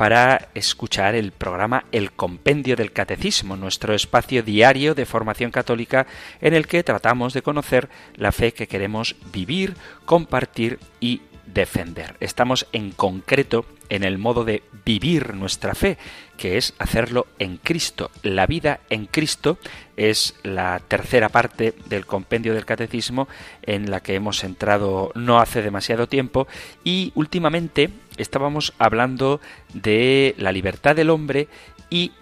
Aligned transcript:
para 0.00 0.48
escuchar 0.54 1.14
el 1.14 1.30
programa 1.30 1.84
El 1.92 2.12
Compendio 2.12 2.74
del 2.74 2.90
Catecismo, 2.90 3.54
nuestro 3.54 3.92
espacio 3.92 4.42
diario 4.42 4.94
de 4.94 5.04
formación 5.04 5.50
católica 5.50 6.06
en 6.40 6.54
el 6.54 6.66
que 6.66 6.82
tratamos 6.82 7.34
de 7.34 7.42
conocer 7.42 7.90
la 8.16 8.32
fe 8.32 8.54
que 8.54 8.66
queremos 8.66 9.14
vivir, 9.30 9.74
compartir 10.06 10.78
y 11.00 11.20
defender. 11.44 12.16
Estamos 12.20 12.66
en 12.72 12.92
concreto 12.92 13.66
en 13.90 14.04
el 14.04 14.16
modo 14.16 14.44
de 14.44 14.62
vivir 14.86 15.34
nuestra 15.34 15.74
fe, 15.74 15.98
que 16.38 16.56
es 16.56 16.72
hacerlo 16.78 17.26
en 17.38 17.58
Cristo. 17.58 18.10
La 18.22 18.46
vida 18.46 18.80
en 18.88 19.04
Cristo 19.04 19.58
es 19.98 20.34
la 20.42 20.80
tercera 20.88 21.28
parte 21.28 21.74
del 21.86 22.06
compendio 22.06 22.54
del 22.54 22.64
catecismo 22.64 23.28
en 23.62 23.90
la 23.90 24.00
que 24.00 24.14
hemos 24.14 24.44
entrado 24.44 25.12
no 25.14 25.40
hace 25.40 25.60
demasiado 25.60 26.06
tiempo 26.06 26.48
y 26.84 27.12
últimamente 27.14 27.90
estábamos 28.20 28.72
hablando 28.78 29.40
de 29.74 30.34
la 30.38 30.52
libertad 30.52 30.96
del 30.96 31.10
hombre 31.10 31.48
y 31.88 32.12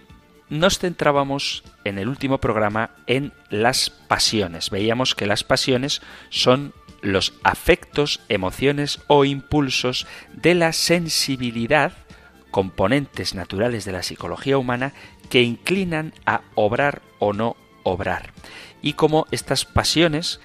nos 0.49 0.79
centrábamos 0.79 1.63
en 1.85 1.99
el 1.99 2.09
último 2.09 2.39
programa 2.39 2.91
en 3.07 3.33
las 3.51 3.91
pasiones. 3.91 4.71
Veíamos 4.71 5.15
que 5.15 5.27
las 5.27 5.45
pasiones 5.45 6.01
son 6.31 6.73
los 7.01 7.35
afectos, 7.45 8.21
emociones 8.29 9.01
o 9.07 9.25
impulsos 9.25 10.07
de 10.33 10.55
la 10.55 10.73
sensibilidad, 10.73 11.93
componentes 12.51 13.35
naturales 13.35 13.85
de 13.85 13.93
la 13.93 14.03
psicología 14.03 14.59
humana 14.59 14.95
que 15.29 15.43
inclinan 15.43 16.15
a 16.27 16.41
obrar 16.55 17.03
o 17.19 17.33
no 17.33 17.57
obrar. 17.83 18.33
Y 18.83 18.95
como 18.95 19.27
estas 19.31 19.65
pasiones 19.65 20.41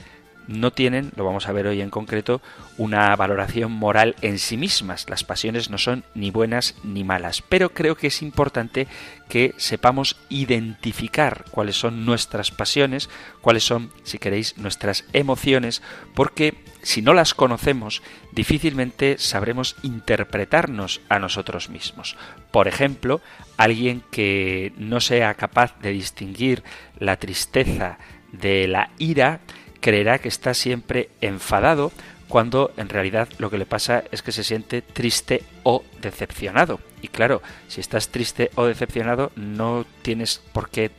no 0.47 0.71
tienen, 0.71 1.11
lo 1.15 1.25
vamos 1.25 1.47
a 1.47 1.51
ver 1.51 1.67
hoy 1.67 1.81
en 1.81 1.89
concreto, 1.89 2.41
una 2.77 3.15
valoración 3.15 3.71
moral 3.71 4.15
en 4.21 4.39
sí 4.39 4.57
mismas. 4.57 5.09
Las 5.09 5.23
pasiones 5.23 5.69
no 5.69 5.77
son 5.77 6.03
ni 6.15 6.31
buenas 6.31 6.75
ni 6.83 7.03
malas, 7.03 7.41
pero 7.41 7.73
creo 7.73 7.95
que 7.95 8.07
es 8.07 8.21
importante 8.21 8.87
que 9.29 9.53
sepamos 9.57 10.17
identificar 10.29 11.45
cuáles 11.51 11.75
son 11.75 12.05
nuestras 12.05 12.51
pasiones, 12.51 13.09
cuáles 13.41 13.63
son, 13.63 13.91
si 14.03 14.19
queréis, 14.19 14.57
nuestras 14.57 15.05
emociones, 15.13 15.81
porque 16.13 16.55
si 16.81 17.01
no 17.01 17.13
las 17.13 17.33
conocemos, 17.33 18.01
difícilmente 18.31 19.17
sabremos 19.17 19.75
interpretarnos 19.83 21.01
a 21.09 21.19
nosotros 21.19 21.69
mismos. 21.69 22.17
Por 22.51 22.67
ejemplo, 22.67 23.21
alguien 23.57 24.03
que 24.11 24.73
no 24.77 24.99
sea 24.99 25.33
capaz 25.35 25.79
de 25.79 25.91
distinguir 25.91 26.63
la 26.99 27.17
tristeza 27.17 27.97
de 28.31 28.67
la 28.67 28.89
ira, 28.97 29.39
creerá 29.83 30.17
que 30.19 30.29
está 30.29 30.53
siempre 30.53 31.09
enfadado 31.19 31.91
cuando 32.29 32.71
en 32.77 32.87
realidad 32.87 33.27
lo 33.37 33.49
que 33.49 33.57
le 33.57 33.65
pasa 33.65 34.05
es 34.13 34.23
que 34.23 34.31
se 34.31 34.45
siente 34.45 34.81
triste 34.81 35.43
o 35.63 35.83
decepcionado. 36.01 36.79
Y 37.01 37.09
claro, 37.09 37.41
si 37.67 37.81
estás 37.81 38.07
triste 38.07 38.49
o 38.55 38.63
decepcionado 38.63 39.33
no 39.35 39.85
tienes 40.01 40.41
por 40.53 40.69
qué 40.69 40.91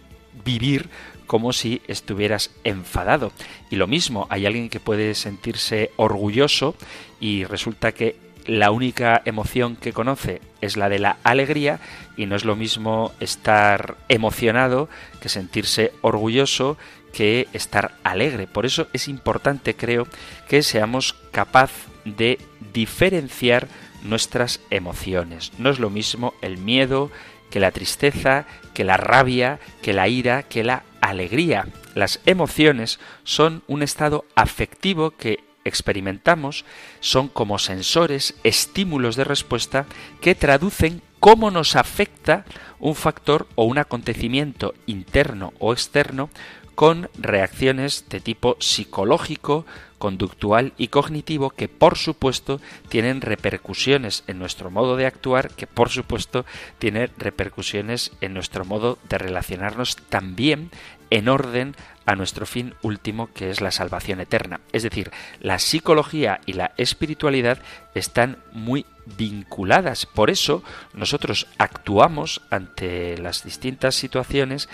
vivir 0.45 0.91
como 1.27 1.55
si 1.55 1.81
estuvieras 1.89 2.51
enfadado. 2.63 3.33
Y 3.71 3.77
lo 3.77 3.87
mismo, 3.87 4.27
hay 4.29 4.45
alguien 4.45 4.69
que 4.69 4.81
puede 4.81 5.15
sentirse 5.15 5.91
orgulloso 5.97 6.77
y 7.21 7.45
resulta 7.45 7.93
que 7.93 8.17
la 8.47 8.71
única 8.71 9.23
emoción 9.25 9.77
que 9.77 9.95
conoce 9.95 10.43
es 10.61 10.77
la 10.77 10.91
de 10.91 10.99
la 10.99 11.17
alegría 11.25 11.81
y 12.19 12.27
no 12.27 12.37
es 12.37 12.45
lo 12.45 12.55
mismo 12.55 13.13
estar 13.19 13.97
emocionado 14.11 14.91
que 15.23 15.31
sentirse 15.31 15.93
orgulloso 16.03 16.77
que 17.15 17.49
estar 17.53 17.95
alegre. 18.03 18.47
Por 18.47 18.67
eso 18.67 18.89
es 18.93 19.09
importante, 19.09 19.75
creo, 19.75 20.07
que 20.49 20.63
seamos 20.63 21.15
capaz 21.31 21.71
de 22.05 22.39
diferenciar 22.73 23.69
nuestras 24.03 24.61
emociones. 24.71 25.53
No 25.59 25.71
es 25.71 25.79
lo 25.79 25.89
mismo 25.91 26.35
el 26.43 26.59
miedo 26.59 27.11
que 27.51 27.61
la 27.61 27.71
tristeza, 27.71 28.47
que 28.75 28.85
la 28.85 28.97
rabia, 28.97 29.61
que 29.81 29.93
la 29.93 30.09
ira, 30.09 30.43
que 30.43 30.65
la 30.65 30.83
alegría. 31.01 31.69
Las 31.95 32.21
emociones 32.27 32.99
son 33.23 33.63
un 33.69 33.83
estado 33.83 34.25
afectivo 34.35 35.13
que 35.13 35.45
experimentamos, 35.65 36.65
son 37.01 37.29
como 37.29 37.59
sensores, 37.59 38.35
estímulos 38.43 39.15
de 39.17 39.25
respuesta 39.25 39.87
que 40.21 40.35
traducen 40.35 41.01
cómo 41.21 41.51
nos 41.51 41.77
afecta 41.77 42.45
un 42.81 42.95
factor 42.95 43.47
o 43.55 43.65
un 43.65 43.79
acontecimiento 43.79 44.75
interno 44.85 45.55
o 45.59 45.73
externo 45.73 46.29
con 46.75 47.09
reacciones 47.19 48.07
de 48.09 48.21
tipo 48.21 48.57
psicológico, 48.61 49.65
conductual 49.99 50.75
y 50.77 50.89
cognitivo 50.89 51.51
que 51.51 51.69
por 51.69 51.97
supuesto 51.97 52.61
tienen 52.89 53.21
repercusiones 53.21 54.23
en 54.27 54.39
nuestro 54.39 54.71
modo 54.71 54.97
de 54.97 55.07
actuar, 55.07 55.51
que 55.51 55.67
por 55.67 55.89
supuesto 55.89 56.45
tienen 56.79 57.11
repercusiones 57.17 58.13
en 58.21 58.35
nuestro 58.35 58.65
modo 58.65 58.99
de 59.09 59.19
relacionarnos 59.19 59.97
también 59.97 60.71
en 61.11 61.29
orden 61.29 61.75
a 62.07 62.17
nuestro 62.17 62.45
fin 62.45 62.75
último 62.83 63.31
que 63.33 63.51
es 63.51 63.61
la 63.61 63.71
salvación 63.71 64.21
eterna. 64.21 64.61
Es 64.73 64.83
decir, 64.83 65.11
la 65.41 65.59
psicología 65.59 66.41
y 66.45 66.55
la 66.55 66.73
espiritualidad 66.77 67.59
están 67.95 68.39
muy 68.53 68.85
vinculadas. 69.17 70.07
Por 70.07 70.29
eso 70.29 70.63
nosotros 70.93 71.47
actuamos 71.57 72.43
ante 72.51 73.17
las 73.19 73.45
distintas 73.45 73.95
situaciones 73.95 74.69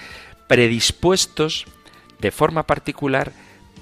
predispuestos 0.49 1.67
de 2.21 2.31
forma 2.31 2.65
particular 2.67 3.33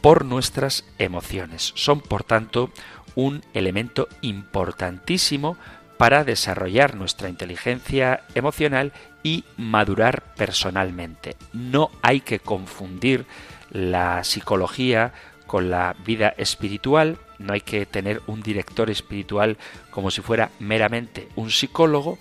por 0.01 0.25
nuestras 0.25 0.85
emociones. 0.99 1.73
Son, 1.75 2.01
por 2.01 2.25
tanto, 2.25 2.71
un 3.15 3.43
elemento 3.53 4.09
importantísimo 4.21 5.57
para 5.97 6.23
desarrollar 6.25 6.95
nuestra 6.95 7.29
inteligencia 7.29 8.23
emocional 8.35 8.93
y 9.23 9.45
madurar 9.57 10.23
personalmente. 10.37 11.37
No 11.53 11.91
hay 12.03 12.21
que 12.21 12.39
confundir 12.39 13.27
la 13.71 14.23
psicología 14.23 15.13
con 15.47 15.71
la 15.71 15.97
vida 16.05 16.35
espiritual, 16.39 17.19
no 17.39 17.53
hay 17.53 17.61
que 17.61 17.87
tener 17.87 18.23
un 18.27 18.43
director 18.43 18.91
espiritual 18.91 19.59
como 19.91 20.11
si 20.11 20.21
fuera 20.21 20.51
meramente 20.61 21.29
un 21.35 21.51
psicólogo, 21.51 22.19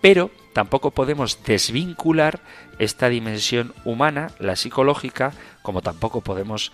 pero 0.00 0.30
tampoco 0.56 0.90
podemos 0.90 1.44
desvincular 1.44 2.40
esta 2.78 3.10
dimensión 3.10 3.74
humana, 3.84 4.30
la 4.38 4.56
psicológica, 4.56 5.34
como 5.60 5.82
tampoco 5.82 6.22
podemos 6.22 6.72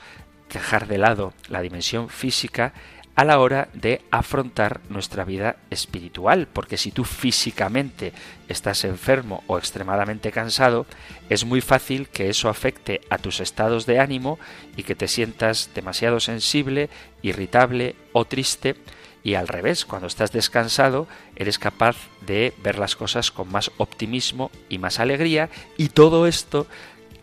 dejar 0.53 0.87
de 0.87 0.99
lado 0.99 1.33
la 1.49 1.63
dimensión 1.63 2.09
física 2.09 2.75
a 3.17 3.25
la 3.25 3.41
hora 3.41 3.71
de 3.73 4.01
afrontar 4.13 4.83
nuestra 4.89 5.25
vida 5.25 5.57
espiritual, 5.71 6.47
porque 6.47 6.77
si 6.77 6.93
tú 6.93 7.03
físicamente 7.03 8.13
estás 8.47 8.85
enfermo 8.85 9.43
o 9.49 9.59
extremadamente 9.59 10.31
cansado, 10.31 10.87
es 11.29 11.45
muy 11.45 11.61
fácil 11.61 12.09
que 12.09 12.29
eso 12.29 12.49
afecte 12.49 13.01
a 13.11 13.19
tus 13.19 13.41
estados 13.41 13.85
de 13.85 13.99
ánimo 13.99 14.39
y 14.77 14.85
que 14.85 14.95
te 14.95 15.09
sientas 15.09 15.71
demasiado 15.75 16.21
sensible, 16.21 16.89
irritable 17.21 17.97
o 18.13 18.27
triste, 18.27 18.77
y 19.25 19.35
al 19.35 19.49
revés, 19.49 19.85
cuando 19.85 20.09
estás 20.09 20.33
descansado, 20.33 21.07
eres 21.37 21.59
capaz 21.59 21.97
de 22.27 22.53
ver 22.63 22.79
las 22.79 22.97
cosas 22.97 23.31
con 23.31 23.51
más 23.51 23.71
optimismo 23.77 24.51
y 24.69 24.79
más 24.79 24.99
alegría 24.99 25.49
y 25.77 25.91
todo 25.91 26.27
esto 26.27 26.67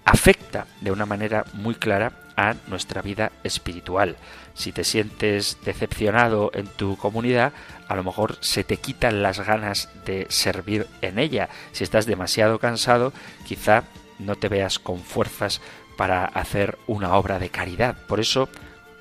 afecta 0.05 0.65
de 0.81 0.91
una 0.91 1.05
manera 1.05 1.45
muy 1.53 1.75
clara 1.75 2.13
a 2.35 2.55
nuestra 2.67 3.01
vida 3.01 3.31
espiritual. 3.43 4.15
Si 4.53 4.71
te 4.71 4.83
sientes 4.83 5.57
decepcionado 5.65 6.51
en 6.53 6.67
tu 6.67 6.95
comunidad, 6.95 7.53
a 7.87 7.95
lo 7.95 8.03
mejor 8.03 8.37
se 8.39 8.63
te 8.63 8.77
quitan 8.77 9.21
las 9.21 9.39
ganas 9.45 9.89
de 10.05 10.25
servir 10.29 10.87
en 11.01 11.19
ella. 11.19 11.49
Si 11.73 11.83
estás 11.83 12.05
demasiado 12.05 12.59
cansado, 12.59 13.13
quizá 13.45 13.83
no 14.19 14.35
te 14.35 14.47
veas 14.47 14.79
con 14.79 14.99
fuerzas 14.99 15.61
para 15.97 16.25
hacer 16.25 16.77
una 16.87 17.15
obra 17.15 17.39
de 17.39 17.49
caridad. 17.49 17.97
Por 18.07 18.19
eso, 18.19 18.47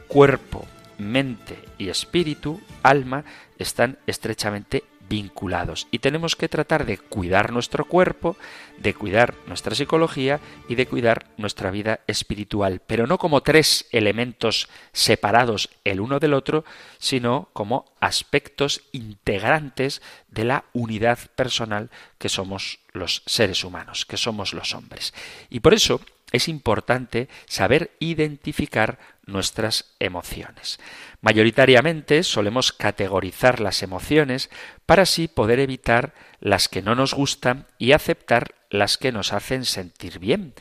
cuerpo, 0.09 0.67
mente 0.99 1.59
y 1.79 1.89
espíritu, 1.89 2.61
alma, 2.83 3.25
están 3.59 3.99
estrechamente 4.06 4.85
vinculados 5.09 5.89
y 5.91 5.99
tenemos 6.00 6.37
que 6.37 6.49
tratar 6.49 6.85
de 6.85 6.99
cuidar 6.99 7.53
nuestro 7.53 7.85
cuerpo, 7.87 8.37
de 8.79 8.95
cuidar 8.95 9.35
nuestra 9.47 9.75
psicología 9.75 10.41
y 10.69 10.75
de 10.75 10.87
cuidar 10.87 11.27
nuestra 11.37 11.71
vida 11.71 12.00
espiritual, 12.06 12.83
pero 12.87 13.06
no 13.06 13.19
como 13.19 13.43
tres 13.43 13.87
elementos 13.91 14.69
separados 14.93 15.71
el 15.85 16.00
uno 16.00 16.21
del 16.21 16.35
otro, 16.35 16.65
sino 16.99 17.49
como 17.53 17.87
aspectos 18.01 18.83
integrantes 18.93 20.03
de 20.29 20.44
la 20.44 20.65
unidad 20.73 21.19
personal 21.35 21.91
que 22.19 22.29
somos 22.29 22.81
los 22.93 23.23
seres 23.27 23.65
humanos, 23.65 24.05
que 24.05 24.17
somos 24.17 24.53
los 24.53 24.75
hombres. 24.75 25.15
Y 25.49 25.61
por 25.61 25.75
eso 25.75 26.01
es 26.33 26.49
importante 26.49 27.29
saber 27.47 27.91
identificar 28.01 28.99
nuestras 29.27 29.95
emociones. 29.99 30.79
Mayoritariamente 31.21 32.23
solemos 32.23 32.73
categorizar 32.73 33.61
las 33.61 33.83
emociones 33.83 34.51
para 34.87 35.03
así 35.03 35.29
poder 35.29 35.61
evitar 35.61 36.15
las 36.41 36.69
que 36.69 36.83
no 36.83 36.95
nos 36.95 37.15
gustan 37.15 37.67
y 37.79 37.93
aceptar 37.93 38.55
las 38.71 38.99
que 38.99 39.13
nos 39.13 39.33
hacen 39.33 39.65
sentir 39.65 40.19
bien. 40.19 40.55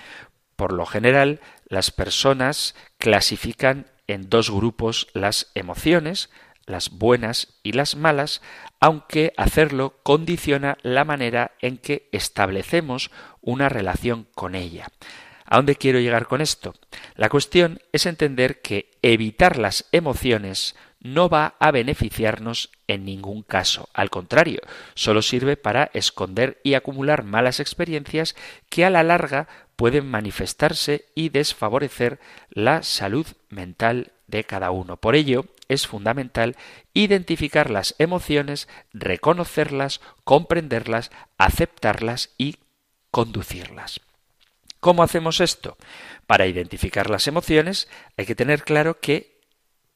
Por 0.56 0.74
lo 0.74 0.86
general, 0.86 1.40
las 1.68 1.92
personas 1.92 2.76
clasifican 2.98 3.88
en 4.08 4.30
dos 4.30 4.50
grupos 4.50 5.08
las 5.14 5.52
emociones, 5.54 6.30
las 6.66 6.90
buenas 6.90 7.60
y 7.64 7.74
las 7.74 7.96
malas, 7.96 8.42
aunque 8.80 9.34
hacerlo 9.38 10.00
condiciona 10.04 10.78
la 10.82 11.06
manera 11.06 11.52
en 11.62 11.78
que 11.78 12.10
establecemos 12.12 13.12
una 13.42 13.70
relación 13.70 14.28
con 14.34 14.56
ella. 14.56 14.88
¿A 15.50 15.56
dónde 15.56 15.78
quiero 15.78 16.00
llegar 16.00 16.28
con 16.28 16.42
esto? 16.42 16.76
La 17.16 17.30
cuestión 17.30 17.80
es 17.94 18.06
entender 18.06 18.62
que 18.62 18.92
evitar 19.02 19.58
las 19.58 19.86
emociones 19.94 20.76
no 21.00 21.30
va 21.30 21.56
a 21.60 21.72
beneficiarnos 21.72 22.70
en 22.88 23.06
ningún 23.06 23.44
caso. 23.44 23.88
Al 23.94 24.10
contrario, 24.10 24.60
solo 24.94 25.22
sirve 25.22 25.56
para 25.56 25.90
esconder 25.94 26.60
y 26.64 26.74
acumular 26.74 27.24
malas 27.24 27.62
experiencias 27.62 28.36
que 28.70 28.84
a 28.84 28.90
la 28.90 29.04
larga 29.04 29.48
pueden 29.78 30.06
manifestarse 30.10 31.06
y 31.16 31.30
desfavorecer 31.30 32.20
la 32.50 32.84
salud 32.84 33.26
mental 33.50 34.12
de 34.28 34.44
cada 34.44 34.72
uno. 34.72 34.98
Por 34.98 35.16
ello, 35.16 35.46
es 35.70 35.88
fundamental 35.88 36.58
identificar 36.94 37.70
las 37.70 37.96
emociones, 38.00 38.68
reconocerlas, 38.92 40.02
comprenderlas, 40.24 41.12
aceptarlas 41.38 42.32
y 42.38 42.58
conducirlas. 43.12 44.02
¿Cómo 44.88 45.04
hacemos 45.04 45.42
esto? 45.42 45.76
Para 46.28 46.48
identificar 46.48 47.10
las 47.10 47.28
emociones 47.28 47.90
hay 48.16 48.26
que 48.26 48.36
tener 48.36 48.64
claro 48.64 49.02
que 49.02 49.42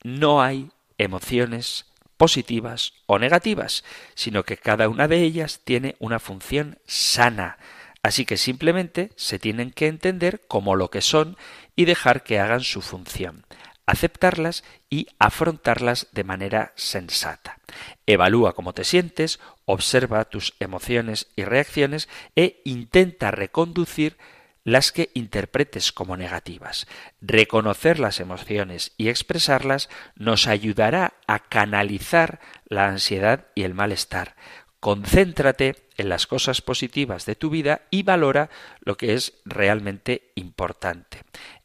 no 0.03 0.41
hay 0.41 0.69
emociones 0.97 1.85
positivas 2.17 2.91
o 3.05 3.17
negativas, 3.17 3.85
sino 4.15 4.43
que 4.43 4.57
cada 4.57 4.89
una 4.89 5.07
de 5.07 5.21
ellas 5.21 5.61
tiene 5.63 5.95
una 5.99 6.19
función 6.19 6.77
sana. 6.87 7.57
Así 8.03 8.25
que 8.25 8.35
simplemente 8.35 9.13
se 9.15 9.39
tienen 9.39 9.71
que 9.71 9.87
entender 9.87 10.41
como 10.49 10.75
lo 10.75 10.89
que 10.89 10.99
son 10.99 11.37
y 11.73 11.85
dejar 11.85 12.23
que 12.23 12.39
hagan 12.41 12.59
su 12.59 12.81
función 12.81 13.45
aceptarlas 13.85 14.63
y 14.89 15.07
afrontarlas 15.19 16.07
de 16.11 16.23
manera 16.23 16.71
sensata. 16.75 17.59
Evalúa 18.05 18.53
cómo 18.53 18.73
te 18.73 18.83
sientes, 18.83 19.39
observa 19.65 20.25
tus 20.25 20.53
emociones 20.59 21.27
y 21.35 21.43
reacciones 21.43 22.07
e 22.35 22.61
intenta 22.63 23.31
reconducir 23.31 24.17
las 24.63 24.91
que 24.91 25.09
interpretes 25.13 25.91
como 25.91 26.17
negativas. 26.17 26.87
Reconocer 27.19 27.99
las 27.99 28.19
emociones 28.19 28.93
y 28.97 29.09
expresarlas 29.09 29.89
nos 30.15 30.47
ayudará 30.47 31.13
a 31.27 31.39
canalizar 31.39 32.39
la 32.65 32.87
ansiedad 32.87 33.47
y 33.55 33.63
el 33.63 33.73
malestar. 33.73 34.35
Concéntrate 34.79 35.75
en 35.97 36.09
las 36.09 36.27
cosas 36.27 36.61
positivas 36.61 37.25
de 37.25 37.35
tu 37.35 37.49
vida 37.49 37.81
y 37.91 38.03
valora 38.03 38.49
lo 38.79 38.97
que 38.97 39.13
es 39.13 39.33
realmente 39.45 40.31
importante. 40.35 41.21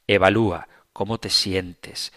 Evalúa 0.06 0.68
cómo 0.92 1.18
te 1.18 1.30
sientes. 1.30 2.12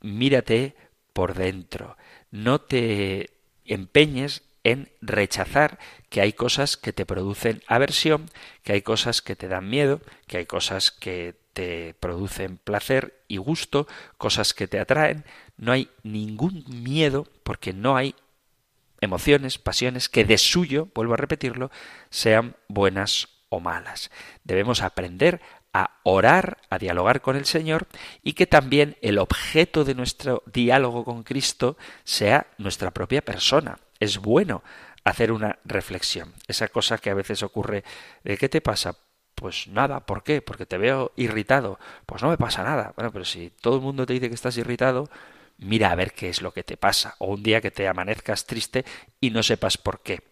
Mírate 0.00 0.76
por 1.12 1.34
dentro. 1.34 1.96
No 2.30 2.60
te 2.60 3.30
empeñes 3.64 4.42
en 4.64 4.90
rechazar 5.02 5.78
que 6.08 6.22
hay 6.22 6.32
cosas 6.32 6.76
que 6.76 6.92
te 6.92 7.06
producen 7.06 7.62
aversión, 7.68 8.30
que 8.62 8.72
hay 8.72 8.82
cosas 8.82 9.22
que 9.22 9.36
te 9.36 9.46
dan 9.46 9.68
miedo, 9.68 10.00
que 10.26 10.38
hay 10.38 10.46
cosas 10.46 10.90
que 10.90 11.36
te 11.52 11.94
producen 12.00 12.56
placer 12.56 13.22
y 13.28 13.36
gusto, 13.36 13.86
cosas 14.18 14.54
que 14.54 14.66
te 14.66 14.80
atraen. 14.80 15.24
No 15.56 15.72
hay 15.72 15.88
ningún 16.02 16.64
miedo 16.66 17.28
porque 17.44 17.72
no 17.72 17.96
hay 17.96 18.14
emociones, 19.00 19.58
pasiones 19.58 20.08
que 20.08 20.24
de 20.24 20.38
suyo, 20.38 20.88
vuelvo 20.94 21.14
a 21.14 21.18
repetirlo, 21.18 21.70
sean 22.10 22.56
buenas 22.68 23.28
o 23.50 23.60
malas. 23.60 24.10
Debemos 24.44 24.82
aprender 24.82 25.40
a 25.74 25.98
orar, 26.04 26.58
a 26.70 26.78
dialogar 26.78 27.20
con 27.20 27.36
el 27.36 27.44
Señor 27.44 27.86
y 28.22 28.32
que 28.32 28.46
también 28.46 28.96
el 29.02 29.18
objeto 29.18 29.84
de 29.84 29.94
nuestro 29.94 30.42
diálogo 30.46 31.04
con 31.04 31.22
Cristo 31.22 31.76
sea 32.04 32.46
nuestra 32.58 32.92
propia 32.92 33.22
persona 33.22 33.78
es 34.00 34.18
bueno 34.18 34.62
hacer 35.04 35.32
una 35.32 35.58
reflexión. 35.64 36.32
Esa 36.48 36.68
cosa 36.68 36.98
que 36.98 37.10
a 37.10 37.14
veces 37.14 37.42
ocurre 37.42 37.84
de 38.24 38.36
¿qué 38.36 38.48
te 38.48 38.60
pasa? 38.60 38.96
Pues 39.34 39.68
nada, 39.68 40.06
¿por 40.06 40.22
qué? 40.22 40.42
Porque 40.42 40.66
te 40.66 40.78
veo 40.78 41.12
irritado. 41.16 41.78
Pues 42.06 42.22
no 42.22 42.30
me 42.30 42.38
pasa 42.38 42.62
nada. 42.62 42.92
Bueno, 42.96 43.12
pero 43.12 43.24
si 43.24 43.50
todo 43.50 43.76
el 43.76 43.82
mundo 43.82 44.06
te 44.06 44.14
dice 44.14 44.28
que 44.28 44.34
estás 44.34 44.56
irritado, 44.56 45.10
mira 45.58 45.90
a 45.90 45.94
ver 45.94 46.12
qué 46.12 46.28
es 46.28 46.40
lo 46.40 46.52
que 46.52 46.64
te 46.64 46.76
pasa. 46.76 47.16
O 47.18 47.26
un 47.26 47.42
día 47.42 47.60
que 47.60 47.70
te 47.70 47.88
amanezcas 47.88 48.46
triste 48.46 48.84
y 49.20 49.30
no 49.30 49.42
sepas 49.42 49.76
por 49.76 50.00
qué. 50.00 50.22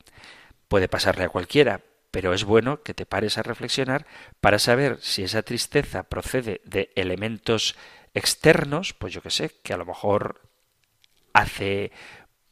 Puede 0.69 0.89
pasarle 0.89 1.25
a 1.25 1.29
cualquiera, 1.29 1.81
pero 2.11 2.33
es 2.33 2.45
bueno 2.45 2.83
que 2.83 2.95
te 2.95 3.07
pares 3.07 3.39
a 3.39 3.43
reflexionar 3.43 4.07
para 4.41 4.59
saber 4.59 4.99
si 5.01 5.25
esa 5.25 5.43
tristeza 5.43 6.05
procede 6.05 6.61
de 6.65 6.93
elementos 6.95 7.77
externos, 8.15 8.93
pues 8.95 9.13
yo 9.13 9.23
que 9.23 9.31
sé, 9.31 9.51
que 9.63 9.73
a 9.73 9.77
lo 9.77 9.87
mejor 9.87 10.43
hace 11.33 11.93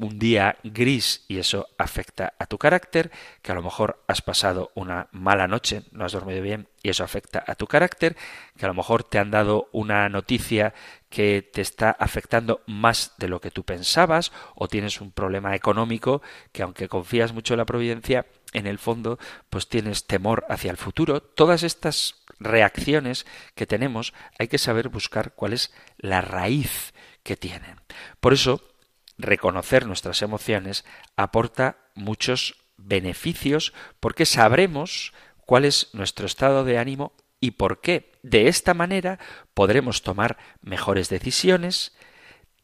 un 0.01 0.19
día 0.19 0.57
gris 0.65 1.25
y 1.29 1.39
eso 1.39 1.69
afecta 1.77 2.33
a 2.39 2.47
tu 2.47 2.59
carácter, 2.59 3.11
que 3.43 3.53
a 3.53 3.55
lo 3.55 3.63
mejor 3.63 4.03
has 4.09 4.23
pasado 4.23 4.73
una 4.75 5.09
mala 5.13 5.47
noche, 5.47 5.83
no 5.93 6.05
has 6.05 6.13
dormido 6.13 6.43
bien 6.43 6.69
y 6.83 6.89
eso 6.89 7.05
afecta 7.05 7.45
a 7.47 7.55
tu 7.55 7.67
carácter, 7.67 8.17
que 8.57 8.65
a 8.65 8.69
lo 8.69 8.75
mejor 8.75 9.05
te 9.05 9.19
han 9.19 9.31
dado 9.31 9.69
una 9.73 10.09
noticia 10.09 10.73
que 11.11 11.43
te 11.43 11.61
está 11.61 11.91
afectando 11.91 12.63
más 12.67 13.13
de 13.19 13.29
lo 13.29 13.41
que 13.41 13.51
tú 13.51 13.63
pensabas 13.63 14.33
o 14.55 14.69
tienes 14.69 15.01
un 15.01 15.13
problema 15.13 15.55
económico 15.55 16.23
que 16.53 16.63
aunque 16.63 16.89
confías 16.89 17.35
mucho 17.35 17.55
en 17.55 17.59
la 17.59 17.67
providencia, 17.67 18.27
en 18.55 18.67
el 18.67 18.79
fondo 18.79 19.19
pues 19.51 19.69
tienes 19.69 20.07
temor 20.07 20.47
hacia 20.49 20.71
el 20.71 20.79
futuro. 20.79 21.21
Todas 21.21 21.63
estas 21.63 22.23
reacciones 22.39 23.27
que 23.55 23.67
tenemos 23.67 24.15
hay 24.39 24.49
que 24.49 24.59
saber 24.59 24.89
buscar 24.89 25.35
cuál 25.35 25.53
es 25.53 25.73
la 25.99 26.23
raíz 26.23 26.95
que 27.23 27.37
tienen. 27.37 27.77
Por 28.21 28.33
eso 28.33 28.63
reconocer 29.23 29.87
nuestras 29.87 30.23
emociones 30.23 30.85
aporta 31.17 31.79
muchos 31.95 32.57
beneficios 32.77 33.73
porque 34.01 34.27
sabremos 34.27 35.13
cuál 35.47 35.65
es 35.65 35.89
nuestro 35.93 36.27
estado 36.27 36.65
de 36.65 36.79
ánimo 36.79 37.13
y 37.41 37.53
por 37.53 37.81
qué. 37.81 38.13
De 38.23 38.49
esta 38.49 38.75
manera 38.75 39.19
podremos 39.55 40.03
tomar 40.03 40.37
mejores 40.61 41.09
decisiones, 41.09 41.97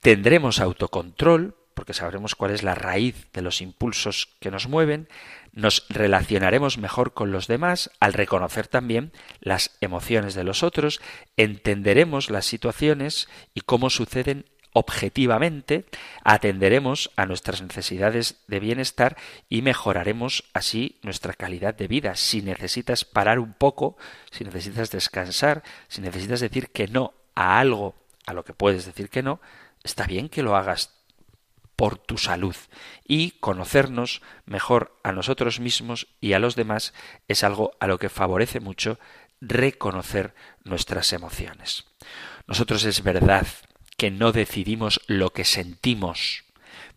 tendremos 0.01 0.61
autocontrol, 0.61 1.57
porque 1.75 1.95
sabremos 1.95 2.35
cuál 2.35 2.53
es 2.53 2.63
la 2.63 2.75
raíz 2.75 3.31
de 3.33 3.43
los 3.43 3.61
impulsos 3.61 4.37
que 4.41 4.51
nos 4.51 4.67
mueven, 4.67 5.09
nos 5.53 5.87
relacionaremos 5.89 6.79
mejor 6.79 7.13
con 7.13 7.33
los 7.33 7.49
demás 7.49 7.91
al 8.01 8.15
reconocer 8.15 8.67
también 8.67 9.13
las 9.41 9.77
emociones 9.81 10.35
de 10.35 10.45
los 10.45 10.63
otros, 10.63 11.01
entenderemos 11.37 12.31
las 12.31 12.47
situaciones 12.47 13.29
y 13.53 13.61
cómo 13.61 13.91
suceden 13.91 14.47
objetivamente, 14.78 15.87
atenderemos 16.23 17.11
a 17.16 17.25
nuestras 17.25 17.62
necesidades 17.62 18.42
de 18.47 18.61
bienestar 18.61 19.16
y 19.49 19.62
mejoraremos 19.62 20.45
así 20.52 20.99
nuestra 21.02 21.33
calidad 21.33 21.75
de 21.75 21.88
vida. 21.88 22.14
Si 22.14 22.42
necesitas 22.42 23.06
parar 23.06 23.38
un 23.38 23.54
poco, 23.54 23.97
si 24.30 24.45
necesitas 24.45 24.90
descansar, 24.90 25.62
si 25.88 26.02
necesitas 26.02 26.40
decir 26.40 26.68
que 26.73 26.88
no 26.88 27.14
a 27.35 27.59
algo 27.59 27.95
a 28.26 28.35
lo 28.35 28.45
que 28.45 28.52
puedes 28.52 28.85
decir 28.85 29.09
que 29.09 29.23
no, 29.23 29.40
está 29.83 30.04
bien 30.04 30.28
que 30.28 30.42
lo 30.42 30.56
hagas 30.56 30.92
por 31.75 31.97
tu 31.97 32.18
salud. 32.18 32.56
Y 33.02 33.30
conocernos 33.40 34.21
mejor 34.45 34.95
a 35.02 35.12
nosotros 35.12 35.59
mismos 35.59 36.06
y 36.21 36.35
a 36.35 36.38
los 36.38 36.54
demás 36.54 36.92
es 37.28 37.45
algo 37.45 37.73
a 37.80 37.87
lo 37.87 37.99
que 37.99 38.11
favorece 38.11 38.61
mucho 38.61 38.99
reconocer 39.40 40.35
nuestras 40.64 41.14
emociones. 41.14 41.87
Nosotros 42.47 42.85
es 42.85 43.02
verdad 43.02 43.47
que 43.97 44.11
no 44.11 44.33
decidimos 44.33 45.00
lo 45.07 45.31
que 45.33 45.45
sentimos, 45.45 46.45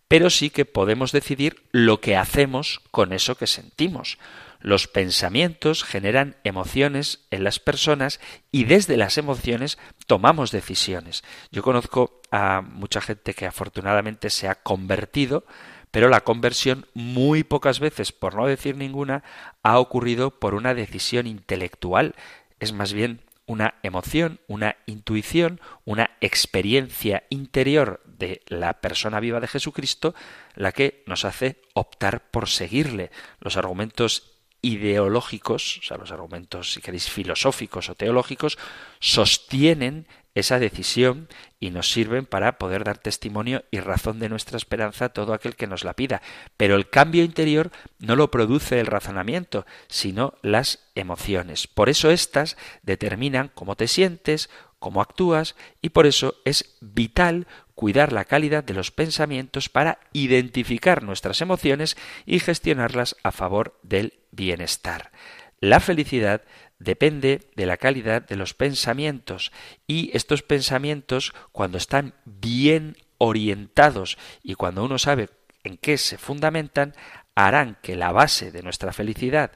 pero 0.08 0.29
sí 0.29 0.50
que 0.50 0.65
podemos 0.65 1.12
decidir 1.12 1.63
lo 1.72 2.01
que 2.01 2.18
hacemos 2.18 2.82
con 2.91 3.13
eso 3.13 3.36
que 3.36 3.48
sentimos. 3.48 4.18
Los 4.60 4.88
pensamientos 4.88 5.84
generan 5.84 6.36
emociones 6.44 7.25
en 7.32 7.46
las 7.46 7.60
personas 7.60 8.20
y 8.51 8.65
desde 8.65 8.98
las 8.98 9.18
emociones 9.18 9.77
tomamos 10.06 10.51
decisiones. 10.51 11.24
Yo 11.51 11.63
conozco 11.63 12.20
a 12.32 12.62
mucha 12.62 13.00
gente 13.00 13.34
que 13.34 13.46
afortunadamente 13.46 14.29
se 14.29 14.50
ha 14.50 14.56
convertido, 14.56 15.46
pero 15.91 16.10
la 16.10 16.22
conversión 16.22 16.88
muy 16.94 17.44
pocas 17.44 17.79
veces, 17.79 18.12
por 18.12 18.36
no 18.36 18.48
decir 18.48 18.75
ninguna, 18.75 19.24
ha 19.63 19.79
ocurrido 19.79 20.32
por 20.39 20.53
una 20.53 20.74
decisión 20.74 21.25
intelectual. 21.25 22.15
Es 22.60 22.74
más 22.74 22.91
bien 22.91 23.22
una 23.50 23.74
emoción, 23.82 24.39
una 24.48 24.77
intuición, 24.86 25.60
una 25.84 26.12
experiencia 26.22 27.24
interior 27.29 28.00
de 28.06 28.44
la 28.46 28.79
persona 28.79 29.20
viva 29.20 29.39
de 29.39 29.48
Jesucristo 29.48 30.13
la 30.53 30.72
que 30.72 31.03
nos 31.08 31.25
hace 31.25 31.60
optar 31.74 32.29
por 32.29 32.48
seguirle. 32.48 33.10
Los 33.39 33.58
argumentos 33.58 34.36
ideológicos, 34.62 35.79
o 35.79 35.82
sea, 35.82 35.98
los 35.98 36.12
argumentos, 36.12 36.74
si 36.74 36.82
queréis, 36.82 37.10
filosóficos 37.10 37.89
o 37.89 37.96
teológicos, 37.96 38.60
sostienen 39.00 40.08
esa 40.36 40.59
decisión 40.59 41.27
y 41.59 41.71
nos 41.71 41.91
sirven 41.91 42.25
para 42.25 42.57
poder 42.57 42.83
dar 42.83 42.98
testimonio 42.98 43.63
y 43.71 43.79
razón 43.79 44.19
de 44.19 44.29
nuestra 44.29 44.57
esperanza 44.57 45.05
a 45.05 45.09
todo 45.09 45.33
aquel 45.33 45.55
que 45.55 45.67
nos 45.67 45.83
la 45.83 45.95
pida. 45.95 46.21
Pero 46.57 46.75
el 46.75 46.89
cambio 46.89 47.24
interior 47.24 47.71
no 48.00 48.15
lo 48.15 48.31
produce 48.31 48.79
el 48.79 48.86
razonamiento, 48.86 49.65
sino 49.88 50.33
las 50.41 50.88
emociones. 50.95 51.67
Por 51.67 51.89
eso 51.89 52.12
éstas 52.12 52.57
determinan 52.83 53.51
cómo 53.53 53.75
te 53.75 53.88
sientes, 53.88 54.50
cómo 54.79 55.01
actúas 55.01 55.55
y 55.81 55.89
por 55.89 56.05
eso 56.05 56.36
es 56.45 56.77
vital 56.79 57.48
cuidar 57.75 58.12
la 58.12 58.25
calidad 58.25 58.63
de 58.63 58.74
los 58.74 58.91
pensamientos 58.91 59.69
para 59.69 60.00
identificar 60.12 61.03
nuestras 61.03 61.41
emociones 61.41 61.98
y 62.25 62.39
gestionarlas 62.39 63.15
a 63.24 63.31
favor 63.31 63.79
del 63.83 64.19
bienestar. 64.31 65.12
La 65.62 65.79
felicidad 65.79 66.41
depende 66.79 67.51
de 67.55 67.65
la 67.65 67.77
calidad 67.77 68.21
de 68.21 68.36
los 68.36 68.53
pensamientos 68.53 69.51
y 69.86 70.09
estos 70.15 70.41
pensamientos 70.41 71.33
cuando 71.51 71.77
están 71.77 72.13
bien 72.25 72.98
orientados 73.17 74.17
y 74.41 74.55
cuando 74.55 74.83
uno 74.83 74.98
sabe 74.98 75.29
en 75.63 75.77
qué 75.77 75.98
se 75.98 76.17
fundamentan 76.17 76.95
harán 77.36 77.77
que 77.81 77.95
la 77.95 78.12
base 78.12 78.51
de 78.51 78.63
nuestra 78.63 78.93
felicidad 78.93 79.51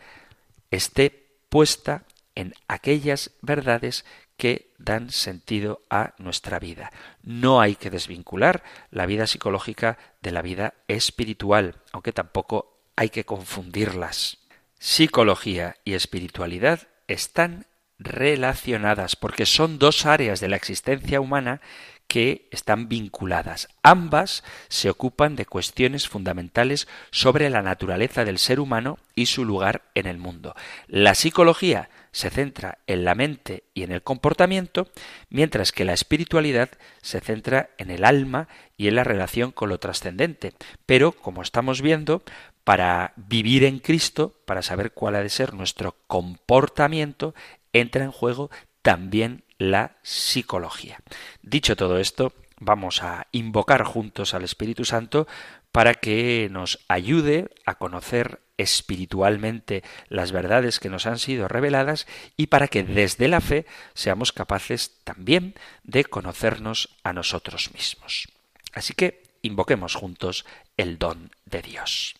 esté 0.69 1.37
puesta 1.49 2.05
en 2.35 2.53
aquellas 2.67 3.31
verdades 3.41 4.05
que 4.37 4.73
dan 4.77 5.11
sentido 5.11 5.81
a 5.89 6.15
nuestra 6.17 6.59
vida. 6.59 6.91
No 7.21 7.61
hay 7.61 7.75
que 7.75 7.89
desvincular 7.89 8.63
la 8.89 9.05
vida 9.05 9.27
psicológica 9.27 9.97
de 10.21 10.31
la 10.31 10.41
vida 10.41 10.73
espiritual, 10.87 11.75
aunque 11.91 12.11
tampoco 12.11 12.81
hay 12.95 13.09
que 13.09 13.25
confundirlas. 13.25 14.39
Psicología 14.79 15.77
y 15.85 15.93
espiritualidad 15.93 16.87
están 17.13 17.65
relacionadas 17.99 19.15
porque 19.15 19.45
son 19.45 19.79
dos 19.79 20.05
áreas 20.05 20.39
de 20.39 20.49
la 20.49 20.55
existencia 20.55 21.21
humana 21.21 21.61
que 22.07 22.47
están 22.51 22.89
vinculadas. 22.89 23.69
Ambas 23.81 24.43
se 24.67 24.89
ocupan 24.89 25.35
de 25.35 25.45
cuestiones 25.45 26.07
fundamentales 26.07 26.87
sobre 27.11 27.49
la 27.49 27.61
naturaleza 27.61 28.25
del 28.25 28.37
ser 28.37 28.59
humano 28.59 28.99
y 29.15 29.27
su 29.27 29.45
lugar 29.45 29.83
en 29.95 30.05
el 30.05 30.17
mundo. 30.17 30.55
La 30.87 31.15
psicología 31.15 31.89
se 32.11 32.29
centra 32.29 32.77
en 32.85 33.03
la 33.03 33.15
mente 33.15 33.63
y 33.73 33.81
en 33.81 33.91
el 33.91 34.03
comportamiento, 34.03 34.87
mientras 35.29 35.71
que 35.71 35.85
la 35.85 35.93
espiritualidad 35.93 36.69
se 37.01 37.19
centra 37.19 37.71
en 37.79 37.89
el 37.89 38.05
alma 38.05 38.47
y 38.77 38.87
en 38.87 38.95
la 38.95 39.03
relación 39.03 39.51
con 39.51 39.69
lo 39.69 39.79
trascendente. 39.79 40.53
Pero, 40.85 41.13
como 41.13 41.41
estamos 41.41 41.81
viendo, 41.81 42.21
para 42.63 43.13
vivir 43.15 43.63
en 43.63 43.79
Cristo, 43.79 44.35
para 44.45 44.61
saber 44.61 44.91
cuál 44.93 45.15
ha 45.15 45.23
de 45.23 45.29
ser 45.29 45.53
nuestro 45.53 45.95
comportamiento, 46.07 47.35
entra 47.73 48.03
en 48.03 48.11
juego 48.11 48.49
también 48.81 49.43
la 49.57 49.97
psicología. 50.01 50.99
Dicho 51.41 51.75
todo 51.75 51.99
esto, 51.99 52.33
vamos 52.59 53.03
a 53.03 53.27
invocar 53.31 53.83
juntos 53.83 54.33
al 54.33 54.43
Espíritu 54.43 54.85
Santo 54.85 55.27
para 55.71 55.95
que 55.95 56.47
nos 56.51 56.79
ayude 56.87 57.49
a 57.65 57.75
conocer 57.75 58.39
espiritualmente 58.57 59.83
las 60.07 60.31
verdades 60.31 60.79
que 60.79 60.89
nos 60.89 61.07
han 61.07 61.17
sido 61.17 61.47
reveladas 61.47 62.07
y 62.37 62.47
para 62.47 62.67
que 62.67 62.83
desde 62.83 63.27
la 63.27 63.41
fe 63.41 63.65
seamos 63.95 64.31
capaces 64.31 64.99
también 65.03 65.55
de 65.83 66.05
conocernos 66.05 66.89
a 67.03 67.13
nosotros 67.13 67.73
mismos. 67.73 68.27
Así 68.73 68.93
que 68.93 69.23
invoquemos 69.41 69.95
juntos 69.95 70.45
el 70.77 70.99
don 70.99 71.31
de 71.45 71.61
Dios. 71.61 72.15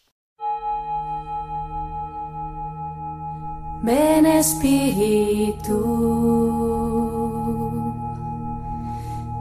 Ven 3.83 4.25
Espíritu, 4.25 5.77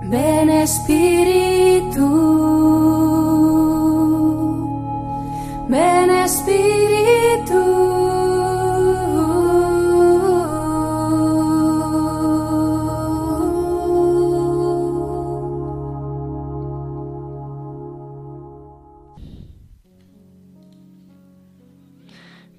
ven 0.03 0.51
Espíritu, 0.51 2.09
ven 5.69 6.11
Espíritu. 6.11 7.63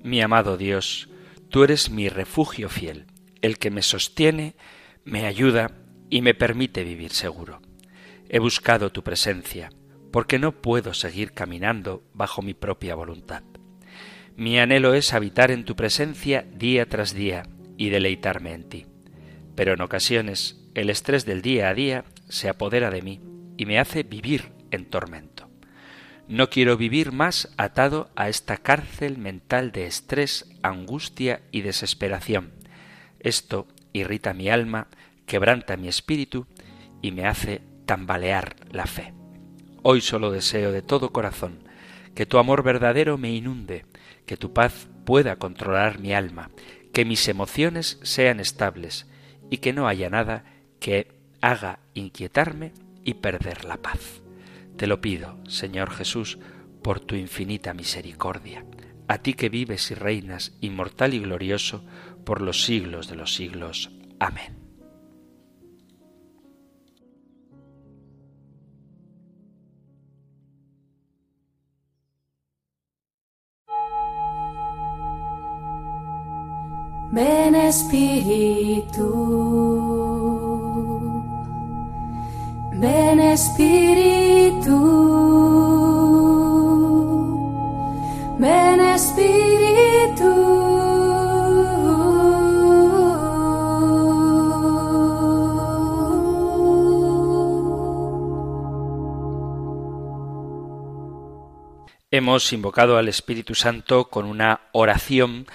Mi 0.01 0.21
amado 0.21 0.55
Dios, 0.55 1.09
Tú 1.53 1.63
eres 1.63 1.91
mi 1.91 2.09
refugio 2.09 2.67
fiel, 2.67 3.05
el 3.43 3.59
que 3.59 3.69
me 3.69 3.83
sostiene, 3.83 4.55
me 5.05 5.27
ayuda 5.27 5.69
y 6.09 6.23
me 6.23 6.33
permite 6.33 6.83
vivir 6.83 7.11
seguro. 7.11 7.61
He 8.27 8.39
buscado 8.39 8.91
tu 8.91 9.03
presencia, 9.03 9.69
porque 10.11 10.39
no 10.39 10.63
puedo 10.63 10.95
seguir 10.95 11.33
caminando 11.33 12.09
bajo 12.11 12.41
mi 12.41 12.55
propia 12.55 12.95
voluntad. 12.95 13.43
Mi 14.35 14.57
anhelo 14.57 14.95
es 14.95 15.13
habitar 15.13 15.51
en 15.51 15.63
tu 15.63 15.75
presencia 15.75 16.41
día 16.41 16.87
tras 16.87 17.13
día 17.13 17.43
y 17.77 17.89
deleitarme 17.89 18.53
en 18.53 18.67
ti. 18.67 18.87
Pero 19.53 19.73
en 19.73 19.81
ocasiones 19.81 20.67
el 20.73 20.89
estrés 20.89 21.23
del 21.23 21.43
día 21.43 21.69
a 21.69 21.75
día 21.75 22.05
se 22.29 22.49
apodera 22.49 22.89
de 22.89 23.03
mí 23.03 23.21
y 23.57 23.67
me 23.67 23.77
hace 23.77 24.01
vivir 24.01 24.53
en 24.71 24.89
tormento. 24.89 25.32
No 26.27 26.49
quiero 26.49 26.77
vivir 26.77 27.11
más 27.11 27.49
atado 27.57 28.09
a 28.15 28.29
esta 28.29 28.57
cárcel 28.57 29.17
mental 29.17 29.71
de 29.73 29.85
estrés, 29.85 30.49
angustia 30.61 31.41
y 31.51 31.61
desesperación. 31.61 32.53
Esto 33.19 33.67
irrita 33.91 34.33
mi 34.33 34.49
alma, 34.49 34.87
quebranta 35.25 35.75
mi 35.75 35.89
espíritu 35.89 36.47
y 37.01 37.11
me 37.11 37.27
hace 37.27 37.61
tambalear 37.85 38.55
la 38.71 38.85
fe. 38.85 39.13
Hoy 39.81 39.99
solo 39.99 40.31
deseo 40.31 40.71
de 40.71 40.81
todo 40.81 41.11
corazón 41.11 41.67
que 42.15 42.25
tu 42.25 42.37
amor 42.37 42.63
verdadero 42.63 43.17
me 43.17 43.31
inunde, 43.31 43.85
que 44.25 44.37
tu 44.37 44.53
paz 44.53 44.87
pueda 45.05 45.35
controlar 45.35 45.99
mi 45.99 46.13
alma, 46.13 46.51
que 46.93 47.03
mis 47.03 47.27
emociones 47.27 47.99
sean 48.03 48.39
estables 48.39 49.07
y 49.49 49.57
que 49.57 49.73
no 49.73 49.87
haya 49.87 50.09
nada 50.09 50.45
que 50.79 51.11
haga 51.41 51.79
inquietarme 51.93 52.71
y 53.03 53.15
perder 53.15 53.65
la 53.65 53.77
paz. 53.77 54.22
Te 54.77 54.87
lo 54.87 55.01
pido, 55.01 55.37
Señor 55.47 55.91
Jesús, 55.91 56.39
por 56.81 56.99
tu 56.99 57.15
infinita 57.15 57.73
misericordia, 57.73 58.65
a 59.07 59.19
ti 59.19 59.33
que 59.33 59.49
vives 59.49 59.91
y 59.91 59.95
reinas, 59.95 60.57
inmortal 60.61 61.13
y 61.13 61.19
glorioso, 61.19 61.85
por 62.25 62.41
los 62.41 62.63
siglos 62.63 63.07
de 63.07 63.15
los 63.15 63.33
siglos. 63.33 63.91
Amén. 64.19 64.63
Ven 77.13 77.53
Espíritu. 77.53 79.03
Ven 82.83 83.21
Espíritu, 83.21 84.75
Espíritu. 88.93 90.31
Hemos 102.11 102.51
invocado 102.51 102.97
al 102.97 103.07
Espíritu 103.07 103.55
Santo 103.55 104.09
con 104.09 104.25
una 104.25 104.59
oración 104.73 105.47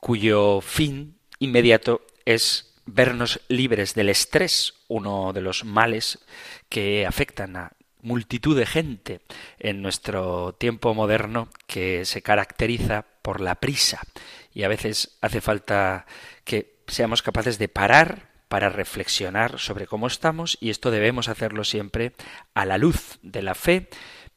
cuyo 0.00 0.60
fin 0.60 1.18
inmediato 1.40 2.02
es 2.24 2.76
vernos 2.86 3.40
libres 3.48 3.94
del 3.96 4.10
estrés, 4.10 4.79
uno 4.90 5.32
de 5.32 5.40
los 5.40 5.64
males 5.64 6.18
que 6.68 7.06
afectan 7.06 7.56
a 7.56 7.72
multitud 8.02 8.58
de 8.58 8.66
gente 8.66 9.20
en 9.58 9.82
nuestro 9.82 10.54
tiempo 10.54 10.94
moderno 10.94 11.48
que 11.66 12.04
se 12.04 12.22
caracteriza 12.22 13.06
por 13.22 13.40
la 13.40 13.54
prisa. 13.54 14.00
Y 14.52 14.64
a 14.64 14.68
veces 14.68 15.16
hace 15.20 15.40
falta 15.40 16.06
que 16.44 16.80
seamos 16.88 17.22
capaces 17.22 17.58
de 17.58 17.68
parar 17.68 18.30
para 18.48 18.68
reflexionar 18.68 19.60
sobre 19.60 19.86
cómo 19.86 20.08
estamos 20.08 20.58
y 20.60 20.70
esto 20.70 20.90
debemos 20.90 21.28
hacerlo 21.28 21.62
siempre 21.62 22.12
a 22.52 22.66
la 22.66 22.78
luz 22.78 23.18
de 23.22 23.42
la 23.42 23.54
fe 23.54 23.88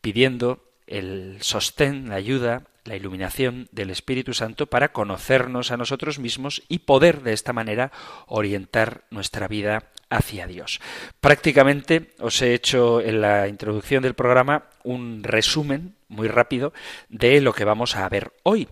pidiendo 0.01 0.71
el 0.85 1.39
sostén, 1.41 2.09
la 2.09 2.15
ayuda 2.15 2.63
la 2.85 2.95
iluminación 2.95 3.67
del 3.71 3.89
Espíritu 3.89 4.33
Santo 4.33 4.67
para 4.67 4.91
conocernos 4.91 5.71
a 5.71 5.77
nosotros 5.77 6.19
mismos 6.19 6.63
y 6.67 6.79
poder 6.79 7.21
de 7.21 7.33
esta 7.33 7.53
manera 7.53 7.91
orientar 8.27 9.05
nuestra 9.09 9.47
vida 9.47 9.89
hacia 10.13 10.47
Dios. 10.47 10.79
Prácticamente 11.19 12.11
os 12.19 12.41
he 12.41 12.53
hecho 12.53 13.01
en 13.01 13.19
la 13.21 13.47
introducción 13.47 14.03
del 14.03 14.13
programa 14.13 14.65
un 14.83 15.23
resumen 15.23 15.95
muy 16.07 16.27
rápido 16.27 16.73
de 17.09 17.41
lo 17.41 17.53
que 17.53 17.65
vamos 17.65 17.95
a 17.95 18.07
ver 18.09 18.31
hoy. 18.43 18.67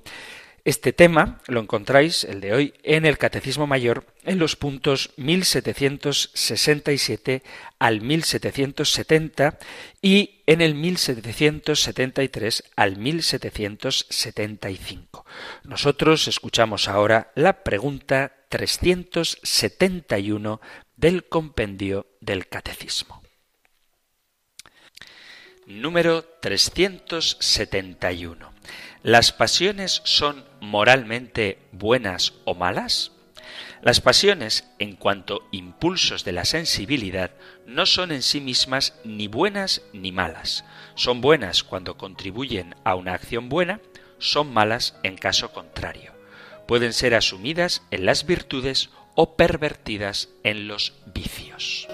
Este 0.63 0.93
tema 0.93 1.39
lo 1.47 1.59
encontráis, 1.59 2.23
el 2.23 2.39
de 2.39 2.53
hoy, 2.53 2.75
en 2.83 3.07
el 3.07 3.17
Catecismo 3.17 3.65
Mayor, 3.65 4.05
en 4.23 4.37
los 4.37 4.55
puntos 4.55 5.09
1767 5.17 7.41
al 7.79 8.01
1770 8.01 9.57
y 10.03 10.43
en 10.45 10.61
el 10.61 10.75
1773 10.75 12.63
al 12.75 12.97
1775. 12.97 15.25
Nosotros 15.63 16.27
escuchamos 16.27 16.87
ahora 16.87 17.31
la 17.33 17.63
pregunta 17.63 18.31
371 18.49 20.61
del 21.01 21.27
compendio 21.27 22.07
del 22.19 22.47
Catecismo. 22.47 23.23
Número 25.65 26.23
371. 26.23 28.51
¿Las 29.01 29.31
pasiones 29.31 30.01
son 30.03 30.45
moralmente 30.59 31.57
buenas 31.71 32.33
o 32.45 32.53
malas? 32.53 33.13
Las 33.81 33.99
pasiones, 33.99 34.69
en 34.77 34.95
cuanto 34.95 35.47
impulsos 35.49 36.23
de 36.23 36.33
la 36.33 36.45
sensibilidad, 36.45 37.31
no 37.65 37.87
son 37.87 38.11
en 38.11 38.21
sí 38.21 38.39
mismas 38.39 38.93
ni 39.03 39.27
buenas 39.27 39.81
ni 39.93 40.11
malas. 40.11 40.65
Son 40.93 41.19
buenas 41.19 41.63
cuando 41.63 41.97
contribuyen 41.97 42.75
a 42.83 42.93
una 42.93 43.15
acción 43.15 43.49
buena, 43.49 43.81
son 44.19 44.53
malas 44.53 44.95
en 45.01 45.17
caso 45.17 45.51
contrario. 45.51 46.13
Pueden 46.67 46.93
ser 46.93 47.15
asumidas 47.15 47.81
en 47.89 48.05
las 48.05 48.27
virtudes 48.27 48.91
o 49.15 49.35
pervertidas 49.35 50.29
en 50.43 50.67
los 50.67 50.93
vicios. 51.13 51.87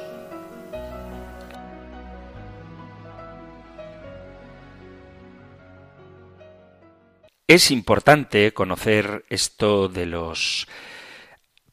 Es 7.48 7.72
importante 7.72 8.54
conocer 8.54 9.24
esto 9.30 9.88
de 9.88 10.06
los 10.06 10.68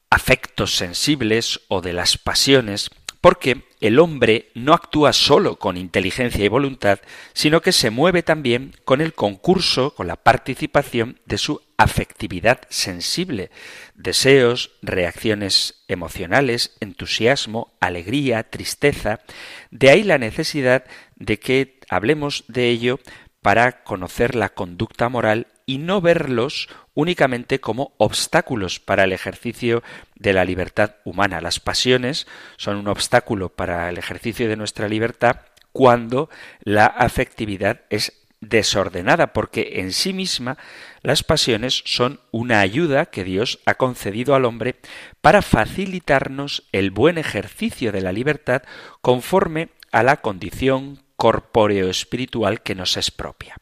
afectos 0.08 0.76
sensibles 0.76 1.62
o 1.66 1.80
de 1.80 1.92
las 1.92 2.16
pasiones, 2.16 2.90
porque 3.20 3.64
el 3.86 3.98
hombre 3.98 4.48
no 4.54 4.72
actúa 4.72 5.12
solo 5.12 5.56
con 5.58 5.76
inteligencia 5.76 6.42
y 6.42 6.48
voluntad, 6.48 7.00
sino 7.34 7.60
que 7.60 7.70
se 7.70 7.90
mueve 7.90 8.22
también 8.22 8.74
con 8.86 9.02
el 9.02 9.12
concurso, 9.12 9.94
con 9.94 10.06
la 10.06 10.16
participación 10.16 11.20
de 11.26 11.36
su 11.36 11.60
afectividad 11.76 12.62
sensible, 12.70 13.50
deseos, 13.94 14.70
reacciones 14.80 15.84
emocionales, 15.86 16.74
entusiasmo, 16.80 17.74
alegría, 17.78 18.44
tristeza. 18.44 19.20
De 19.70 19.90
ahí 19.90 20.02
la 20.02 20.16
necesidad 20.16 20.84
de 21.16 21.38
que 21.38 21.78
hablemos 21.90 22.44
de 22.48 22.70
ello 22.70 23.00
para 23.42 23.84
conocer 23.84 24.34
la 24.34 24.48
conducta 24.48 25.10
moral 25.10 25.48
y 25.66 25.78
no 25.78 26.00
verlos 26.00 26.68
únicamente 26.94 27.60
como 27.60 27.94
obstáculos 27.98 28.80
para 28.80 29.04
el 29.04 29.12
ejercicio 29.12 29.82
de 30.14 30.32
la 30.32 30.44
libertad 30.44 30.96
humana. 31.04 31.40
Las 31.40 31.60
pasiones 31.60 32.26
son 32.56 32.76
un 32.76 32.88
obstáculo 32.88 33.48
para 33.48 33.88
el 33.88 33.98
ejercicio 33.98 34.48
de 34.48 34.56
nuestra 34.56 34.88
libertad 34.88 35.40
cuando 35.72 36.30
la 36.62 36.86
afectividad 36.86 37.80
es 37.90 38.12
desordenada, 38.40 39.32
porque 39.32 39.80
en 39.80 39.92
sí 39.92 40.12
misma 40.12 40.58
las 41.02 41.22
pasiones 41.22 41.82
son 41.84 42.20
una 42.30 42.60
ayuda 42.60 43.06
que 43.06 43.24
Dios 43.24 43.60
ha 43.66 43.74
concedido 43.74 44.34
al 44.34 44.44
hombre 44.44 44.76
para 45.20 45.42
facilitarnos 45.42 46.68
el 46.72 46.90
buen 46.90 47.18
ejercicio 47.18 47.90
de 47.90 48.02
la 48.02 48.12
libertad 48.12 48.62
conforme 49.00 49.70
a 49.92 50.02
la 50.02 50.18
condición 50.18 51.02
corpóreo 51.16 51.88
espiritual 51.88 52.62
que 52.62 52.74
nos 52.74 52.96
es 52.96 53.10
propia. 53.10 53.56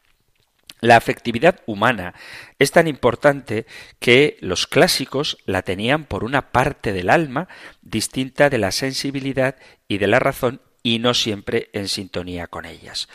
La 0.83 0.97
afectividad 0.97 1.61
humana 1.65 2.13
es 2.59 2.73
tan 2.73 2.89
importante 2.89 3.65
que 3.99 4.35
los 4.41 4.67
clásicos 4.67 5.37
la 5.45 5.61
tenían 5.61 6.03
por 6.03 6.25
una 6.25 6.51
parte 6.51 6.91
del 6.91 7.09
alma 7.09 7.47
distinta 7.81 8.49
de 8.49 8.57
la 8.57 8.73
sensibilidad 8.73 9.55
y 9.87 9.99
de 9.99 10.07
la 10.07 10.19
razón 10.19 10.59
y 10.83 10.99
no 10.99 11.13
siempre 11.13 11.69
en 11.71 11.87
sintonía 11.87 12.47
con 12.47 12.65
ellas. 12.65 13.07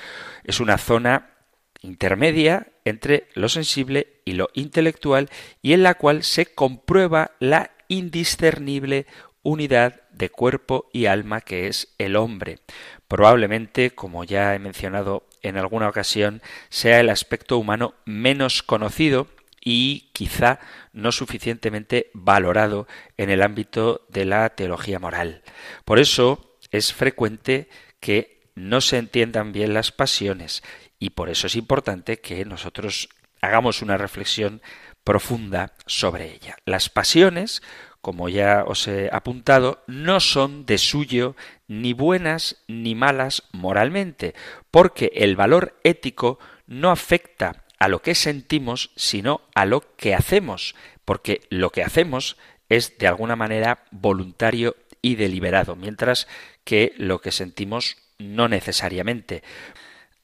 Es 0.44 0.60
una 0.60 0.78
zona 0.78 1.34
intermedia 1.82 2.68
entre 2.86 3.28
lo 3.34 3.50
sensible 3.50 4.22
y 4.24 4.32
lo 4.32 4.48
intelectual 4.54 5.28
y 5.60 5.74
en 5.74 5.82
la 5.82 5.96
cual 5.96 6.22
se 6.22 6.46
comprueba 6.46 7.32
la 7.38 7.72
indiscernible 7.88 9.04
unidad 9.42 10.08
de 10.10 10.30
cuerpo 10.30 10.88
y 10.90 11.04
alma 11.04 11.42
que 11.42 11.66
es 11.66 11.94
el 11.98 12.16
hombre. 12.16 12.60
Probablemente, 13.08 13.90
como 13.90 14.24
ya 14.24 14.54
he 14.54 14.58
mencionado 14.58 15.27
en 15.42 15.56
alguna 15.56 15.88
ocasión 15.88 16.42
sea 16.68 17.00
el 17.00 17.10
aspecto 17.10 17.58
humano 17.58 17.94
menos 18.04 18.62
conocido 18.62 19.28
y 19.60 20.10
quizá 20.12 20.60
no 20.92 21.12
suficientemente 21.12 22.10
valorado 22.14 22.86
en 23.16 23.30
el 23.30 23.42
ámbito 23.42 24.06
de 24.08 24.24
la 24.24 24.48
teología 24.50 24.98
moral. 24.98 25.42
Por 25.84 25.98
eso 25.98 26.56
es 26.70 26.92
frecuente 26.92 27.68
que 28.00 28.50
no 28.54 28.80
se 28.80 28.98
entiendan 28.98 29.52
bien 29.52 29.74
las 29.74 29.92
pasiones 29.92 30.62
y 30.98 31.10
por 31.10 31.28
eso 31.28 31.46
es 31.46 31.56
importante 31.56 32.20
que 32.20 32.44
nosotros 32.44 33.08
hagamos 33.40 33.82
una 33.82 33.96
reflexión 33.96 34.62
profunda 35.04 35.74
sobre 35.86 36.32
ella. 36.32 36.56
Las 36.64 36.88
pasiones, 36.88 37.62
como 38.08 38.30
ya 38.30 38.64
os 38.66 38.88
he 38.88 39.10
apuntado, 39.12 39.84
no 39.86 40.18
son 40.20 40.64
de 40.64 40.78
suyo 40.78 41.36
ni 41.66 41.92
buenas 41.92 42.56
ni 42.66 42.94
malas 42.94 43.42
moralmente, 43.52 44.34
porque 44.70 45.12
el 45.14 45.36
valor 45.36 45.78
ético 45.84 46.38
no 46.66 46.90
afecta 46.90 47.64
a 47.78 47.86
lo 47.88 48.00
que 48.00 48.14
sentimos, 48.14 48.92
sino 48.96 49.42
a 49.54 49.66
lo 49.66 49.94
que 49.96 50.14
hacemos, 50.14 50.74
porque 51.04 51.42
lo 51.50 51.68
que 51.68 51.82
hacemos 51.82 52.38
es 52.70 52.96
de 52.96 53.08
alguna 53.08 53.36
manera 53.36 53.84
voluntario 53.90 54.74
y 55.02 55.16
deliberado, 55.16 55.76
mientras 55.76 56.28
que 56.64 56.94
lo 56.96 57.20
que 57.20 57.30
sentimos 57.30 57.98
no 58.16 58.48
necesariamente. 58.48 59.42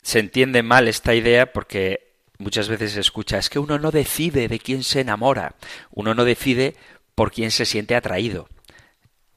Se 0.01 0.21
entiende 0.21 0.63
mal 0.63 0.89
esta 0.89 1.15
idea 1.15 1.53
porque 1.53 2.15
muchas 2.39 2.69
veces 2.69 2.93
se 2.93 3.01
escucha 3.01 3.39
es 3.39 3.51
que 3.51 3.59
uno 3.59 3.79
no 3.79 3.91
decide 3.91 4.49
de 4.49 4.59
quién 4.59 4.85
se 4.85 5.01
enamora, 5.01 5.55
uno 5.91 6.15
no 6.15 6.25
decide 6.25 6.77
por 7.15 7.33
quién 7.33 7.51
se 7.51 7.67
siente 7.67 7.95
atraído 7.95 8.49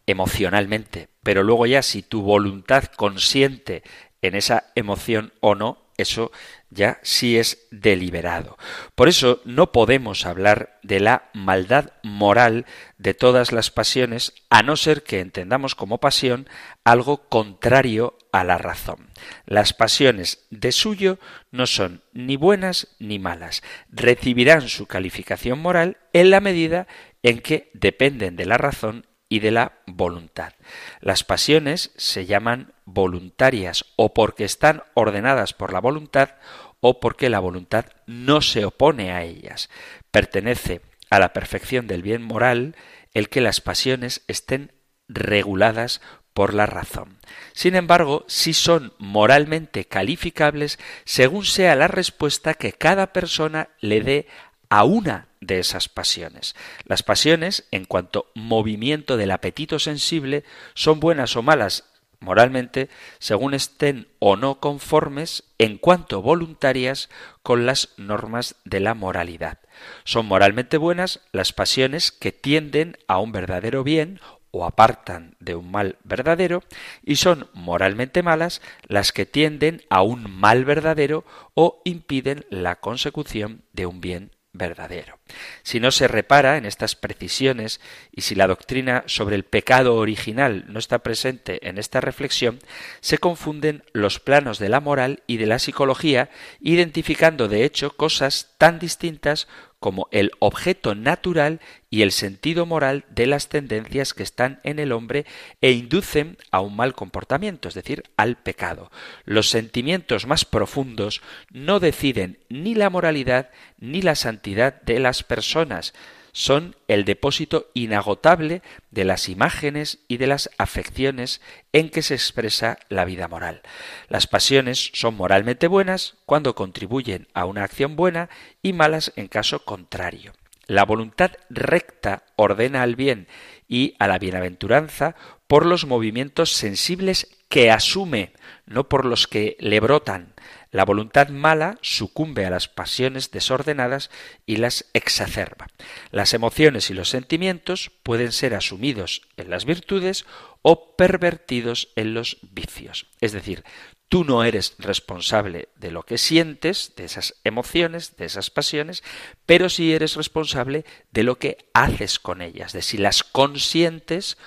emocionalmente, 0.08 1.10
pero 1.22 1.44
luego 1.44 1.66
ya 1.66 1.82
si 1.82 2.02
tu 2.02 2.22
voluntad 2.22 2.86
consiente 2.86 3.84
en 4.22 4.36
esa 4.36 4.72
emoción 4.76 5.34
o 5.42 5.54
no, 5.54 5.88
eso 5.98 6.32
ya 6.70 7.00
sí 7.02 7.38
es 7.38 7.68
deliberado. 7.72 8.58
Por 8.96 9.10
eso 9.10 9.42
no 9.46 9.72
podemos 9.72 10.26
hablar 10.26 10.80
de 10.84 11.00
la 11.00 11.30
maldad 11.34 11.94
moral 12.04 12.66
de 12.98 13.14
todas 13.14 13.52
las 13.52 13.72
pasiones, 13.72 14.34
a 14.50 14.64
no 14.64 14.76
ser 14.76 15.04
que 15.04 15.20
entendamos 15.20 15.76
como 15.76 16.00
pasión 16.00 16.48
algo 16.84 17.28
contrario 17.30 18.18
a 18.32 18.44
la 18.44 18.58
razón. 18.58 19.10
Las 19.46 19.74
pasiones 19.74 20.46
de 20.52 20.72
suyo 20.72 21.18
no 21.52 21.66
son 21.66 22.04
ni 22.14 22.36
buenas 22.36 22.96
ni 23.00 23.18
malas, 23.18 23.64
recibirán 23.90 24.70
su 24.70 24.86
calificación 24.86 25.60
moral 25.60 25.98
en 26.14 26.30
la 26.30 26.42
medida 26.42 26.88
en 27.24 27.40
que 27.40 27.72
dependen 27.74 28.36
de 28.36 28.46
la 28.46 28.58
razón 28.58 29.06
y 29.30 29.40
de 29.40 29.52
la 29.52 29.80
voluntad. 29.86 30.54
Las 31.02 31.24
pasiones 31.24 31.92
se 31.98 32.26
llaman 32.26 32.74
voluntarias 32.86 33.86
o 33.96 34.14
porque 34.14 34.46
están 34.46 34.84
ordenadas 34.94 35.54
por 35.54 35.74
la 35.74 35.80
voluntad 35.80 36.36
o 36.80 37.00
porque 37.00 37.30
la 37.30 37.40
voluntad 37.40 37.86
no 38.06 38.42
se 38.42 38.66
opone 38.66 39.12
a 39.12 39.24
ellas. 39.24 39.70
Pertenece 40.12 40.82
a 41.10 41.20
la 41.20 41.34
perfección 41.34 41.88
del 41.88 42.02
bien 42.02 42.22
moral 42.22 42.76
el 43.14 43.30
que 43.30 43.42
las 43.42 43.62
pasiones 43.62 44.24
estén 44.28 44.74
reguladas 45.08 46.02
por 46.34 46.54
la 46.54 46.68
razón. 46.68 47.18
Sin 47.54 47.76
embargo, 47.76 48.24
sí 48.28 48.54
son 48.54 48.94
moralmente 49.00 49.86
calificables 49.86 50.78
según 51.04 51.46
sea 51.46 51.76
la 51.76 51.88
respuesta 51.88 52.54
que 52.54 52.74
cada 52.74 53.12
persona 53.12 53.70
le 53.80 54.02
dé 54.02 54.28
a 54.70 54.84
una 54.84 55.28
de 55.42 55.60
esas 55.60 55.90
pasiones. 55.90 56.56
Las 56.86 57.04
pasiones, 57.04 57.68
en 57.72 57.86
cuanto 57.86 58.32
movimiento 58.36 59.18
del 59.18 59.32
apetito 59.32 59.80
sensible, 59.80 60.44
son 60.74 61.00
buenas 61.00 61.36
o 61.36 61.44
malas 61.44 61.86
moralmente 62.20 62.90
según 63.20 63.54
estén 63.54 64.08
o 64.20 64.36
no 64.36 64.60
conformes 64.60 65.44
en 65.58 65.78
cuanto 65.78 66.22
voluntarias 66.22 67.10
con 67.44 67.66
las 67.66 67.90
normas 67.98 68.56
de 68.66 68.80
la 68.80 68.94
moralidad. 68.94 69.60
Son 70.04 70.26
moralmente 70.26 70.78
buenas 70.78 71.22
las 71.32 71.54
pasiones 71.54 72.12
que 72.12 72.32
tienden 72.32 72.98
a 73.08 73.20
un 73.20 73.32
verdadero 73.32 73.84
bien 73.84 74.20
o 74.50 74.66
apartan 74.66 75.36
de 75.40 75.54
un 75.54 75.70
mal 75.70 75.98
verdadero 76.04 76.64
y 77.04 77.18
son 77.18 77.48
moralmente 77.54 78.24
malas 78.24 78.62
las 78.88 79.12
que 79.12 79.26
tienden 79.26 79.84
a 79.90 80.02
un 80.02 80.32
mal 80.32 80.66
verdadero 80.66 81.26
o 81.54 81.82
impiden 81.86 82.46
la 82.50 82.78
consecución 82.78 83.62
de 83.74 83.86
un 83.86 84.02
bien 84.02 84.32
verdadero. 84.58 85.20
Si 85.64 85.80
no 85.80 85.92
se 85.92 86.08
repara 86.08 86.58
en 86.58 86.66
estas 86.66 86.96
precisiones 86.96 87.80
y 88.12 88.22
si 88.22 88.36
la 88.36 88.48
doctrina 88.48 89.04
sobre 89.08 89.36
el 89.36 89.44
pecado 89.44 89.96
original 89.96 90.66
no 90.68 90.80
está 90.80 91.00
presente 91.00 91.68
en 91.68 91.78
esta 91.78 92.02
reflexión, 92.02 92.60
se 93.02 93.18
confunden 93.18 93.84
los 93.94 94.20
planos 94.20 94.60
de 94.60 94.70
la 94.70 94.80
moral 94.80 95.24
y 95.28 95.38
de 95.38 95.46
la 95.46 95.60
psicología, 95.60 96.30
identificando 96.60 97.48
de 97.48 97.64
hecho 97.64 97.96
cosas 97.96 98.56
tan 98.58 98.80
distintas 98.80 99.48
como 99.80 100.08
el 100.12 100.32
objeto 100.40 100.96
natural 100.96 101.60
y 101.90 102.02
el 102.02 102.12
sentido 102.12 102.66
moral 102.66 103.06
de 103.10 103.28
las 103.28 103.50
tendencias 103.50 104.14
que 104.14 104.24
están 104.24 104.60
en 104.64 104.80
el 104.80 104.92
hombre 104.92 105.26
e 105.62 105.72
inducen 105.72 106.38
a 106.52 106.62
un 106.62 106.76
mal 106.76 106.94
comportamiento, 106.94 107.68
es 107.68 107.74
decir, 107.74 108.04
al 108.18 108.38
pecado. 108.38 108.92
Los 109.24 109.50
sentimientos 109.50 110.26
más 110.26 110.46
profundos 110.46 111.22
no 111.52 111.80
deciden 111.80 112.40
ni 112.50 112.76
la 112.76 112.90
moralidad 112.90 113.50
ni 113.80 114.02
la 114.02 114.16
santidad 114.16 114.82
de 114.82 115.00
las 115.00 115.24
personas, 115.24 115.94
son 116.38 116.76
el 116.88 117.04
depósito 117.04 117.72
inagotable 117.74 118.62
de 118.92 119.06
las 119.06 119.28
imágenes 119.28 119.98
y 120.08 120.18
de 120.18 120.28
las 120.28 120.52
afecciones 120.60 121.42
en 121.74 121.90
que 121.90 122.04
se 122.04 122.14
expresa 122.14 122.78
la 122.90 123.06
vida 123.06 123.28
moral. 123.28 123.64
Las 124.08 124.28
pasiones 124.28 124.92
son 124.94 125.18
moralmente 125.18 125.66
buenas 125.66 126.18
cuando 126.28 126.54
contribuyen 126.54 127.28
a 127.34 127.46
una 127.46 127.64
acción 127.64 127.96
buena 127.96 128.30
y 128.62 128.74
malas 128.74 129.14
en 129.16 129.30
caso 129.30 129.66
contrario. 129.66 130.32
La 130.68 130.86
voluntad 130.86 131.32
recta 131.50 132.22
ordena 132.36 132.84
al 132.84 132.96
bien 132.96 133.28
y 133.68 133.96
a 133.98 134.08
la 134.08 134.20
bienaventuranza 134.20 135.16
por 135.48 135.66
los 135.66 135.88
movimientos 135.88 136.52
sensibles 136.52 137.36
que 137.50 137.72
asume, 137.72 138.34
no 138.68 138.88
por 138.90 139.06
los 139.06 139.26
que 139.26 139.58
le 139.60 139.80
brotan. 139.80 140.36
La 140.72 140.86
voluntad 140.86 141.30
mala 141.30 141.78
sucumbe 141.82 142.46
a 142.46 142.50
las 142.50 142.68
pasiones 142.68 143.32
desordenadas 143.32 144.10
y 144.46 144.58
las 144.58 144.86
exacerba. 144.94 145.68
Las 146.12 146.34
emociones 146.34 146.90
y 146.90 146.94
los 146.94 147.10
sentimientos 147.10 147.92
pueden 148.04 148.32
ser 148.32 148.54
asumidos 148.54 149.22
en 149.38 149.50
las 149.50 149.66
virtudes 149.66 150.26
o 150.62 150.96
pervertidos 150.96 151.90
en 151.96 152.14
los 152.14 152.38
vicios. 152.42 153.08
Es 153.22 153.32
decir, 153.32 153.64
tú 154.10 154.24
no 154.24 154.44
eres 154.44 154.76
responsable 154.80 155.70
de 155.76 155.92
lo 155.92 156.04
que 156.04 156.18
sientes, 156.18 156.94
de 156.96 157.06
esas 157.06 157.36
emociones, 157.44 158.18
de 158.18 158.26
esas 158.26 158.50
pasiones, 158.50 159.04
pero 159.46 159.70
sí 159.70 159.94
eres 159.94 160.16
responsable 160.16 160.86
de 161.12 161.24
lo 161.24 161.38
que 161.38 161.58
haces 161.74 162.20
con 162.20 162.42
ellas, 162.42 162.74
de 162.74 162.82
si 162.82 162.98
las 162.98 163.24
consientes 163.24 164.38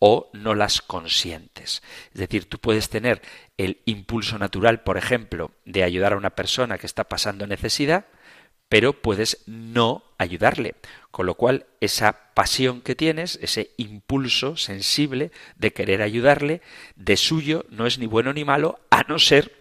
o 0.00 0.30
no 0.32 0.54
las 0.56 0.82
consientes. 0.82 1.82
Es 2.12 2.20
decir, 2.20 2.46
tú 2.46 2.58
puedes 2.58 2.88
tener 2.88 3.22
el 3.58 3.80
impulso 3.84 4.38
natural, 4.38 4.82
por 4.82 4.96
ejemplo, 4.96 5.52
de 5.64 5.84
ayudar 5.84 6.14
a 6.14 6.16
una 6.16 6.30
persona 6.30 6.78
que 6.78 6.86
está 6.86 7.04
pasando 7.04 7.46
necesidad, 7.46 8.06
pero 8.68 9.02
puedes 9.02 9.42
no 9.46 10.02
ayudarle. 10.16 10.74
Con 11.10 11.26
lo 11.26 11.34
cual, 11.34 11.66
esa 11.80 12.32
pasión 12.34 12.80
que 12.80 12.94
tienes, 12.94 13.38
ese 13.42 13.72
impulso 13.76 14.56
sensible 14.56 15.32
de 15.56 15.72
querer 15.72 16.02
ayudarle, 16.02 16.62
de 16.96 17.16
suyo 17.16 17.66
no 17.68 17.86
es 17.86 17.98
ni 17.98 18.06
bueno 18.06 18.32
ni 18.32 18.44
malo, 18.44 18.80
a 18.90 19.02
no 19.02 19.18
ser 19.18 19.52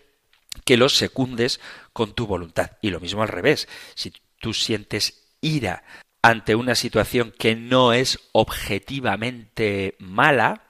que 0.63 0.78
lo 0.78 0.88
secundes 0.88 1.60
con 1.91 2.13
tu 2.13 2.28
voluntad. 2.28 2.71
Y 2.82 2.91
lo 2.91 3.02
mismo 3.02 3.23
al 3.23 3.28
revés. 3.28 3.67
Si 3.95 4.13
tú 4.39 4.54
sientes 4.54 5.25
ira 5.41 5.84
ante 6.22 6.56
una 6.56 6.76
situación 6.76 7.34
que 7.38 7.56
no 7.56 7.94
es 7.94 8.20
objetivamente 8.32 9.96
mala, 10.00 10.64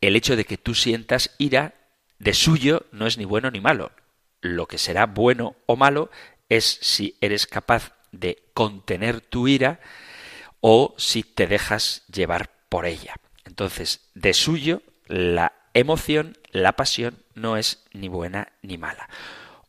el 0.00 0.16
hecho 0.16 0.36
de 0.36 0.44
que 0.44 0.58
tú 0.58 0.74
sientas 0.74 1.30
ira 1.38 1.74
de 2.18 2.34
suyo 2.34 2.86
no 2.92 3.06
es 3.06 3.18
ni 3.18 3.24
bueno 3.24 3.50
ni 3.50 3.60
malo. 3.60 3.92
Lo 4.40 4.66
que 4.66 4.78
será 4.78 5.06
bueno 5.06 5.56
o 5.66 5.76
malo 5.76 6.10
es 6.48 6.64
si 6.64 7.16
eres 7.20 7.46
capaz 7.46 7.92
de 8.12 8.42
contener 8.52 9.20
tu 9.20 9.48
ira 9.48 9.80
o 10.60 10.94
si 10.98 11.22
te 11.22 11.46
dejas 11.46 12.04
llevar 12.12 12.50
por 12.68 12.86
ella. 12.86 13.14
Entonces, 13.44 14.08
de 14.14 14.34
suyo, 14.34 14.82
la 15.06 15.52
emoción, 15.74 16.38
la 16.50 16.72
pasión, 16.72 17.22
no 17.34 17.56
es 17.56 17.84
ni 17.92 18.08
buena 18.08 18.52
ni 18.62 18.78
mala. 18.78 19.08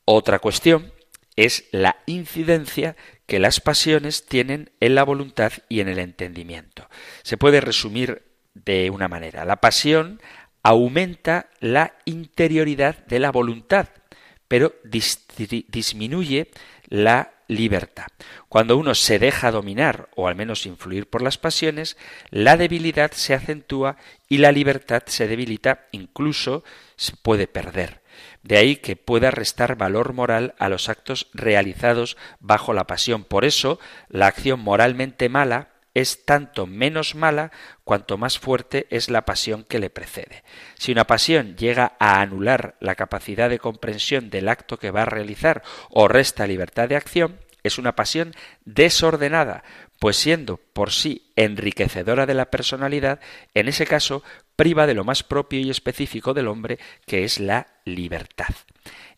Otra 0.05 0.39
cuestión 0.39 0.93
es 1.35 1.65
la 1.71 1.97
incidencia 2.05 2.95
que 3.25 3.39
las 3.39 3.59
pasiones 3.59 4.25
tienen 4.25 4.71
en 4.79 4.95
la 4.95 5.03
voluntad 5.03 5.51
y 5.69 5.79
en 5.79 5.87
el 5.87 5.99
entendimiento. 5.99 6.87
Se 7.23 7.37
puede 7.37 7.61
resumir 7.61 8.23
de 8.53 8.89
una 8.89 9.07
manera. 9.07 9.45
La 9.45 9.57
pasión 9.57 10.21
aumenta 10.63 11.49
la 11.59 11.95
interioridad 12.05 13.05
de 13.05 13.19
la 13.19 13.31
voluntad, 13.31 13.89
pero 14.47 14.73
disminuye 14.83 16.51
la 16.87 17.33
libertad. 17.47 18.07
Cuando 18.49 18.77
uno 18.77 18.95
se 18.95 19.19
deja 19.19 19.51
dominar 19.51 20.09
o 20.15 20.27
al 20.27 20.35
menos 20.35 20.65
influir 20.65 21.09
por 21.09 21.21
las 21.21 21.37
pasiones, 21.37 21.97
la 22.29 22.57
debilidad 22.57 23.11
se 23.11 23.33
acentúa 23.33 23.97
y 24.27 24.39
la 24.39 24.51
libertad 24.51 25.03
se 25.05 25.27
debilita, 25.27 25.85
incluso 25.91 26.63
se 26.95 27.15
puede 27.15 27.47
perder. 27.47 28.01
De 28.45 28.57
ahí 28.57 28.75
que 28.75 28.95
pueda 28.95 29.31
restar 29.31 29.75
valor 29.75 30.13
moral 30.13 30.53
a 30.59 30.69
los 30.69 30.87
actos 30.87 31.29
realizados 31.33 32.15
bajo 32.39 32.73
la 32.73 32.85
pasión. 32.85 33.23
Por 33.23 33.43
eso, 33.43 33.79
la 34.07 34.27
acción 34.27 34.59
moralmente 34.59 35.29
mala 35.29 35.69
es 35.95 36.25
tanto 36.25 36.67
menos 36.67 37.15
mala 37.15 37.51
cuanto 37.83 38.19
más 38.19 38.37
fuerte 38.37 38.85
es 38.91 39.09
la 39.09 39.25
pasión 39.25 39.63
que 39.63 39.79
le 39.79 39.89
precede. 39.89 40.43
Si 40.75 40.91
una 40.91 41.07
pasión 41.07 41.55
llega 41.55 41.93
a 41.97 42.21
anular 42.21 42.75
la 42.79 42.93
capacidad 42.93 43.49
de 43.49 43.57
comprensión 43.57 44.29
del 44.29 44.47
acto 44.47 44.77
que 44.77 44.91
va 44.91 45.01
a 45.01 45.05
realizar 45.05 45.63
o 45.89 46.07
resta 46.07 46.45
libertad 46.45 46.87
de 46.87 46.97
acción, 46.97 47.39
es 47.63 47.79
una 47.79 47.95
pasión 47.95 48.35
desordenada, 48.63 49.63
pues 50.05 50.17
siendo 50.17 50.57
por 50.57 50.91
sí 50.91 51.31
enriquecedora 51.35 52.27
de 52.27 52.35
la 52.35 52.51
personalidad, 52.51 53.19
en 53.55 53.67
ese 53.67 53.87
caso 53.87 54.21
priva 54.55 54.85
de 54.85 54.93
lo 54.93 55.03
más 55.03 55.23
propio 55.23 55.59
y 55.59 55.71
específico 55.71 56.35
del 56.35 56.47
hombre, 56.47 56.77
que 57.07 57.23
es 57.23 57.39
la 57.39 57.65
libertad. 57.85 58.53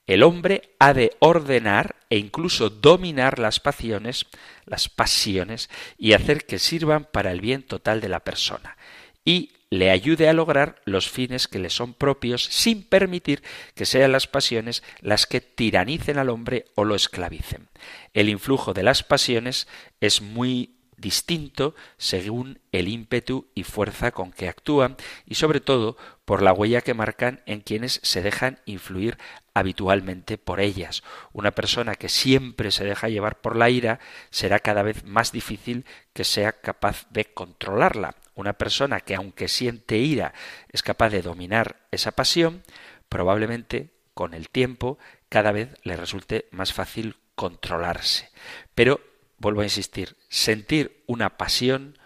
El 0.05 0.23
hombre 0.23 0.69
ha 0.79 0.93
de 0.93 1.11
ordenar 1.19 1.97
e 2.09 2.17
incluso 2.17 2.69
dominar 2.69 3.37
las 3.37 3.59
pasiones, 3.59 4.27
las 4.65 4.87
pasiones, 4.87 5.69
y 5.97 6.13
hacer 6.13 6.45
que 6.45 6.57
sirvan 6.57 7.03
para 7.03 7.33
el 7.33 7.41
bien 7.41 7.63
total 7.63 7.99
de 7.99 8.07
la 8.07 8.21
persona, 8.21 8.77
y 9.25 9.51
le 9.69 9.91
ayude 9.91 10.29
a 10.29 10.33
lograr 10.33 10.81
los 10.85 11.09
fines 11.09 11.49
que 11.49 11.59
le 11.59 11.69
son 11.69 11.95
propios 11.95 12.45
sin 12.45 12.83
permitir 12.83 13.43
que 13.75 13.85
sean 13.85 14.13
las 14.13 14.25
pasiones 14.25 14.83
las 15.01 15.25
que 15.25 15.41
tiranicen 15.41 16.17
al 16.17 16.29
hombre 16.29 16.67
o 16.75 16.85
lo 16.85 16.95
esclavicen. 16.95 17.67
El 18.13 18.29
influjo 18.29 18.73
de 18.73 18.83
las 18.83 19.03
pasiones 19.03 19.67
es 19.99 20.21
muy 20.21 20.76
distinto 20.97 21.75
según 21.97 22.59
el 22.71 22.87
ímpetu 22.87 23.47
y 23.53 23.63
fuerza 23.63 24.11
con 24.11 24.31
que 24.31 24.49
actúan 24.49 24.97
y 25.25 25.35
sobre 25.35 25.61
todo 25.61 25.95
por 26.25 26.41
la 26.41 26.51
huella 26.53 26.81
que 26.81 26.93
marcan 26.93 27.41
en 27.45 27.61
quienes 27.61 27.99
se 28.03 28.21
dejan 28.21 28.59
influir 28.65 29.17
habitualmente 29.53 30.37
por 30.37 30.59
ellas. 30.59 31.03
Una 31.33 31.51
persona 31.51 31.95
que 31.95 32.09
siempre 32.09 32.71
se 32.71 32.83
deja 32.83 33.09
llevar 33.09 33.39
por 33.39 33.55
la 33.55 33.69
ira 33.69 33.99
será 34.29 34.59
cada 34.59 34.83
vez 34.83 35.03
más 35.03 35.31
difícil 35.31 35.85
que 36.13 36.23
sea 36.23 36.53
capaz 36.53 37.07
de 37.11 37.25
controlarla. 37.25 38.15
Una 38.35 38.53
persona 38.53 38.99
que 38.99 39.15
aunque 39.15 39.47
siente 39.47 39.97
ira 39.97 40.33
es 40.71 40.83
capaz 40.83 41.09
de 41.09 41.21
dominar 41.21 41.77
esa 41.91 42.11
pasión, 42.11 42.63
probablemente 43.09 43.91
con 44.13 44.33
el 44.33 44.49
tiempo 44.49 44.97
cada 45.29 45.51
vez 45.51 45.69
le 45.83 45.95
resulte 45.95 46.47
más 46.51 46.73
fácil 46.73 47.17
controlarse. 47.35 48.29
Pero 48.75 48.99
vuelvo 49.37 49.61
a 49.61 49.65
insistir, 49.65 50.15
sentir 50.29 51.03
una 51.07 51.37
pasión 51.37 51.97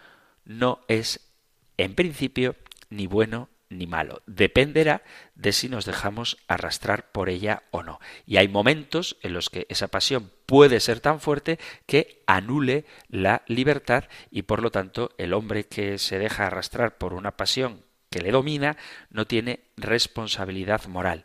no 0.46 0.82
es, 0.88 1.32
en 1.78 1.96
principio, 1.96 2.56
ni 2.89 3.08
bueno 3.08 3.50
ni 3.72 3.88
malo. 3.88 4.22
Dependerá 4.28 5.04
de 5.36 5.54
si 5.54 5.70
nos 5.70 5.86
dejamos 5.86 6.38
arrastrar 6.48 7.12
por 7.12 7.30
ella 7.30 7.63
o 7.72 7.84
no. 7.84 8.00
Y 8.26 8.38
hay 8.38 8.48
momentos 8.48 9.17
en 9.22 9.34
los 9.34 9.50
que 9.50 9.65
esa 9.70 9.88
pasión 9.88 10.32
puede 10.46 10.80
ser 10.80 11.00
tan 11.00 11.22
fuerte 11.22 11.58
que 11.86 12.22
anule 12.28 12.86
la 13.08 13.44
libertad 13.48 14.06
y 14.30 14.44
por 14.44 14.62
lo 14.62 14.72
tanto 14.72 15.13
el 15.17 15.34
hombre 15.34 15.65
que 15.65 15.98
se 15.98 16.20
deja 16.20 16.48
arrastrar 16.48 16.98
por 16.98 17.13
una 17.13 17.38
pasión 17.38 17.86
que 18.10 18.22
le 18.22 18.32
domina 18.32 18.76
no 19.10 19.26
tiene 19.26 19.62
responsabilidad 19.78 20.86
moral. 20.88 21.24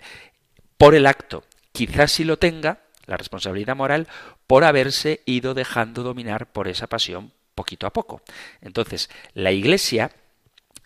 Por 0.78 0.94
el 0.94 1.06
acto, 1.06 1.42
quizás 1.72 2.12
si 2.12 2.22
lo 2.22 2.38
tenga, 2.38 2.85
la 3.06 3.16
responsabilidad 3.16 3.76
moral 3.76 4.08
por 4.46 4.64
haberse 4.64 5.22
ido 5.26 5.54
dejando 5.54 6.02
dominar 6.02 6.52
por 6.52 6.68
esa 6.68 6.86
pasión 6.86 7.32
poquito 7.54 7.86
a 7.86 7.92
poco. 7.92 8.22
Entonces, 8.60 9.10
la 9.34 9.50
Iglesia, 9.50 10.12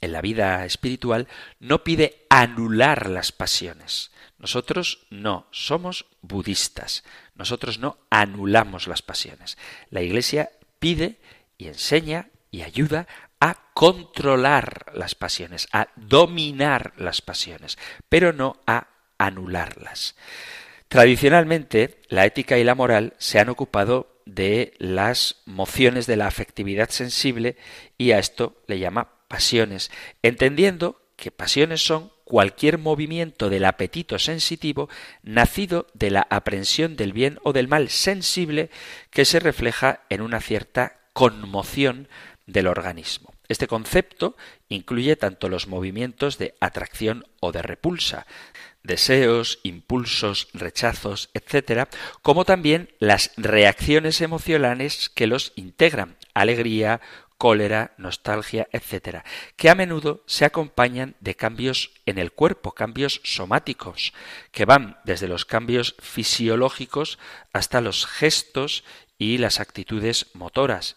en 0.01 0.13
la 0.13 0.23
vida 0.23 0.65
espiritual, 0.65 1.29
no 1.59 1.85
pide 1.85 2.27
anular 2.31 3.11
las 3.11 3.33
pasiones. 3.33 4.11
Nosotros 4.39 5.07
no, 5.11 5.47
somos 5.51 6.07
budistas. 6.23 7.05
Nosotros 7.35 7.79
no 7.79 7.99
anulamos 8.09 8.87
las 8.87 9.03
pasiones. 9.03 9.59
La 9.91 10.01
Iglesia 10.01 10.51
pide 10.79 11.21
y 11.59 11.69
enseña 11.69 12.29
y 12.51 12.63
ayuda 12.63 13.07
a 13.41 13.57
controlar 13.75 14.93
las 14.95 15.15
pasiones, 15.15 15.69
a 15.73 15.89
dominar 15.97 16.93
las 16.97 17.23
pasiones, 17.23 17.79
pero 18.09 18.33
no 18.33 18.61
a 18.67 18.89
anularlas. 19.19 20.15
Tradicionalmente, 20.91 22.01
la 22.09 22.27
ética 22.27 22.59
y 22.59 22.65
la 22.65 22.75
moral 22.75 23.15
se 23.17 23.39
han 23.39 23.49
ocupado 23.49 24.21
de 24.27 24.75
las 24.79 25.37
mociones 25.47 26.09
de 26.09 26.17
la 26.17 26.27
afectividad 26.27 26.91
sensible 26.91 27.57
y 27.97 28.11
a 28.11 28.19
esto 28.19 28.61
le 28.67 28.81
llama 28.81 29.13
pasiones, 29.29 29.93
entendiendo 30.25 31.01
que 31.15 31.31
pasiones 31.31 31.85
son 31.85 32.11
cualquier 32.25 32.79
movimiento 32.79 33.51
del 33.51 33.67
apetito 33.67 34.19
sensitivo 34.19 34.89
nacido 35.23 35.87
de 35.95 36.11
la 36.11 36.27
aprensión 36.29 36.97
del 36.97 37.13
bien 37.13 37.39
o 37.45 37.53
del 37.53 37.69
mal 37.69 37.89
sensible 37.89 38.69
que 39.11 39.25
se 39.25 39.39
refleja 39.39 40.01
en 40.09 40.23
una 40.23 40.41
cierta 40.41 40.99
conmoción 41.13 42.09
del 42.47 42.67
organismo. 42.67 43.33
Este 43.49 43.69
concepto 43.69 44.37
incluye 44.69 45.15
tanto 45.15 45.49
los 45.49 45.69
movimientos 45.69 46.37
de 46.37 46.55
atracción 46.61 47.27
o 47.41 47.53
de 47.53 47.63
repulsa, 47.63 48.27
deseos, 48.83 49.61
impulsos, 49.63 50.49
rechazos, 50.53 51.31
etc., 51.35 51.89
como 52.23 52.45
también 52.45 52.91
las 52.99 53.33
reacciones 53.37 54.21
emocionales 54.21 55.11
que 55.11 55.27
los 55.27 55.53
integran, 55.57 56.17
alegría, 56.35 57.01
cólera, 57.37 57.95
nostalgia, 57.97 58.69
etc., 58.73 59.25
que 59.57 59.71
a 59.71 59.75
menudo 59.75 60.23
se 60.27 60.45
acompañan 60.45 61.17
de 61.21 61.37
cambios 61.37 61.93
en 62.05 62.19
el 62.19 62.33
cuerpo, 62.33 62.73
cambios 62.73 63.21
somáticos, 63.25 64.13
que 64.53 64.67
van 64.67 64.99
desde 65.05 65.29
los 65.29 65.45
cambios 65.45 65.97
fisiológicos 66.01 67.19
hasta 67.53 67.81
los 67.81 68.07
gestos 68.07 68.85
y 69.19 69.39
las 69.39 69.61
actitudes 69.61 70.27
motoras 70.35 70.97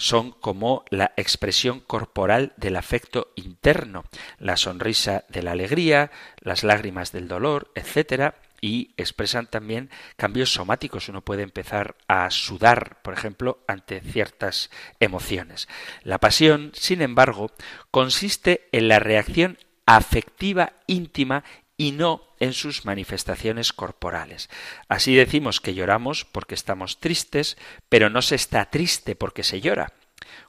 son 0.00 0.30
como 0.30 0.82
la 0.88 1.12
expresión 1.18 1.80
corporal 1.80 2.54
del 2.56 2.76
afecto 2.76 3.32
interno, 3.36 4.04
la 4.38 4.56
sonrisa 4.56 5.24
de 5.28 5.42
la 5.42 5.52
alegría, 5.52 6.10
las 6.40 6.64
lágrimas 6.64 7.12
del 7.12 7.28
dolor, 7.28 7.70
etc., 7.74 8.32
y 8.62 8.92
expresan 8.96 9.46
también 9.46 9.90
cambios 10.16 10.52
somáticos. 10.52 11.08
Uno 11.08 11.22
puede 11.22 11.42
empezar 11.42 11.96
a 12.08 12.30
sudar, 12.30 13.00
por 13.02 13.14
ejemplo, 13.14 13.62
ante 13.66 14.00
ciertas 14.00 14.70
emociones. 15.00 15.68
La 16.02 16.18
pasión, 16.18 16.72
sin 16.74 17.02
embargo, 17.02 17.52
consiste 17.90 18.68
en 18.72 18.88
la 18.88 18.98
reacción 18.98 19.58
afectiva 19.86 20.74
íntima 20.86 21.42
y 21.80 21.92
no 21.92 22.20
en 22.40 22.52
sus 22.52 22.84
manifestaciones 22.84 23.72
corporales. 23.72 24.50
Así 24.90 25.14
decimos 25.14 25.62
que 25.62 25.72
lloramos 25.72 26.26
porque 26.26 26.54
estamos 26.54 27.00
tristes, 27.00 27.56
pero 27.88 28.10
no 28.10 28.20
se 28.20 28.34
está 28.34 28.66
triste 28.66 29.16
porque 29.16 29.42
se 29.42 29.62
llora. 29.62 29.94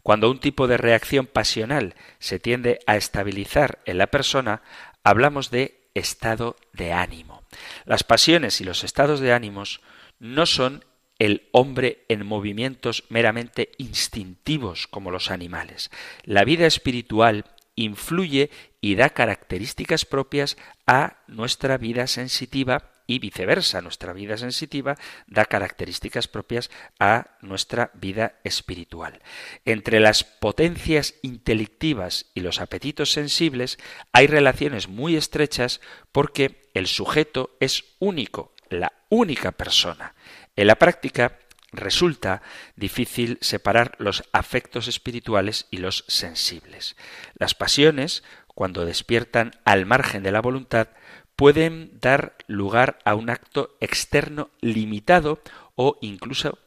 Cuando 0.04 0.30
un 0.30 0.42
tipo 0.42 0.68
de 0.68 0.76
reacción 0.76 1.28
pasional 1.28 1.96
se 2.20 2.40
tiende 2.40 2.80
a 2.86 2.98
estabilizar 2.98 3.80
en 3.86 3.98
la 3.98 4.08
persona, 4.08 4.62
hablamos 5.06 5.52
de 5.52 5.88
estado 5.94 6.58
de 6.74 6.92
ánimo. 6.92 7.44
Las 7.86 8.04
pasiones 8.04 8.60
y 8.60 8.66
los 8.66 8.84
estados 8.84 9.22
de 9.22 9.32
ánimos 9.32 9.80
no 10.20 10.46
son 10.46 10.84
el 11.18 11.48
hombre 11.54 12.04
en 12.10 12.26
movimientos 12.26 13.06
meramente 13.08 13.72
instintivos 13.78 14.86
como 14.86 15.12
los 15.12 15.32
animales. 15.32 15.92
La 16.26 16.44
vida 16.44 16.66
espiritual 16.66 17.46
influye 17.76 18.50
y 18.80 18.96
da 18.96 19.10
características 19.10 20.06
propias 20.06 20.58
a 20.88 21.18
nuestra 21.28 21.78
vida 21.78 22.08
sensitiva 22.08 22.92
y 23.08 23.20
viceversa. 23.20 23.82
Nuestra 23.82 24.14
vida 24.14 24.38
sensitiva 24.38 24.98
da 25.28 25.46
características 25.46 26.28
propias 26.28 26.72
a 27.00 27.38
nuestra 27.42 27.92
vida 27.94 28.40
espiritual. 28.44 29.22
Entre 29.66 30.00
las 30.00 30.24
potencias 30.24 31.16
intelectivas 31.22 32.28
y 32.34 32.42
los 32.42 32.60
apetitos 32.62 33.12
sensibles 33.12 33.78
hay 34.14 34.28
relaciones 34.28 34.88
muy 34.88 35.16
estrechas 35.16 35.82
porque 36.12 36.70
el 36.74 36.88
sujeto 36.88 37.56
es 37.60 37.84
único, 38.00 38.54
la 38.70 38.94
única 39.10 39.52
persona. 39.52 40.16
En 40.56 40.68
la 40.68 40.76
práctica, 40.76 41.38
resulta 41.72 42.42
difícil 42.76 43.38
separar 43.42 43.96
los 43.98 44.24
afectos 44.34 44.88
espirituales 44.88 45.68
y 45.72 45.78
los 45.78 46.04
sensibles. 46.08 46.96
Las 47.36 47.56
pasiones, 47.56 48.24
cuando 48.48 48.86
despiertan 48.86 49.52
al 49.66 49.86
margen 49.86 50.24
de 50.24 50.32
la 50.32 50.42
voluntad, 50.42 50.90
pueden 51.36 51.98
dar 52.00 52.36
lugar 52.48 53.00
a 53.06 53.16
un 53.16 53.30
acto 53.30 53.78
externo 53.80 54.50
limitado 54.62 55.42
o 55.76 55.98
incluso 56.02 56.60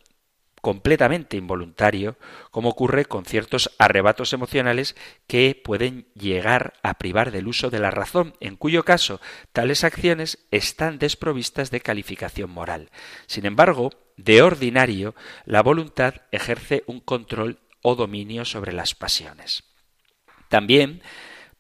completamente 0.65 1.37
involuntario, 1.37 2.17
como 2.51 2.71
ocurre 2.71 3.05
con 3.05 3.27
ciertos 3.27 3.71
arrebatos 3.79 4.33
emocionales 4.33 4.97
que 5.27 5.61
pueden 5.63 6.07
llegar 6.15 6.73
a 6.83 6.95
privar 6.95 7.31
del 7.31 7.49
uso 7.49 7.69
de 7.69 7.81
la 7.81 7.91
razón, 7.91 8.35
en 8.41 8.57
cuyo 8.57 8.83
caso 8.83 9.21
tales 9.53 9.85
acciones 9.85 10.39
están 10.51 10.99
desprovistas 10.99 11.71
de 11.71 11.81
calificación 11.81 12.51
moral. 12.51 12.89
Sin 13.27 13.45
embargo, 13.45 13.91
de 14.17 14.43
ordinario, 14.43 15.15
la 15.45 15.63
voluntad 15.63 16.15
ejerce 16.31 16.85
un 16.87 17.01
control 17.01 17.59
o 17.83 17.95
dominio 17.95 18.45
sobre 18.45 18.73
las 18.73 18.95
pasiones. 18.95 19.65
También 20.49 21.03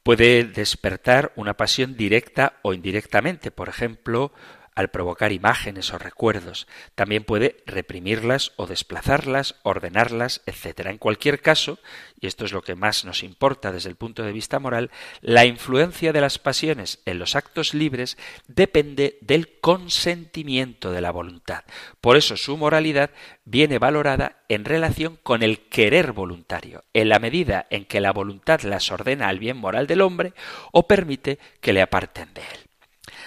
puede 0.02 0.44
despertar 0.44 1.32
una 1.36 1.54
pasión 1.54 1.96
directa 1.96 2.58
o 2.62 2.74
indirectamente, 2.74 3.50
por 3.50 3.68
ejemplo, 3.68 4.32
al 4.74 4.90
provocar 4.90 5.32
imágenes 5.32 5.92
o 5.92 5.98
recuerdos. 5.98 6.66
También 6.94 7.24
puede 7.24 7.62
reprimirlas 7.66 8.52
o 8.56 8.66
desplazarlas, 8.66 9.56
ordenarlas, 9.62 10.42
etc. 10.46 10.86
En 10.86 10.98
cualquier 10.98 11.40
caso, 11.40 11.78
y 12.20 12.26
esto 12.26 12.44
es 12.44 12.52
lo 12.52 12.62
que 12.62 12.74
más 12.74 13.04
nos 13.04 13.22
importa 13.22 13.72
desde 13.72 13.90
el 13.90 13.96
punto 13.96 14.22
de 14.22 14.32
vista 14.32 14.58
moral, 14.58 14.90
la 15.20 15.44
influencia 15.44 16.12
de 16.12 16.20
las 16.20 16.38
pasiones 16.38 17.00
en 17.04 17.18
los 17.18 17.36
actos 17.36 17.74
libres 17.74 18.16
depende 18.48 19.18
del 19.20 19.60
consentimiento 19.60 20.92
de 20.92 21.00
la 21.00 21.10
voluntad. 21.10 21.64
Por 22.00 22.16
eso 22.16 22.36
su 22.36 22.56
moralidad 22.56 23.10
viene 23.44 23.78
valorada 23.78 24.38
en 24.48 24.64
relación 24.64 25.18
con 25.22 25.42
el 25.42 25.68
querer 25.68 26.12
voluntario, 26.12 26.84
en 26.92 27.08
la 27.08 27.18
medida 27.18 27.66
en 27.70 27.84
que 27.84 28.00
la 28.00 28.12
voluntad 28.12 28.62
las 28.62 28.90
ordena 28.90 29.28
al 29.28 29.38
bien 29.38 29.56
moral 29.56 29.86
del 29.86 30.00
hombre 30.00 30.32
o 30.72 30.86
permite 30.86 31.38
que 31.60 31.72
le 31.72 31.82
aparten 31.82 32.32
de 32.34 32.42
él. 32.42 32.63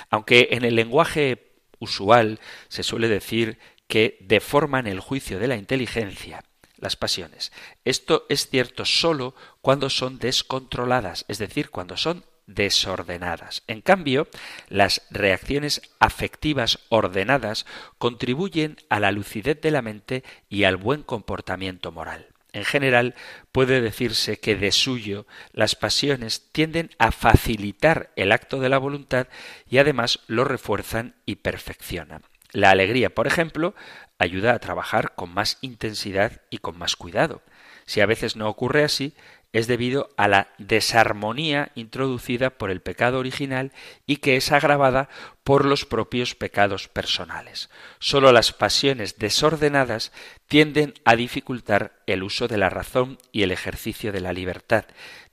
Aunque 0.09 0.49
en 0.51 0.65
el 0.65 0.75
lenguaje 0.75 1.51
usual 1.79 2.39
se 2.69 2.83
suele 2.83 3.07
decir 3.07 3.59
que 3.87 4.17
deforman 4.21 4.87
el 4.87 4.99
juicio 4.99 5.39
de 5.39 5.47
la 5.47 5.55
inteligencia, 5.55 6.43
las 6.77 6.95
pasiones. 6.95 7.51
Esto 7.85 8.25
es 8.29 8.49
cierto 8.49 8.85
sólo 8.85 9.35
cuando 9.61 9.89
son 9.89 10.19
descontroladas, 10.19 11.25
es 11.27 11.37
decir, 11.37 11.69
cuando 11.69 11.97
son 11.97 12.23
desordenadas. 12.45 13.63
En 13.67 13.81
cambio, 13.81 14.27
las 14.69 15.01
reacciones 15.09 15.81
afectivas 15.99 16.79
ordenadas 16.89 17.65
contribuyen 17.97 18.77
a 18.89 18.99
la 18.99 19.11
lucidez 19.11 19.59
de 19.61 19.71
la 19.71 19.81
mente 19.81 20.23
y 20.49 20.63
al 20.63 20.77
buen 20.77 21.03
comportamiento 21.03 21.91
moral. 21.91 22.27
En 22.57 22.65
general, 22.65 23.13
puede 23.51 23.81
decirse 23.81 24.39
que 24.39 24.55
de 24.55 24.71
suyo 24.71 25.27
las 25.51 25.75
pasiones 25.75 26.49
tienden 26.51 26.89
a 26.97 27.11
facilitar 27.11 28.11
el 28.15 28.31
acto 28.31 28.59
de 28.59 28.67
la 28.67 28.79
voluntad 28.79 29.27
y 29.69 29.77
además 29.77 30.21
lo 30.25 30.43
refuerzan 30.43 31.13
y 31.27 31.35
perfeccionan. 31.35 32.23
La 32.51 32.71
alegría, 32.71 33.13
por 33.13 33.27
ejemplo, 33.27 33.75
ayuda 34.19 34.53
a 34.53 34.59
trabajar 34.59 35.13
con 35.15 35.33
más 35.33 35.57
intensidad 35.61 36.41
y 36.49 36.57
con 36.59 36.77
más 36.77 36.95
cuidado. 36.95 37.41
Si 37.85 38.01
a 38.01 38.05
veces 38.05 38.35
no 38.35 38.49
ocurre 38.49 38.83
así, 38.83 39.13
es 39.53 39.67
debido 39.67 40.09
a 40.17 40.27
la 40.27 40.49
desarmonía 40.57 41.71
introducida 41.75 42.51
por 42.51 42.69
el 42.69 42.81
pecado 42.81 43.17
original 43.17 43.71
y 44.05 44.17
que 44.17 44.35
es 44.35 44.51
agravada 44.51 45.09
por 45.43 45.65
los 45.65 45.85
propios 45.85 46.35
pecados 46.35 46.87
personales. 46.87 47.69
Sólo 47.99 48.31
las 48.31 48.51
pasiones 48.51 49.17
desordenadas 49.17 50.11
tienden 50.47 50.93
a 51.05 51.15
dificultar 51.15 51.93
el 52.07 52.23
uso 52.23 52.47
de 52.47 52.57
la 52.57 52.69
razón 52.69 53.17
y 53.31 53.43
el 53.43 53.51
ejercicio 53.51 54.11
de 54.11 54.21
la 54.21 54.33
libertad, 54.33 54.85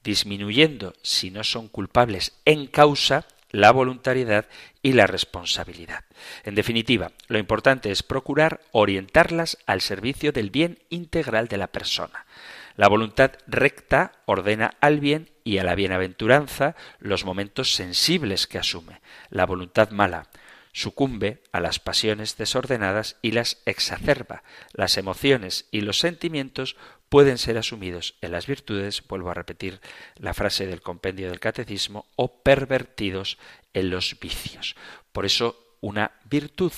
disminuyendo, 0.04 0.94
si 1.02 1.30
no 1.30 1.42
son 1.42 1.68
culpables 1.68 2.38
en 2.44 2.66
causa, 2.66 3.26
la 3.54 3.70
voluntariedad 3.70 4.46
y 4.82 4.94
la 4.94 5.06
responsabilidad. 5.06 6.04
En 6.42 6.56
definitiva, 6.56 7.12
lo 7.28 7.38
importante 7.38 7.92
es 7.92 8.02
procurar 8.02 8.60
orientarlas 8.72 9.58
al 9.64 9.80
servicio 9.80 10.32
del 10.32 10.50
bien 10.50 10.80
integral 10.90 11.46
de 11.46 11.56
la 11.56 11.68
persona. 11.68 12.26
La 12.74 12.88
voluntad 12.88 13.30
recta 13.46 14.10
ordena 14.26 14.74
al 14.80 14.98
bien 14.98 15.30
y 15.44 15.58
a 15.58 15.64
la 15.64 15.76
bienaventuranza 15.76 16.74
los 16.98 17.24
momentos 17.24 17.74
sensibles 17.74 18.48
que 18.48 18.58
asume. 18.58 19.00
La 19.30 19.46
voluntad 19.46 19.90
mala 19.90 20.26
sucumbe 20.72 21.40
a 21.52 21.60
las 21.60 21.78
pasiones 21.78 22.36
desordenadas 22.36 23.18
y 23.22 23.30
las 23.30 23.62
exacerba. 23.66 24.42
Las 24.72 24.98
emociones 24.98 25.68
y 25.70 25.82
los 25.82 26.00
sentimientos 26.00 26.74
pueden 27.14 27.38
ser 27.38 27.56
asumidos 27.58 28.16
en 28.22 28.32
las 28.32 28.48
virtudes, 28.48 29.06
vuelvo 29.06 29.30
a 29.30 29.34
repetir 29.34 29.80
la 30.16 30.34
frase 30.34 30.66
del 30.66 30.82
compendio 30.82 31.28
del 31.28 31.38
catecismo, 31.38 32.06
o 32.16 32.42
pervertidos 32.42 33.38
en 33.72 33.90
los 33.90 34.18
vicios. 34.18 34.74
Por 35.12 35.24
eso, 35.24 35.76
una 35.80 36.10
virtud 36.24 36.72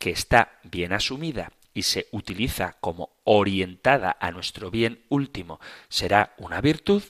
que 0.00 0.10
está 0.10 0.58
bien 0.64 0.92
asumida 0.92 1.52
y 1.72 1.84
se 1.84 2.08
utiliza 2.10 2.78
como 2.80 3.10
orientada 3.22 4.16
a 4.18 4.32
nuestro 4.32 4.72
bien 4.72 5.04
último 5.08 5.60
será 5.88 6.34
una 6.38 6.60
virtud 6.60 7.04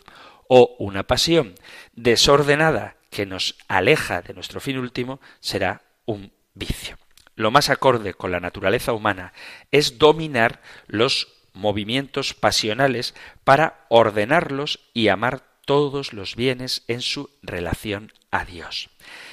o 0.46 0.76
una 0.78 1.04
pasión 1.04 1.54
desordenada 1.94 2.98
que 3.08 3.24
nos 3.24 3.56
aleja 3.68 4.20
de 4.20 4.34
nuestro 4.34 4.60
fin 4.60 4.76
último 4.76 5.18
será 5.40 5.80
un 6.04 6.30
vicio. 6.52 6.98
Lo 7.36 7.50
más 7.50 7.70
acorde 7.70 8.12
con 8.12 8.32
la 8.32 8.40
naturaleza 8.40 8.92
humana 8.92 9.32
es 9.70 9.96
dominar 9.96 10.60
los 10.88 11.35
movimientos 11.56 12.34
pasionales 12.34 13.14
para 13.44 13.86
ordenarlos 13.88 14.80
y 14.94 15.08
amar 15.08 15.42
todos 15.64 16.12
los 16.12 16.36
bienes 16.36 16.84
en 16.86 17.02
su 17.02 17.30
relación 17.42 18.12
a 18.30 18.44
Dios. 18.44 18.88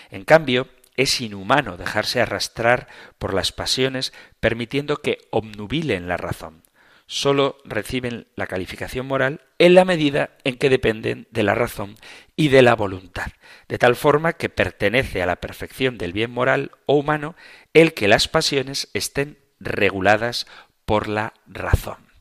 En 0.09 0.25
cambio, 0.25 0.67
es 0.95 1.21
inhumano 1.21 1.77
dejarse 1.77 2.21
arrastrar 2.21 2.88
por 3.17 3.33
las 3.33 3.51
pasiones 3.51 4.13
permitiendo 4.39 4.97
que 4.97 5.19
obnubilen 5.31 6.07
la 6.07 6.17
razón. 6.17 6.63
Solo 7.05 7.57
reciben 7.65 8.27
la 8.36 8.47
calificación 8.47 9.05
moral 9.05 9.41
en 9.59 9.75
la 9.75 9.86
medida 9.86 10.31
en 10.43 10.55
que 10.57 10.69
dependen 10.69 11.27
de 11.31 11.43
la 11.43 11.53
razón 11.53 11.95
y 12.36 12.47
de 12.47 12.62
la 12.62 12.75
voluntad, 12.75 13.27
de 13.67 13.77
tal 13.77 13.95
forma 13.95 14.33
que 14.33 14.49
pertenece 14.49 15.21
a 15.21 15.25
la 15.25 15.36
perfección 15.36 15.97
del 15.97 16.13
bien 16.13 16.31
moral 16.31 16.71
o 16.86 16.95
humano 16.95 17.36
el 17.73 17.93
que 17.93 18.07
las 18.07 18.27
pasiones 18.27 18.89
estén 18.93 19.38
reguladas 19.59 20.47
por 20.86 21.07
la 21.07 21.33
razón. 21.45 22.12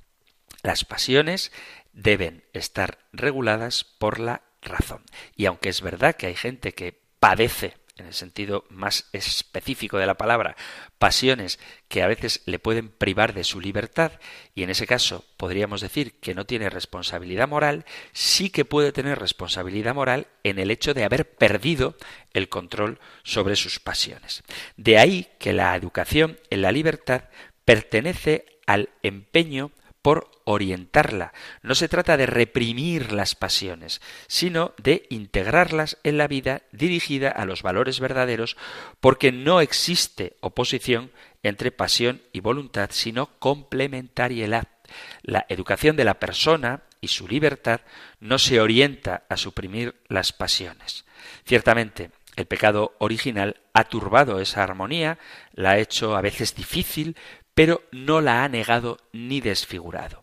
Las 0.62 0.84
pasiones 0.84 1.52
deben 1.92 2.44
estar 2.52 2.98
reguladas 3.12 3.84
por 3.84 4.18
la 4.18 4.42
razón. 4.62 5.02
Y 5.36 5.46
aunque 5.46 5.68
es 5.68 5.80
verdad 5.82 6.14
que 6.14 6.26
hay 6.26 6.36
gente 6.36 6.72
que 6.72 7.00
padece 7.18 7.74
en 7.98 8.06
el 8.06 8.14
sentido 8.14 8.64
más 8.70 9.08
específico 9.12 9.98
de 9.98 10.06
la 10.06 10.16
palabra, 10.16 10.56
pasiones 10.98 11.58
que 11.88 12.02
a 12.02 12.06
veces 12.06 12.42
le 12.46 12.58
pueden 12.58 12.88
privar 12.88 13.34
de 13.34 13.44
su 13.44 13.60
libertad, 13.60 14.12
y 14.54 14.62
en 14.62 14.70
ese 14.70 14.86
caso 14.86 15.24
podríamos 15.36 15.82
decir 15.82 16.18
que 16.18 16.34
no 16.34 16.46
tiene 16.46 16.70
responsabilidad 16.70 17.48
moral, 17.48 17.84
sí 18.12 18.50
que 18.50 18.64
puede 18.64 18.92
tener 18.92 19.18
responsabilidad 19.18 19.94
moral 19.94 20.26
en 20.42 20.58
el 20.58 20.70
hecho 20.70 20.94
de 20.94 21.04
haber 21.04 21.36
perdido 21.36 21.96
el 22.32 22.48
control 22.48 22.98
sobre 23.24 23.56
sus 23.56 23.78
pasiones. 23.78 24.42
De 24.76 24.98
ahí 24.98 25.28
que 25.38 25.52
la 25.52 25.76
educación 25.76 26.40
en 26.50 26.62
la 26.62 26.72
libertad 26.72 27.24
pertenece 27.64 28.46
al 28.66 28.88
empeño 29.02 29.70
por 30.00 30.31
orientarla. 30.44 31.32
No 31.62 31.74
se 31.74 31.88
trata 31.88 32.16
de 32.16 32.26
reprimir 32.26 33.12
las 33.12 33.34
pasiones, 33.34 34.00
sino 34.26 34.74
de 34.82 35.06
integrarlas 35.10 35.98
en 36.02 36.18
la 36.18 36.28
vida 36.28 36.62
dirigida 36.72 37.30
a 37.30 37.44
los 37.44 37.62
valores 37.62 38.00
verdaderos, 38.00 38.56
porque 39.00 39.32
no 39.32 39.60
existe 39.60 40.36
oposición 40.40 41.10
entre 41.42 41.72
pasión 41.72 42.22
y 42.32 42.40
voluntad, 42.40 42.90
sino 42.92 43.26
complementariedad. 43.38 44.68
La 45.22 45.46
educación 45.48 45.96
de 45.96 46.04
la 46.04 46.14
persona 46.14 46.82
y 47.00 47.08
su 47.08 47.26
libertad 47.26 47.80
no 48.20 48.38
se 48.38 48.60
orienta 48.60 49.24
a 49.28 49.36
suprimir 49.36 49.94
las 50.08 50.32
pasiones. 50.32 51.04
Ciertamente, 51.44 52.10
el 52.36 52.46
pecado 52.46 52.94
original 52.98 53.60
ha 53.74 53.84
turbado 53.84 54.40
esa 54.40 54.62
armonía, 54.62 55.18
la 55.52 55.72
ha 55.72 55.78
hecho 55.78 56.16
a 56.16 56.22
veces 56.22 56.54
difícil, 56.54 57.16
pero 57.54 57.82
no 57.92 58.20
la 58.20 58.44
ha 58.44 58.48
negado 58.48 58.98
ni 59.12 59.40
desfigurado. 59.40 60.21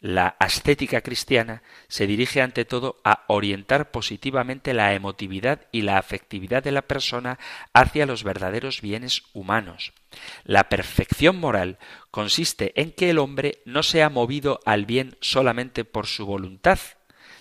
La 0.00 0.36
ascética 0.38 1.00
cristiana 1.00 1.62
se 1.88 2.06
dirige 2.06 2.42
ante 2.42 2.64
todo 2.64 3.00
a 3.02 3.24
orientar 3.28 3.90
positivamente 3.90 4.74
la 4.74 4.92
emotividad 4.92 5.62
y 5.72 5.82
la 5.82 5.96
afectividad 5.96 6.62
de 6.62 6.72
la 6.72 6.82
persona 6.82 7.38
hacia 7.72 8.04
los 8.04 8.22
verdaderos 8.22 8.82
bienes 8.82 9.22
humanos. 9.32 9.92
La 10.44 10.68
perfección 10.68 11.40
moral 11.40 11.78
consiste 12.10 12.72
en 12.80 12.92
que 12.92 13.10
el 13.10 13.18
hombre 13.18 13.62
no 13.64 13.82
sea 13.82 14.10
movido 14.10 14.60
al 14.66 14.84
bien 14.84 15.16
solamente 15.20 15.84
por 15.84 16.06
su 16.06 16.26
voluntad, 16.26 16.78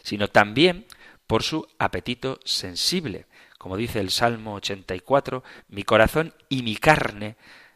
sino 0.01 0.29
también 0.29 0.85
por 1.27 1.43
su 1.43 1.67
apetito 1.77 2.39
sensible. 2.45 3.25
Como 3.57 3.77
dice 3.77 3.99
el 3.99 4.11
Salmo 4.11 4.55
84, 4.55 5.43
mi 5.67 5.83
corazón 5.83 6.33
y 6.49 6.63
mi 6.63 6.77
carne 6.77 7.35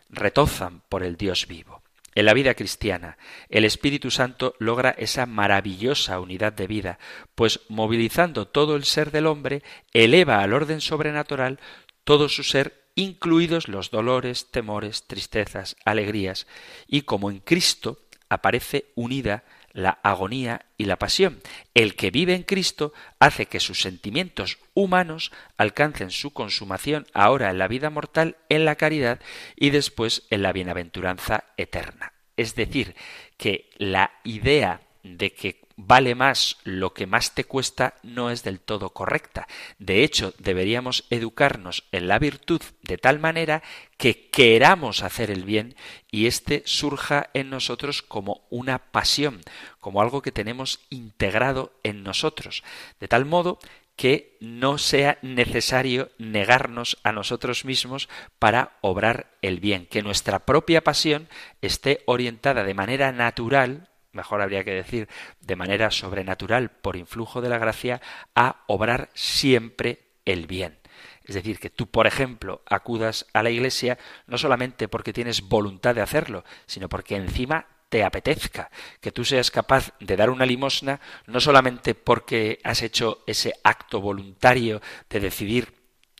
retozan 0.10 0.82
por 0.88 1.04
el 1.04 1.18
Dios 1.18 1.48
vivo. 1.48 1.82
En 2.15 2.26
la 2.26 2.34
vida 2.34 2.54
cristiana, 2.56 3.17
el 3.50 3.65
Espíritu 3.65 4.12
Santo 4.12 4.56
logra 4.60 4.91
esa 4.91 5.26
maravillosa 5.26 6.19
unidad 6.19 6.54
de 6.54 6.67
vida, 6.67 7.00
pues 7.36 7.62
movilizando 7.69 8.48
todo 8.48 8.76
el 8.76 8.84
ser 8.84 9.12
del 9.12 9.28
hombre, 9.28 9.63
eleva 9.93 10.41
al 10.41 10.54
orden 10.54 10.82
sobrenatural 10.82 11.60
todo 12.04 12.30
su 12.30 12.43
ser, 12.43 12.89
incluidos 12.95 13.67
los 13.67 13.91
dolores, 13.91 14.52
temores, 14.52 15.06
tristezas, 15.08 15.76
alegrías, 15.86 16.48
y 16.88 17.04
como 17.04 17.30
en 17.30 17.39
Cristo 17.39 18.00
aparece 18.30 18.91
unida 18.95 19.43
la 19.74 20.00
agonía 20.04 20.66
y 20.78 20.86
la 20.86 20.98
pasión. 20.98 21.40
El 21.74 21.96
que 21.96 22.12
vive 22.12 22.36
en 22.36 22.44
Cristo 22.44 22.94
hace 23.20 23.46
que 23.46 23.60
sus 23.60 23.82
sentimientos 23.82 24.58
humanos 24.74 25.32
alcancen 25.58 26.12
su 26.12 26.32
consumación 26.32 27.08
ahora 27.14 27.50
en 27.50 27.58
la 27.58 27.68
vida 27.68 27.90
mortal, 27.90 28.38
en 28.50 28.66
la 28.66 28.76
caridad 28.76 29.20
y 29.56 29.70
después 29.70 30.24
en 30.30 30.42
la 30.42 30.54
bienaventuranza 30.54 31.46
eterna. 31.58 32.14
Es 32.38 32.56
decir, 32.56 32.96
que 33.38 33.70
la 33.78 34.12
idea 34.24 34.82
de 35.04 35.34
que 35.34 35.62
vale 35.82 36.13
más 36.13 36.58
lo 36.65 36.94
que 36.94 37.08
más 37.08 37.34
te 37.34 37.46
cuesta 37.46 37.96
no 38.04 38.32
es 38.32 38.44
del 38.44 38.60
todo 38.60 38.89
correcta. 38.89 39.48
De 39.78 40.04
hecho, 40.04 40.34
deberíamos 40.38 41.06
educarnos 41.10 41.86
en 41.94 42.10
la 42.10 42.20
virtud 42.20 42.62
de 42.82 42.98
tal 42.98 43.20
manera 43.20 43.63
que 43.98 44.30
queramos 44.30 45.04
hacer 45.04 45.32
el 45.32 45.46
bien 45.46 45.76
y 46.12 46.28
éste 46.28 46.63
surja 46.65 47.30
en 47.34 47.50
nosotros 47.50 48.02
como 48.02 48.46
una 48.50 48.92
pasión, 48.92 49.39
como 49.80 50.02
algo 50.02 50.22
que 50.22 50.34
tenemos 50.34 50.82
integrado 50.89 51.72
en 51.84 52.04
nosotros, 52.04 52.63
de 53.00 53.08
tal 53.08 53.26
modo 53.26 53.60
que 53.96 54.38
no 54.39 54.78
sea 54.78 55.18
necesario 55.22 56.10
negarnos 56.18 56.98
a 57.04 57.12
nosotros 57.12 57.63
mismos 57.65 58.10
para 58.38 58.78
obrar 58.82 59.32
el 59.42 59.60
bien, 59.60 59.86
que 59.86 60.02
nuestra 60.02 60.46
propia 60.46 60.82
pasión 60.84 61.28
esté 61.62 62.04
orientada 62.06 62.63
de 62.63 62.74
manera 62.74 63.12
natural 63.12 63.88
mejor 64.12 64.41
habría 64.41 64.63
que 64.63 64.74
decir, 64.74 65.08
de 65.39 65.56
manera 65.56 65.91
sobrenatural, 65.91 66.72
por 66.72 66.95
influjo 66.95 67.41
de 67.41 67.50
la 67.50 67.58
gracia, 67.58 68.02
a 68.36 68.63
obrar 68.67 69.10
siempre 69.13 70.00
el 70.26 70.48
bien. 70.48 70.80
Es 71.24 71.36
decir, 71.36 71.60
que 71.60 71.69
tú, 71.69 71.88
por 71.88 72.08
ejemplo, 72.08 72.63
acudas 72.65 73.28
a 73.34 73.43
la 73.43 73.52
iglesia 73.52 74.00
no 74.26 74.38
solamente 74.38 74.88
porque 74.88 75.13
tienes 75.13 75.41
voluntad 75.41 75.93
de 75.93 76.02
hacerlo, 76.02 76.43
sino 76.65 76.89
porque 76.89 77.15
encima 77.15 77.67
te 77.89 78.04
apetezca, 78.04 78.69
que 79.02 79.12
tú 79.12 79.26
seas 79.26 79.52
capaz 79.52 79.93
de 80.00 80.15
dar 80.15 80.30
una 80.30 80.45
limosna 80.45 81.00
no 81.26 81.39
solamente 81.39 81.95
porque 81.95 82.60
has 82.63 82.84
hecho 82.84 83.24
ese 83.26 83.54
acto 83.63 84.00
voluntario 84.00 84.82
de 85.10 85.19
decidir 85.19 85.74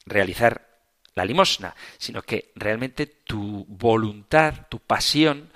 realizar 0.06 0.68
la 1.14 1.26
limosna, 1.26 1.76
sino 1.98 2.22
que 2.22 2.52
realmente 2.56 3.06
tu 3.06 3.66
voluntad, 3.68 4.68
tu 4.70 4.80
pasión, 4.80 5.52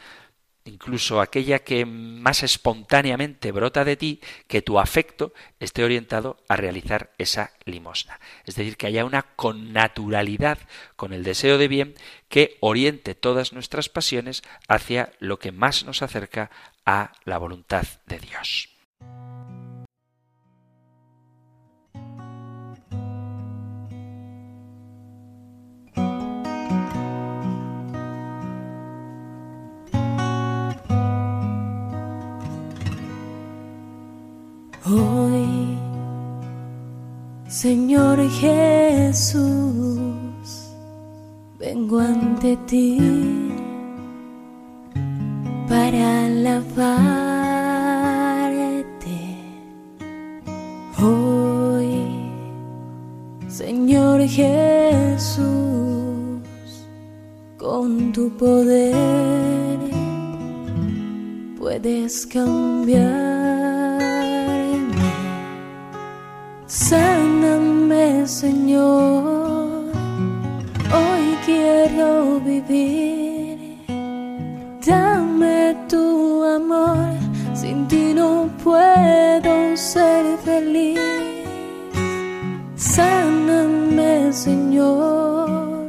incluso 0.65 1.21
aquella 1.21 1.59
que 1.59 1.85
más 1.85 2.43
espontáneamente 2.43 3.51
brota 3.51 3.83
de 3.83 3.97
ti, 3.97 4.21
que 4.47 4.61
tu 4.61 4.79
afecto 4.79 5.33
esté 5.59 5.83
orientado 5.83 6.37
a 6.47 6.55
realizar 6.55 7.11
esa 7.17 7.51
limosna. 7.65 8.19
Es 8.45 8.55
decir, 8.55 8.77
que 8.77 8.87
haya 8.87 9.05
una 9.05 9.23
connaturalidad 9.35 10.57
con 10.95 11.13
el 11.13 11.23
deseo 11.23 11.57
de 11.57 11.67
bien 11.67 11.95
que 12.29 12.57
oriente 12.61 13.15
todas 13.15 13.53
nuestras 13.53 13.89
pasiones 13.89 14.43
hacia 14.67 15.13
lo 15.19 15.39
que 15.39 15.51
más 15.51 15.85
nos 15.85 16.01
acerca 16.01 16.49
a 16.85 17.13
la 17.25 17.37
voluntad 17.37 17.85
de 18.05 18.19
Dios. 18.19 18.69
Hoy, 34.93 35.75
Señor 37.47 38.19
Jesús, 38.29 39.33
vengo 41.57 41.99
ante 41.99 42.55
ti 42.67 42.99
para 45.67 46.25
alabarte. 46.25 47.17
Hoy, 51.01 52.29
Señor 53.47 54.21
Jesús, 54.27 55.41
con 57.57 58.11
tu 58.11 58.29
poder 58.37 59.79
puedes 61.57 62.27
cambiar 62.27 63.62
Sáname, 66.93 68.27
Señor. 68.27 69.91
Hoy 70.99 71.25
quiero 71.43 72.39
vivir. 72.39 73.79
Dame 74.85 75.75
tu 75.89 76.43
amor. 76.43 77.09
Sin 77.55 77.87
ti 77.87 78.13
no 78.13 78.47
puedo 78.63 79.75
ser 79.75 80.37
feliz. 80.45 80.99
Sáname, 82.75 84.31
Señor. 84.31 85.87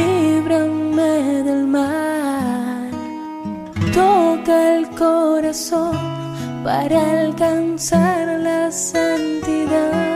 Líbrame 0.00 1.42
del 1.48 1.66
mal. 1.66 2.90
Toca 3.94 4.74
el 4.74 4.90
corazón 4.90 6.15
para 6.66 7.00
alcanzar 7.20 8.40
la 8.40 8.72
santidad 8.72 10.15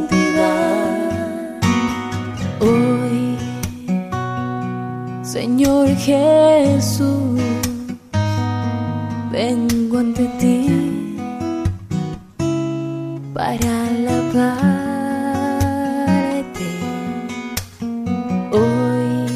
Señor 5.61 5.89
Jesús, 5.95 7.39
vengo 9.31 9.99
ante 9.99 10.25
ti 10.39 11.15
para 13.31 13.85
alabarte. 13.89 14.39
Hoy, 18.51 19.27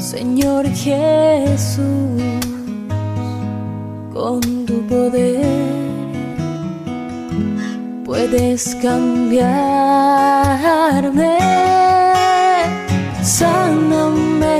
Señor 0.00 0.66
Jesús, 0.68 2.22
con 4.14 4.40
tu 4.64 4.80
poder 4.86 5.44
puedes 8.06 8.74
cambiarme. 8.76 9.60
Sáname. 13.22 14.29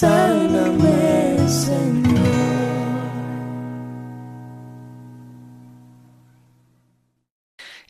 sana 0.00 0.64
mesenyo 0.82 2.15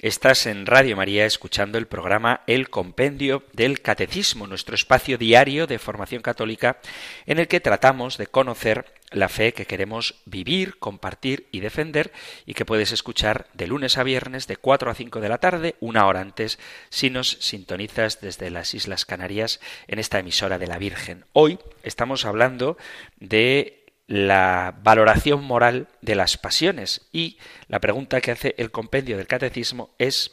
Estás 0.06 0.46
en 0.46 0.66
Radio 0.66 0.96
María 0.96 1.26
escuchando 1.26 1.78
el 1.78 1.88
programa 1.88 2.42
El 2.46 2.70
Compendio 2.70 3.42
del 3.52 3.82
Catecismo, 3.82 4.46
nuestro 4.46 4.76
espacio 4.76 5.18
diario 5.18 5.66
de 5.66 5.80
formación 5.80 6.22
católica 6.22 6.78
en 7.26 7.40
el 7.40 7.48
que 7.48 7.58
tratamos 7.58 8.16
de 8.16 8.28
conocer 8.28 8.84
la 9.10 9.28
fe 9.28 9.52
que 9.52 9.66
queremos 9.66 10.14
vivir, 10.24 10.78
compartir 10.78 11.48
y 11.50 11.58
defender 11.58 12.12
y 12.46 12.54
que 12.54 12.64
puedes 12.64 12.92
escuchar 12.92 13.48
de 13.54 13.66
lunes 13.66 13.98
a 13.98 14.04
viernes 14.04 14.46
de 14.46 14.56
4 14.56 14.92
a 14.92 14.94
5 14.94 15.20
de 15.20 15.28
la 15.28 15.38
tarde, 15.38 15.74
una 15.80 16.06
hora 16.06 16.20
antes, 16.20 16.60
si 16.88 17.10
nos 17.10 17.38
sintonizas 17.40 18.20
desde 18.20 18.50
las 18.50 18.74
Islas 18.74 19.06
Canarias 19.06 19.58
en 19.88 19.98
esta 19.98 20.20
emisora 20.20 20.60
de 20.60 20.68
la 20.68 20.78
Virgen. 20.78 21.24
Hoy 21.32 21.58
estamos 21.82 22.26
hablando 22.26 22.76
de 23.18 23.85
la 24.06 24.78
valoración 24.82 25.42
moral 25.44 25.88
de 26.00 26.14
las 26.14 26.38
pasiones 26.38 27.08
y 27.12 27.38
la 27.68 27.80
pregunta 27.80 28.20
que 28.20 28.30
hace 28.30 28.54
el 28.58 28.70
compendio 28.70 29.16
del 29.16 29.26
catecismo 29.26 29.94
es 29.98 30.32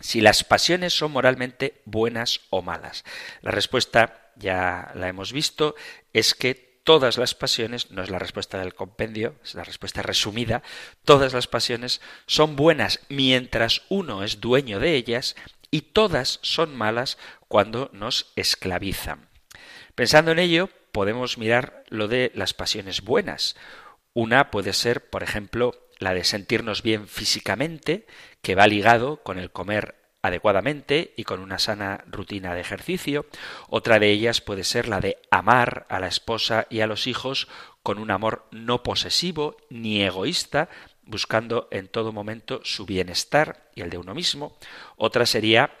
si 0.00 0.20
las 0.20 0.44
pasiones 0.44 0.92
son 0.92 1.12
moralmente 1.12 1.80
buenas 1.84 2.40
o 2.50 2.62
malas. 2.62 3.04
La 3.42 3.50
respuesta 3.50 4.32
ya 4.36 4.92
la 4.94 5.08
hemos 5.08 5.32
visto, 5.32 5.74
es 6.12 6.34
que 6.34 6.54
todas 6.84 7.16
las 7.16 7.34
pasiones, 7.34 7.90
no 7.90 8.02
es 8.02 8.10
la 8.10 8.18
respuesta 8.18 8.58
del 8.58 8.74
compendio, 8.74 9.34
es 9.42 9.54
la 9.54 9.64
respuesta 9.64 10.02
resumida, 10.02 10.62
todas 11.04 11.32
las 11.32 11.46
pasiones 11.46 12.00
son 12.26 12.54
buenas 12.54 13.00
mientras 13.08 13.82
uno 13.88 14.22
es 14.22 14.40
dueño 14.40 14.78
de 14.78 14.94
ellas 14.94 15.34
y 15.70 15.80
todas 15.80 16.38
son 16.42 16.76
malas 16.76 17.18
cuando 17.48 17.90
nos 17.92 18.32
esclavizan. 18.36 19.28
Pensando 19.94 20.30
en 20.30 20.38
ello, 20.38 20.70
podemos 20.96 21.36
mirar 21.36 21.84
lo 21.90 22.08
de 22.08 22.32
las 22.34 22.54
pasiones 22.54 23.02
buenas. 23.02 23.54
Una 24.14 24.50
puede 24.50 24.72
ser, 24.72 25.10
por 25.10 25.22
ejemplo, 25.22 25.74
la 25.98 26.14
de 26.14 26.24
sentirnos 26.24 26.82
bien 26.82 27.06
físicamente, 27.06 28.06
que 28.40 28.54
va 28.54 28.66
ligado 28.66 29.22
con 29.22 29.38
el 29.38 29.50
comer 29.50 29.96
adecuadamente 30.22 31.12
y 31.14 31.24
con 31.24 31.40
una 31.40 31.58
sana 31.58 32.02
rutina 32.06 32.54
de 32.54 32.62
ejercicio. 32.62 33.26
Otra 33.68 33.98
de 33.98 34.10
ellas 34.10 34.40
puede 34.40 34.64
ser 34.64 34.88
la 34.88 35.00
de 35.00 35.18
amar 35.30 35.84
a 35.90 36.00
la 36.00 36.08
esposa 36.08 36.66
y 36.70 36.80
a 36.80 36.86
los 36.86 37.06
hijos 37.06 37.46
con 37.82 37.98
un 37.98 38.10
amor 38.10 38.46
no 38.50 38.82
posesivo 38.82 39.58
ni 39.68 40.00
egoísta, 40.00 40.70
buscando 41.02 41.68
en 41.72 41.88
todo 41.88 42.10
momento 42.10 42.62
su 42.64 42.86
bienestar 42.86 43.68
y 43.74 43.82
el 43.82 43.90
de 43.90 43.98
uno 43.98 44.14
mismo. 44.14 44.56
Otra 44.96 45.26
sería 45.26 45.76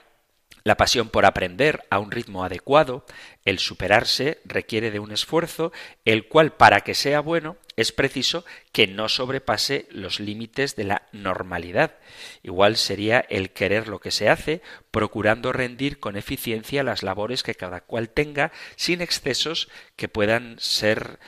la 0.66 0.76
pasión 0.76 1.10
por 1.10 1.26
aprender 1.26 1.84
a 1.90 2.00
un 2.00 2.10
ritmo 2.10 2.42
adecuado, 2.42 3.06
el 3.44 3.60
superarse 3.60 4.40
requiere 4.44 4.90
de 4.90 4.98
un 4.98 5.12
esfuerzo, 5.12 5.70
el 6.04 6.26
cual 6.26 6.54
para 6.54 6.80
que 6.80 6.94
sea 6.94 7.20
bueno 7.20 7.56
es 7.76 7.92
preciso 7.92 8.44
que 8.72 8.88
no 8.88 9.08
sobrepase 9.08 9.86
los 9.92 10.18
límites 10.18 10.74
de 10.74 10.82
la 10.82 11.02
normalidad. 11.12 11.94
Igual 12.42 12.76
sería 12.76 13.20
el 13.28 13.50
querer 13.50 13.86
lo 13.86 14.00
que 14.00 14.10
se 14.10 14.28
hace, 14.28 14.60
procurando 14.90 15.52
rendir 15.52 16.00
con 16.00 16.16
eficiencia 16.16 16.82
las 16.82 17.04
labores 17.04 17.44
que 17.44 17.54
cada 17.54 17.82
cual 17.82 18.08
tenga, 18.08 18.50
sin 18.74 19.02
excesos 19.02 19.68
que 19.94 20.08
puedan 20.08 20.56
ser 20.58 21.20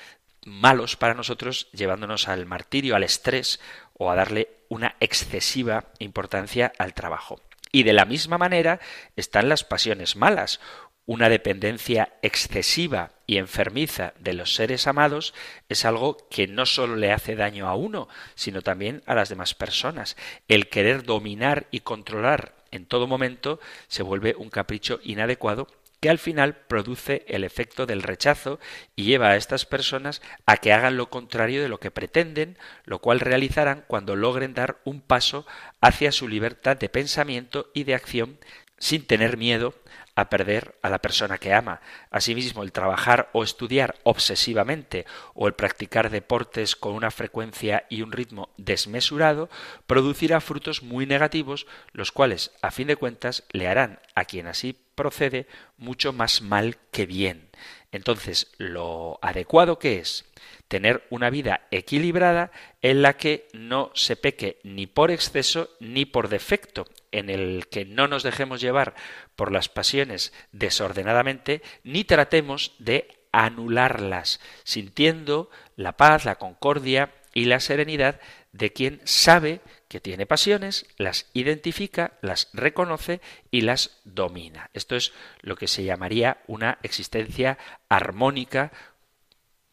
malos 0.44 0.96
para 0.96 1.14
nosotros, 1.14 1.68
llevándonos 1.70 2.26
al 2.26 2.44
martirio, 2.44 2.96
al 2.96 3.04
estrés 3.04 3.60
o 3.92 4.10
a 4.10 4.16
darle 4.16 4.48
una 4.68 4.96
excesiva 4.98 5.92
importancia 6.00 6.72
al 6.76 6.92
trabajo. 6.92 7.40
Y 7.72 7.82
de 7.82 7.92
la 7.92 8.04
misma 8.04 8.38
manera 8.38 8.80
están 9.16 9.48
las 9.48 9.64
pasiones 9.64 10.16
malas. 10.16 10.60
una 11.06 11.30
dependencia 11.30 12.12
excesiva 12.20 13.12
y 13.26 13.38
enfermiza 13.38 14.12
de 14.18 14.34
los 14.34 14.54
seres 14.54 14.86
amados 14.86 15.32
es 15.70 15.86
algo 15.86 16.18
que 16.28 16.46
no 16.46 16.66
solo 16.66 16.96
le 16.96 17.12
hace 17.12 17.34
daño 17.34 17.66
a 17.66 17.74
uno, 17.74 18.08
sino 18.34 18.60
también 18.60 19.02
a 19.06 19.14
las 19.14 19.30
demás 19.30 19.54
personas. 19.54 20.18
El 20.48 20.68
querer 20.68 21.04
dominar 21.04 21.66
y 21.70 21.80
controlar 21.80 22.58
en 22.70 22.84
todo 22.84 23.06
momento 23.06 23.58
se 23.86 24.02
vuelve 24.02 24.34
un 24.36 24.50
capricho 24.50 25.00
inadecuado 25.02 25.66
que 26.00 26.10
al 26.10 26.18
final 26.18 26.56
produce 26.56 27.24
el 27.28 27.44
efecto 27.44 27.86
del 27.86 28.02
rechazo 28.02 28.60
y 28.94 29.04
lleva 29.04 29.30
a 29.30 29.36
estas 29.36 29.66
personas 29.66 30.22
a 30.46 30.56
que 30.56 30.72
hagan 30.72 30.96
lo 30.96 31.10
contrario 31.10 31.62
de 31.62 31.68
lo 31.68 31.80
que 31.80 31.90
pretenden, 31.90 32.56
lo 32.84 33.00
cual 33.00 33.20
realizarán 33.20 33.84
cuando 33.86 34.16
logren 34.16 34.54
dar 34.54 34.78
un 34.84 35.00
paso 35.00 35.46
hacia 35.80 36.12
su 36.12 36.28
libertad 36.28 36.76
de 36.76 36.88
pensamiento 36.88 37.70
y 37.74 37.84
de 37.84 37.94
acción 37.94 38.38
sin 38.78 39.06
tener 39.06 39.36
miedo 39.36 39.74
a 40.18 40.30
perder 40.30 40.74
a 40.82 40.90
la 40.90 40.98
persona 40.98 41.38
que 41.38 41.54
ama. 41.54 41.80
Asimismo, 42.10 42.64
el 42.64 42.72
trabajar 42.72 43.30
o 43.32 43.44
estudiar 43.44 43.94
obsesivamente 44.02 45.06
o 45.34 45.46
el 45.46 45.54
practicar 45.54 46.10
deportes 46.10 46.74
con 46.74 46.94
una 46.94 47.12
frecuencia 47.12 47.86
y 47.88 48.02
un 48.02 48.10
ritmo 48.10 48.50
desmesurado 48.56 49.48
producirá 49.86 50.40
frutos 50.40 50.82
muy 50.82 51.06
negativos, 51.06 51.68
los 51.92 52.10
cuales, 52.10 52.50
a 52.62 52.72
fin 52.72 52.88
de 52.88 52.96
cuentas, 52.96 53.44
le 53.52 53.68
harán 53.68 54.00
a 54.16 54.24
quien 54.24 54.48
así 54.48 54.76
procede 54.96 55.46
mucho 55.76 56.12
más 56.12 56.42
mal 56.42 56.78
que 56.90 57.06
bien. 57.06 57.48
Entonces, 57.92 58.52
lo 58.58 59.20
adecuado 59.22 59.78
que 59.78 59.98
es 59.98 60.24
tener 60.66 61.06
una 61.10 61.30
vida 61.30 61.62
equilibrada 61.70 62.50
en 62.82 63.02
la 63.02 63.16
que 63.16 63.46
no 63.52 63.92
se 63.94 64.16
peque 64.16 64.58
ni 64.64 64.88
por 64.88 65.12
exceso 65.12 65.70
ni 65.78 66.04
por 66.04 66.28
defecto, 66.28 66.86
en 67.12 67.30
el 67.30 67.68
que 67.68 67.84
no 67.84 68.08
nos 68.08 68.22
dejemos 68.22 68.60
llevar 68.60 68.94
por 69.36 69.52
las 69.52 69.68
pasiones 69.68 70.32
desordenadamente, 70.52 71.62
ni 71.84 72.04
tratemos 72.04 72.74
de 72.78 73.08
anularlas, 73.32 74.40
sintiendo 74.64 75.50
la 75.76 75.96
paz, 75.96 76.24
la 76.24 76.36
concordia 76.36 77.14
y 77.34 77.44
la 77.44 77.60
serenidad 77.60 78.20
de 78.52 78.72
quien 78.72 79.00
sabe 79.04 79.60
que 79.88 80.00
tiene 80.00 80.26
pasiones, 80.26 80.86
las 80.96 81.26
identifica, 81.32 82.12
las 82.20 82.48
reconoce 82.52 83.20
y 83.50 83.62
las 83.62 84.00
domina. 84.04 84.70
Esto 84.74 84.96
es 84.96 85.12
lo 85.40 85.56
que 85.56 85.68
se 85.68 85.84
llamaría 85.84 86.42
una 86.46 86.78
existencia 86.82 87.58
armónica 87.88 88.72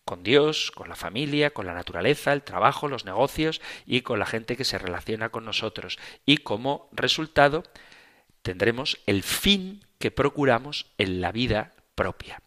con 0.05 0.23
Dios, 0.23 0.71
con 0.71 0.87
la 0.87 0.95
familia, 0.95 1.51
con 1.51 1.65
la 1.65 1.73
naturaleza, 1.73 2.31
el 2.31 2.43
trabajo, 2.43 2.87
los 2.87 3.05
negocios 3.05 3.61
y 3.85 4.01
con 4.01 4.19
la 4.19 4.25
gente 4.25 4.55
que 4.55 4.63
se 4.63 4.77
relaciona 4.77 5.29
con 5.29 5.45
nosotros. 5.45 5.97
Y 6.25 6.37
como 6.37 6.89
resultado 6.91 7.63
tendremos 8.43 8.99
el 9.07 9.23
fin 9.23 9.83
que 9.97 10.11
procuramos 10.11 10.85
en 10.99 11.19
la 11.19 11.31
vida 11.31 11.73
propia. 11.95 12.41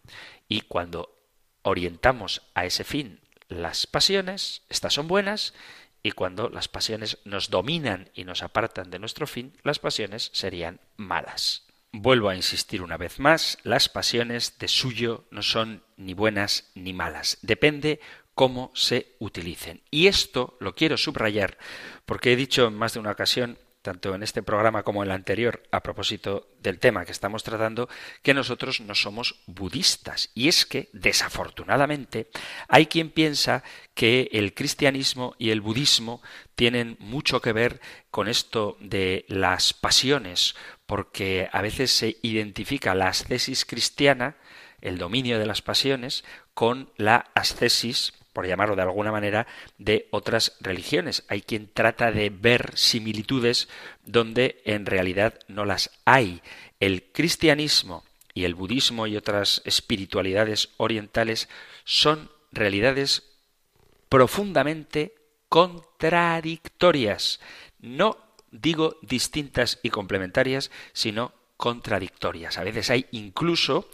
Y 0.48 0.62
cuando 0.62 1.14
orientamos 1.62 2.42
a 2.54 2.64
ese 2.64 2.84
fin 2.84 3.20
las 3.48 3.86
pasiones, 3.86 4.62
estas 4.68 4.94
son 4.94 5.08
buenas, 5.08 5.54
y 6.02 6.12
cuando 6.12 6.48
las 6.48 6.68
pasiones 6.68 7.18
nos 7.24 7.50
dominan 7.50 8.10
y 8.14 8.24
nos 8.24 8.42
apartan 8.42 8.90
de 8.90 8.98
nuestro 8.98 9.26
fin, 9.26 9.52
las 9.62 9.78
pasiones 9.78 10.30
serían 10.32 10.80
malas. 10.96 11.67
Vuelvo 12.00 12.28
a 12.28 12.36
insistir 12.36 12.80
una 12.82 12.96
vez 12.96 13.18
más, 13.18 13.58
las 13.64 13.88
pasiones 13.88 14.56
de 14.60 14.68
suyo 14.68 15.24
no 15.32 15.42
son 15.42 15.82
ni 15.96 16.14
buenas 16.14 16.70
ni 16.76 16.92
malas, 16.92 17.38
depende 17.42 17.98
cómo 18.34 18.70
se 18.72 19.16
utilicen. 19.18 19.82
Y 19.90 20.06
esto 20.06 20.56
lo 20.60 20.76
quiero 20.76 20.96
subrayar 20.96 21.58
porque 22.06 22.32
he 22.32 22.36
dicho 22.36 22.68
en 22.68 22.74
más 22.74 22.94
de 22.94 23.00
una 23.00 23.10
ocasión 23.10 23.58
tanto 23.82 24.14
en 24.14 24.22
este 24.22 24.42
programa 24.42 24.82
como 24.82 25.02
en 25.02 25.08
el 25.08 25.14
anterior, 25.14 25.62
a 25.70 25.82
propósito 25.82 26.48
del 26.60 26.78
tema 26.78 27.04
que 27.04 27.12
estamos 27.12 27.42
tratando, 27.42 27.88
que 28.22 28.34
nosotros 28.34 28.80
no 28.80 28.94
somos 28.94 29.40
budistas. 29.46 30.30
Y 30.34 30.48
es 30.48 30.66
que, 30.66 30.90
desafortunadamente, 30.92 32.28
hay 32.68 32.86
quien 32.86 33.10
piensa 33.10 33.62
que 33.94 34.28
el 34.32 34.52
cristianismo 34.52 35.34
y 35.38 35.50
el 35.50 35.60
budismo 35.60 36.20
tienen 36.54 36.96
mucho 37.00 37.40
que 37.40 37.52
ver 37.52 37.80
con 38.10 38.28
esto 38.28 38.76
de 38.80 39.24
las 39.28 39.72
pasiones, 39.72 40.54
porque 40.88 41.50
a 41.52 41.60
veces 41.60 41.90
se 41.90 42.16
identifica 42.22 42.94
la 42.94 43.08
ascesis 43.08 43.66
cristiana, 43.66 44.36
el 44.80 44.96
dominio 44.96 45.38
de 45.38 45.44
las 45.44 45.60
pasiones, 45.60 46.24
con 46.54 46.90
la 46.96 47.26
ascesis 47.34 48.14
por 48.32 48.46
llamarlo 48.46 48.74
de 48.74 48.82
alguna 48.82 49.12
manera, 49.12 49.46
de 49.76 50.08
otras 50.12 50.56
religiones. 50.60 51.24
Hay 51.28 51.42
quien 51.42 51.68
trata 51.68 52.10
de 52.10 52.30
ver 52.30 52.72
similitudes 52.74 53.68
donde 54.06 54.62
en 54.64 54.86
realidad 54.86 55.38
no 55.46 55.66
las 55.66 55.90
hay. 56.06 56.40
El 56.80 57.02
cristianismo 57.12 58.02
y 58.32 58.44
el 58.44 58.54
budismo 58.54 59.06
y 59.06 59.18
otras 59.18 59.60
espiritualidades 59.66 60.70
orientales 60.78 61.50
son 61.84 62.30
realidades 62.50 63.24
profundamente 64.08 65.14
contradictorias. 65.50 67.40
No 67.78 68.27
digo 68.50 68.96
distintas 69.02 69.78
y 69.82 69.90
complementarias, 69.90 70.70
sino 70.92 71.32
contradictorias. 71.56 72.58
A 72.58 72.64
veces 72.64 72.90
hay 72.90 73.06
incluso 73.10 73.88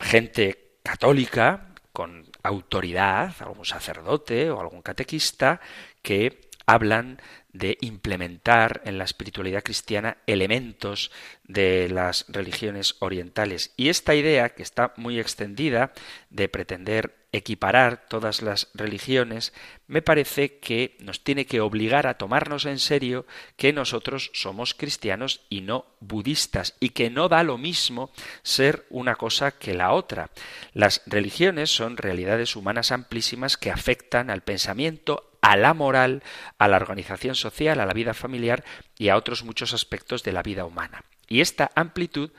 gente 0.00 0.78
católica 0.82 1.74
con 1.92 2.28
autoridad, 2.42 3.34
algún 3.38 3.64
sacerdote 3.64 4.50
o 4.50 4.60
algún 4.60 4.82
catequista, 4.82 5.60
que 6.02 6.50
hablan 6.66 7.20
de 7.52 7.78
implementar 7.82 8.82
en 8.84 8.98
la 8.98 9.04
espiritualidad 9.04 9.62
cristiana 9.62 10.16
elementos 10.26 11.12
de 11.44 11.88
las 11.88 12.26
religiones 12.28 12.96
orientales. 12.98 13.72
Y 13.76 13.90
esta 13.90 14.14
idea, 14.14 14.50
que 14.50 14.64
está 14.64 14.92
muy 14.96 15.20
extendida, 15.20 15.92
de 16.30 16.48
pretender 16.48 17.14
equiparar 17.34 18.06
todas 18.08 18.42
las 18.42 18.68
religiones, 18.74 19.52
me 19.88 20.02
parece 20.02 20.58
que 20.58 20.96
nos 21.00 21.24
tiene 21.24 21.46
que 21.46 21.60
obligar 21.60 22.06
a 22.06 22.16
tomarnos 22.16 22.64
en 22.64 22.78
serio 22.78 23.26
que 23.56 23.72
nosotros 23.72 24.30
somos 24.34 24.74
cristianos 24.74 25.40
y 25.50 25.60
no 25.60 25.84
budistas, 25.98 26.76
y 26.78 26.90
que 26.90 27.10
no 27.10 27.28
da 27.28 27.42
lo 27.42 27.58
mismo 27.58 28.12
ser 28.42 28.86
una 28.88 29.16
cosa 29.16 29.50
que 29.50 29.74
la 29.74 29.92
otra. 29.92 30.30
Las 30.74 31.02
religiones 31.06 31.74
son 31.74 31.96
realidades 31.96 32.54
humanas 32.54 32.92
amplísimas 32.92 33.56
que 33.56 33.72
afectan 33.72 34.30
al 34.30 34.42
pensamiento, 34.42 35.32
a 35.42 35.56
la 35.56 35.74
moral, 35.74 36.22
a 36.58 36.68
la 36.68 36.76
organización 36.76 37.34
social, 37.34 37.80
a 37.80 37.86
la 37.86 37.92
vida 37.94 38.14
familiar 38.14 38.64
y 38.96 39.08
a 39.08 39.16
otros 39.16 39.42
muchos 39.42 39.74
aspectos 39.74 40.22
de 40.22 40.32
la 40.32 40.42
vida 40.42 40.64
humana. 40.64 41.04
Y 41.26 41.40
esta 41.40 41.70
amplitud 41.74 42.30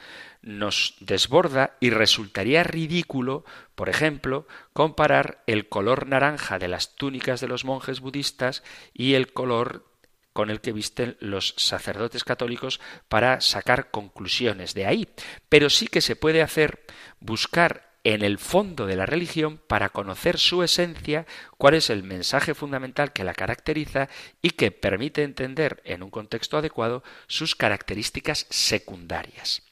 nos 0.46 0.96
desborda 1.00 1.76
y 1.82 1.89
resultaría 1.89 2.64
ridículo, 2.64 3.43
por 3.74 3.89
ejemplo, 3.89 4.48
comparar 4.72 5.43
el 5.48 5.68
color 5.68 6.08
naranja 6.08 6.60
de 6.60 6.70
las 6.70 6.96
túnicas 6.96 7.41
de 7.41 7.48
los 7.48 7.66
monjes 7.66 8.00
budistas 8.00 8.64
y 8.93 9.16
el 9.16 9.34
color 9.34 9.86
con 10.34 10.50
el 10.50 10.62
que 10.62 10.72
visten 10.72 11.18
los 11.20 11.56
sacerdotes 11.58 12.24
católicos 12.24 12.80
para 13.10 13.41
sacar 13.41 13.89
conclusiones 13.89 14.74
de 14.74 14.86
ahí. 14.86 15.08
Pero 15.50 15.70
sí 15.70 15.88
que 15.88 16.02
se 16.02 16.16
puede 16.16 16.41
hacer 16.41 16.86
buscar 17.20 17.96
en 18.04 18.22
el 18.22 18.38
fondo 18.38 18.86
de 18.86 18.96
la 18.96 19.08
religión 19.08 19.60
para 19.68 19.89
conocer 19.89 20.38
su 20.38 20.62
esencia, 20.62 21.26
cuál 21.58 21.74
es 21.74 21.89
el 21.89 22.04
mensaje 22.04 22.54
fundamental 22.54 23.14
que 23.14 23.24
la 23.24 23.34
caracteriza 23.34 24.10
y 24.43 24.52
que 24.52 24.70
permite 24.70 25.24
entender 25.24 25.82
en 25.86 26.04
un 26.04 26.12
contexto 26.12 26.58
adecuado 26.58 27.04
sus 27.28 27.56
características 27.56 28.46
secundarias. 28.52 29.64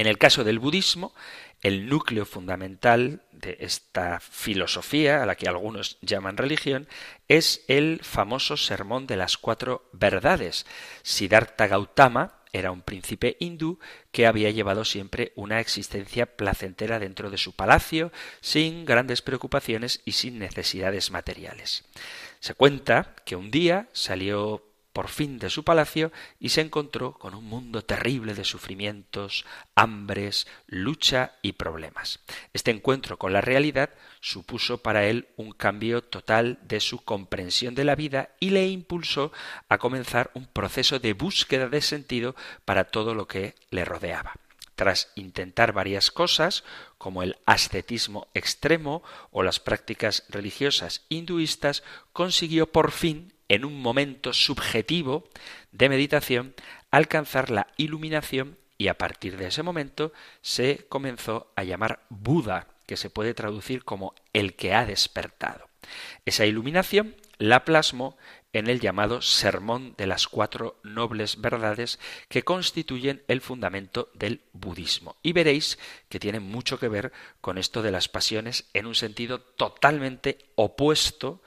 En 0.00 0.06
el 0.06 0.16
caso 0.16 0.44
del 0.44 0.58
budismo, 0.58 1.14
el 1.60 1.86
núcleo 1.86 2.24
fundamental 2.24 3.20
de 3.32 3.58
esta 3.60 4.18
filosofía, 4.18 5.22
a 5.22 5.26
la 5.26 5.34
que 5.34 5.46
algunos 5.46 5.98
llaman 6.00 6.38
religión, 6.38 6.88
es 7.28 7.66
el 7.68 8.00
famoso 8.02 8.56
sermón 8.56 9.06
de 9.06 9.18
las 9.18 9.36
cuatro 9.36 9.90
verdades. 9.92 10.64
Siddhartha 11.02 11.66
Gautama, 11.66 12.38
era 12.50 12.72
un 12.72 12.80
príncipe 12.80 13.36
hindú 13.40 13.78
que 14.10 14.26
había 14.26 14.50
llevado 14.50 14.86
siempre 14.86 15.32
una 15.36 15.60
existencia 15.60 16.24
placentera 16.24 16.98
dentro 16.98 17.28
de 17.28 17.36
su 17.36 17.52
palacio, 17.52 18.10
sin 18.40 18.86
grandes 18.86 19.20
preocupaciones 19.20 20.00
y 20.06 20.12
sin 20.12 20.38
necesidades 20.38 21.10
materiales. 21.10 21.84
Se 22.38 22.54
cuenta 22.54 23.14
que 23.26 23.36
un 23.36 23.50
día 23.50 23.90
salió 23.92 24.64
por 25.00 25.08
fin 25.08 25.38
de 25.38 25.48
su 25.48 25.64
palacio 25.64 26.12
y 26.38 26.50
se 26.50 26.60
encontró 26.60 27.14
con 27.14 27.34
un 27.34 27.46
mundo 27.46 27.82
terrible 27.82 28.34
de 28.34 28.44
sufrimientos, 28.44 29.46
hambres, 29.74 30.46
lucha 30.66 31.36
y 31.40 31.52
problemas. 31.52 32.18
Este 32.52 32.70
encuentro 32.70 33.18
con 33.18 33.32
la 33.32 33.40
realidad 33.40 33.88
supuso 34.20 34.82
para 34.82 35.06
él 35.06 35.28
un 35.38 35.52
cambio 35.52 36.02
total 36.04 36.58
de 36.60 36.80
su 36.80 37.02
comprensión 37.02 37.74
de 37.74 37.84
la 37.84 37.94
vida 37.94 38.28
y 38.40 38.50
le 38.50 38.68
impulsó 38.68 39.32
a 39.70 39.78
comenzar 39.78 40.30
un 40.34 40.44
proceso 40.44 40.98
de 40.98 41.14
búsqueda 41.14 41.70
de 41.70 41.80
sentido 41.80 42.36
para 42.66 42.84
todo 42.84 43.14
lo 43.14 43.26
que 43.26 43.54
le 43.70 43.86
rodeaba. 43.86 44.34
Tras 44.74 45.12
intentar 45.14 45.72
varias 45.72 46.10
cosas, 46.10 46.62
como 46.98 47.22
el 47.22 47.38
ascetismo 47.46 48.28
extremo 48.34 49.02
o 49.30 49.42
las 49.42 49.60
prácticas 49.60 50.26
religiosas 50.28 51.06
hinduistas, 51.08 51.84
consiguió 52.12 52.70
por 52.70 52.90
fin 52.90 53.32
en 53.50 53.64
un 53.64 53.82
momento 53.82 54.32
subjetivo 54.32 55.28
de 55.72 55.88
meditación, 55.88 56.54
alcanzar 56.92 57.50
la 57.50 57.66
iluminación 57.76 58.56
y 58.78 58.86
a 58.86 58.96
partir 58.96 59.36
de 59.36 59.48
ese 59.48 59.64
momento 59.64 60.12
se 60.40 60.86
comenzó 60.88 61.52
a 61.56 61.64
llamar 61.64 62.06
Buda, 62.08 62.68
que 62.86 62.96
se 62.96 63.10
puede 63.10 63.34
traducir 63.34 63.84
como 63.84 64.14
el 64.32 64.54
que 64.54 64.72
ha 64.72 64.86
despertado. 64.86 65.68
Esa 66.24 66.46
iluminación 66.46 67.16
la 67.38 67.64
plasmó 67.64 68.16
en 68.52 68.68
el 68.68 68.78
llamado 68.78 69.20
Sermón 69.20 69.94
de 69.98 70.06
las 70.06 70.28
Cuatro 70.28 70.78
Nobles 70.84 71.40
Verdades 71.40 71.98
que 72.28 72.44
constituyen 72.44 73.22
el 73.26 73.40
fundamento 73.40 74.10
del 74.14 74.42
budismo. 74.52 75.16
Y 75.22 75.32
veréis 75.32 75.76
que 76.08 76.20
tiene 76.20 76.38
mucho 76.38 76.78
que 76.78 76.88
ver 76.88 77.12
con 77.40 77.58
esto 77.58 77.82
de 77.82 77.90
las 77.90 78.08
pasiones 78.08 78.68
en 78.74 78.86
un 78.86 78.94
sentido 78.94 79.40
totalmente 79.40 80.38
opuesto, 80.54 81.42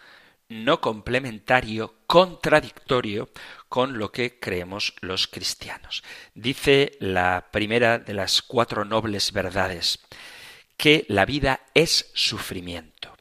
no 0.50 0.82
complementario, 0.82 1.96
contradictorio 2.08 3.30
con 3.70 3.98
lo 3.98 4.12
que 4.12 4.40
creemos 4.40 4.94
los 5.02 5.28
cristianos. 5.28 6.04
Dice 6.36 6.92
la 7.00 7.48
primera 7.52 8.00
de 8.00 8.14
las 8.14 8.42
cuatro 8.42 8.86
nobles 8.86 9.32
verdades 9.32 10.00
que 10.78 11.06
la 11.08 11.26
vida 11.26 11.62
es 11.74 12.12
sufrimiento. 12.14 13.16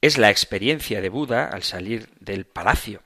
Es 0.00 0.18
la 0.18 0.30
experiencia 0.30 1.00
de 1.00 1.08
Buda 1.08 1.46
al 1.46 1.62
salir 1.62 2.08
del 2.20 2.44
palacio. 2.44 3.02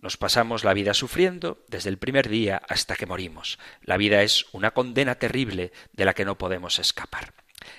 Nos 0.00 0.16
pasamos 0.16 0.64
la 0.64 0.74
vida 0.74 0.94
sufriendo 0.94 1.64
desde 1.68 1.88
el 1.88 1.98
primer 1.98 2.28
día 2.28 2.60
hasta 2.68 2.96
que 2.96 3.06
morimos. 3.06 3.58
La 3.82 3.96
vida 3.96 4.22
es 4.22 4.46
una 4.52 4.72
condena 4.72 5.14
terrible 5.14 5.72
de 5.92 6.04
la 6.04 6.14
que 6.14 6.24
no 6.24 6.38
podemos 6.38 6.78
escapar. 6.78 7.32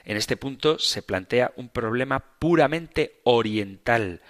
En 0.05 0.17
este 0.17 0.37
punto 0.37 0.79
se 0.79 1.01
plantea 1.01 1.51
un 1.55 1.69
problema 1.69 2.19
puramente 2.39 3.19
oriental. 3.23 4.21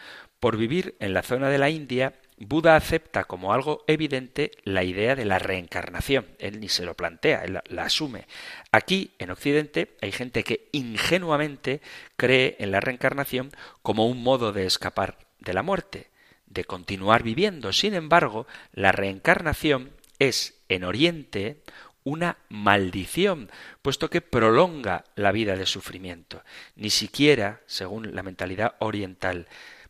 Por 0.44 0.58
vivir 0.58 0.98
en 1.00 1.14
la 1.14 1.22
zona 1.22 1.48
de 1.48 1.58
la 1.58 1.70
India, 1.70 2.16
Buda 2.38 2.76
acepta 2.76 3.24
como 3.24 3.54
algo 3.54 3.86
evidente 3.88 4.52
la 4.66 4.84
idea 4.84 5.16
de 5.16 5.24
la 5.24 5.40
reencarnación. 5.40 6.26
Él 6.38 6.60
ni 6.60 6.68
se 6.68 6.84
lo 6.84 6.96
plantea, 6.96 7.46
él 7.46 7.62
la, 7.70 7.84
asume. 7.84 8.28
Aquí, 8.70 9.14
en 9.20 9.32
Occidente, 9.32 9.96
hay 10.02 10.12
gente 10.12 10.44
que 10.44 10.68
ingenuamente 10.74 11.80
cree 12.18 12.58
en 12.60 12.72
la 12.72 12.82
reencarnación 12.82 13.52
como 13.82 14.06
un 14.06 14.22
modo 14.22 14.52
de 14.52 14.66
escapar 14.66 15.18
de 15.40 15.54
la 15.54 15.64
muerte, 15.64 16.10
de 16.48 16.66
continuar 16.66 17.24
viviendo. 17.24 17.72
Sin 17.72 17.94
embargo, 17.94 18.46
la 18.74 18.92
reencarnación 18.92 19.92
es, 20.20 20.56
en 20.68 20.84
Oriente, 20.84 21.64
una 22.04 22.36
maldición, 22.50 23.50
puesto 23.82 24.10
que 24.10 24.20
prolonga 24.20 25.06
la 25.16 25.32
vida 25.32 25.56
de 25.56 25.66
sufrimiento. 25.66 26.44
Ni 26.76 26.90
siquiera, 26.90 27.62
según 27.66 28.14
la 28.14 28.24
mentalidad 28.24 28.76
oriental, 28.80 29.48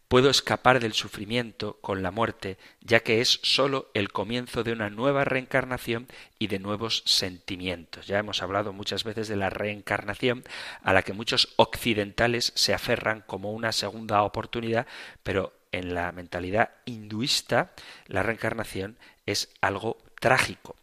Puedo 0.07 0.29
escapar 0.29 0.79
del 0.79 0.93
sufrimiento 0.93 1.79
con 1.81 2.03
la 2.03 2.11
muerte, 2.11 2.57
ya 2.81 2.99
que 2.99 3.19
es 3.19 3.39
sólo 3.41 3.89
el 3.93 4.11
comienzo 4.11 4.63
de 4.63 4.71
una 4.71 4.89
nueva 4.89 5.25
reencarnación 5.25 6.07
y 6.37 6.47
de 6.47 6.59
nuevos 6.59 7.01
sentimientos. 7.05 8.05
Ya 8.05 8.19
hemos 8.19 8.43
hablado 8.43 8.73
muchas 8.73 9.03
veces 9.03 9.27
de 9.27 9.35
la 9.35 9.49
reencarnación, 9.49 10.43
a 10.83 10.93
la 10.93 11.01
que 11.01 11.13
muchos 11.13 11.53
occidentales 11.55 12.51
se 12.55 12.73
aferran 12.73 13.23
como 13.25 13.53
una 13.53 13.71
segunda 13.71 14.21
oportunidad, 14.21 14.85
pero 15.23 15.53
en 15.71 15.95
la 15.95 16.11
mentalidad 16.11 16.69
hinduista 16.85 17.73
la 18.05 18.21
reencarnación 18.21 18.97
es 19.25 19.49
algo 19.61 19.97
trágico. 20.19 20.75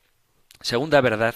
Segunda 0.60 1.00
verdad 1.00 1.34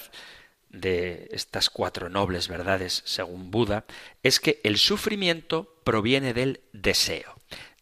de 0.69 1.29
estas 1.31 1.69
cuatro 1.69 2.09
nobles 2.09 2.47
verdades, 2.47 3.01
según 3.05 3.49
Buda, 3.49 3.85
es 4.21 4.39
que 4.39 4.59
el 4.63 4.77
sufrimiento 4.77 5.73
proviene 5.83 6.33
del 6.33 6.61
deseo. 6.73 7.35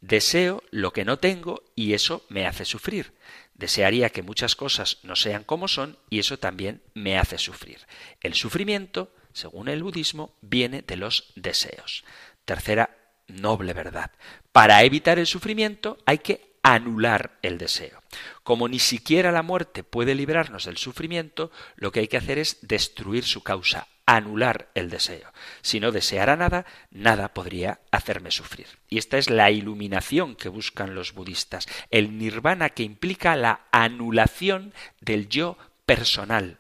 Deseo 0.04 0.62
lo 0.70 0.91
que 0.91 1.06
no 1.06 1.18
tengo 1.18 1.64
y 1.76 1.93
eso 1.93 2.26
me 2.28 2.45
hace 2.45 2.66
sufrir. 2.66 3.14
Desearía 3.54 4.10
que 4.10 4.22
muchas 4.22 4.58
cosas 4.58 4.97
no 5.04 5.16
sean 5.16 5.45
como 5.45 5.70
son 5.70 5.97
y 6.10 6.20
eso 6.20 6.38
también 6.38 6.82
me 6.93 7.18
hace 7.18 7.38
sufrir. 7.38 7.88
El 8.20 8.34
sufrimiento, 8.34 9.16
según 9.32 9.70
el 9.70 9.82
budismo, 9.82 10.36
viene 10.41 10.82
de 10.82 10.97
los 10.97 11.32
deseos. 11.38 12.04
Tercera 12.43 12.97
noble 13.28 13.72
verdad. 13.72 14.12
Para 14.51 14.84
evitar 14.84 15.20
el 15.20 15.26
sufrimiento 15.26 15.97
hay 16.06 16.18
que 16.18 16.58
anular 16.64 17.39
el 17.41 17.58
deseo. 17.58 18.04
Como 18.43 18.68
ni 18.68 18.80
siquiera 18.80 19.32
la 19.32 19.41
muerte 19.41 19.86
puede 19.86 20.16
librarnos 20.16 20.66
del 20.66 20.76
sufrimiento, 20.76 21.49
lo 21.78 21.93
que 21.93 22.01
hay 22.01 22.10
que 22.10 22.18
hacer 22.18 22.39
es 22.39 22.58
destruir 22.62 23.24
su 23.24 23.41
causa, 23.41 23.88
anular 24.06 24.70
el 24.76 24.89
deseo. 24.89 25.32
Si 25.62 25.80
no 25.80 25.91
deseara 25.91 26.36
nada, 26.36 26.66
nada 26.91 27.34
podría 27.34 27.80
hacerme 27.91 28.32
sufrir. 28.32 28.68
Y 28.89 28.97
esta 28.97 29.18
es 29.18 29.30
la 29.30 29.51
iluminación 29.51 30.36
que 30.36 30.49
buscan 30.49 30.95
los 30.95 31.14
budistas, 31.14 31.68
el 31.89 32.18
nirvana 32.18 32.70
que 32.70 32.84
implica 32.84 33.36
la 33.36 33.62
anulación 33.72 34.74
del 34.99 35.30
yo 35.30 35.58
personal, 35.86 36.60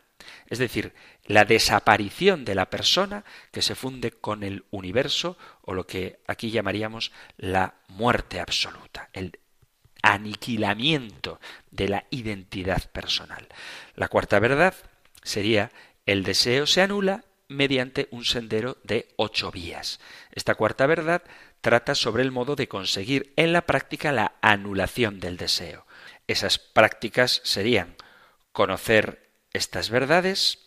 es 0.49 0.59
decir, 0.59 0.93
la 1.25 1.45
desaparición 1.45 2.43
de 2.45 2.55
la 2.55 2.69
persona 2.69 3.23
que 3.51 3.61
se 3.61 3.75
funde 3.75 4.11
con 4.11 4.43
el 4.43 4.65
universo 4.71 5.37
o 5.61 5.73
lo 5.73 5.87
que 5.87 6.19
aquí 6.27 6.51
llamaríamos 6.51 7.11
la 7.37 7.75
muerte 7.87 8.39
absoluta, 8.39 9.09
el 9.13 9.39
aniquilamiento 10.01 11.39
de 11.71 11.87
la 11.87 12.05
identidad 12.09 12.91
personal. 12.91 13.47
La 13.95 14.09
cuarta 14.09 14.39
verdad 14.39 14.75
sería 15.23 15.71
el 16.05 16.23
deseo 16.23 16.67
se 16.67 16.81
anula 16.81 17.23
mediante 17.47 18.07
un 18.11 18.25
sendero 18.25 18.77
de 18.83 19.13
ocho 19.15 19.51
vías. 19.51 19.99
Esta 20.31 20.55
cuarta 20.55 20.85
verdad 20.87 21.23
trata 21.61 21.95
sobre 21.95 22.23
el 22.23 22.31
modo 22.31 22.55
de 22.55 22.67
conseguir 22.67 23.33
en 23.35 23.53
la 23.53 23.65
práctica 23.65 24.11
la 24.11 24.35
anulación 24.41 25.19
del 25.19 25.37
deseo. 25.37 25.85
Esas 26.27 26.57
prácticas 26.57 27.41
serían 27.43 27.95
conocer 28.51 29.29
estas 29.53 29.89
verdades, 29.89 30.59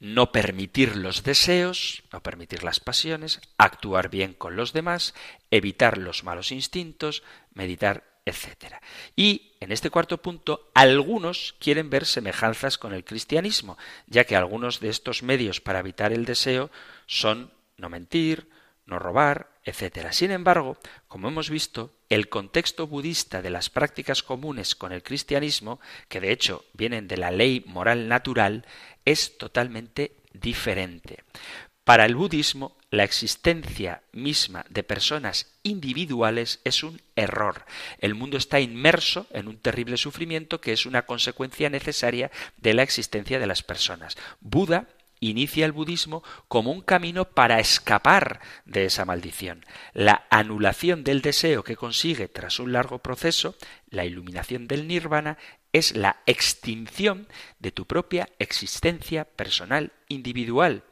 no 0.00 0.30
permitir 0.30 0.96
los 0.96 1.24
deseos, 1.24 2.04
no 2.12 2.22
permitir 2.22 2.62
las 2.62 2.80
pasiones, 2.80 3.40
actuar 3.56 4.08
bien 4.08 4.32
con 4.32 4.56
los 4.56 4.72
demás, 4.72 5.14
evitar 5.50 5.98
los 5.98 6.22
malos 6.22 6.52
instintos, 6.52 7.22
meditar 7.52 8.04
etcétera. 8.28 8.80
Y 9.16 9.47
en 9.60 9.72
este 9.72 9.90
cuarto 9.90 10.18
punto, 10.22 10.70
algunos 10.74 11.54
quieren 11.58 11.90
ver 11.90 12.06
semejanzas 12.06 12.78
con 12.78 12.94
el 12.94 13.04
cristianismo, 13.04 13.76
ya 14.06 14.24
que 14.24 14.36
algunos 14.36 14.80
de 14.80 14.88
estos 14.88 15.22
medios 15.22 15.60
para 15.60 15.80
evitar 15.80 16.12
el 16.12 16.24
deseo 16.24 16.70
son 17.06 17.50
no 17.76 17.88
mentir, 17.88 18.48
no 18.86 18.98
robar, 18.98 19.50
etcétera. 19.64 20.12
Sin 20.12 20.30
embargo, 20.30 20.78
como 21.08 21.28
hemos 21.28 21.50
visto, 21.50 21.92
el 22.08 22.28
contexto 22.28 22.86
budista 22.86 23.42
de 23.42 23.50
las 23.50 23.68
prácticas 23.68 24.22
comunes 24.22 24.74
con 24.74 24.92
el 24.92 25.02
cristianismo, 25.02 25.78
que 26.08 26.20
de 26.20 26.32
hecho 26.32 26.64
vienen 26.72 27.06
de 27.06 27.18
la 27.18 27.30
ley 27.30 27.62
moral 27.66 28.08
natural, 28.08 28.64
es 29.04 29.36
totalmente 29.36 30.16
diferente. 30.32 31.24
Para 31.84 32.06
el 32.06 32.14
budismo, 32.14 32.77
la 32.90 33.04
existencia 33.04 34.02
misma 34.12 34.64
de 34.70 34.82
personas 34.82 35.52
individuales 35.62 36.60
es 36.64 36.82
un 36.82 37.00
error. 37.16 37.64
El 37.98 38.14
mundo 38.14 38.36
está 38.36 38.60
inmerso 38.60 39.26
en 39.30 39.48
un 39.48 39.58
terrible 39.58 39.96
sufrimiento 39.96 40.60
que 40.60 40.72
es 40.72 40.86
una 40.86 41.02
consecuencia 41.02 41.68
necesaria 41.68 42.30
de 42.56 42.74
la 42.74 42.82
existencia 42.82 43.38
de 43.38 43.46
las 43.46 43.62
personas. 43.62 44.16
Buda 44.40 44.88
inicia 45.20 45.66
el 45.66 45.72
budismo 45.72 46.22
como 46.46 46.70
un 46.70 46.80
camino 46.80 47.26
para 47.26 47.60
escapar 47.60 48.40
de 48.64 48.84
esa 48.84 49.04
maldición. 49.04 49.64
La 49.92 50.26
anulación 50.30 51.04
del 51.04 51.22
deseo 51.22 51.64
que 51.64 51.76
consigue 51.76 52.28
tras 52.28 52.58
un 52.58 52.72
largo 52.72 53.00
proceso, 53.00 53.56
la 53.90 54.04
iluminación 54.04 54.68
del 54.68 54.86
nirvana, 54.86 55.38
es 55.72 55.96
la 55.96 56.22
extinción 56.26 57.28
de 57.58 57.72
tu 57.72 57.86
propia 57.86 58.28
existencia 58.38 59.24
personal 59.24 59.92
individual. 60.08 60.84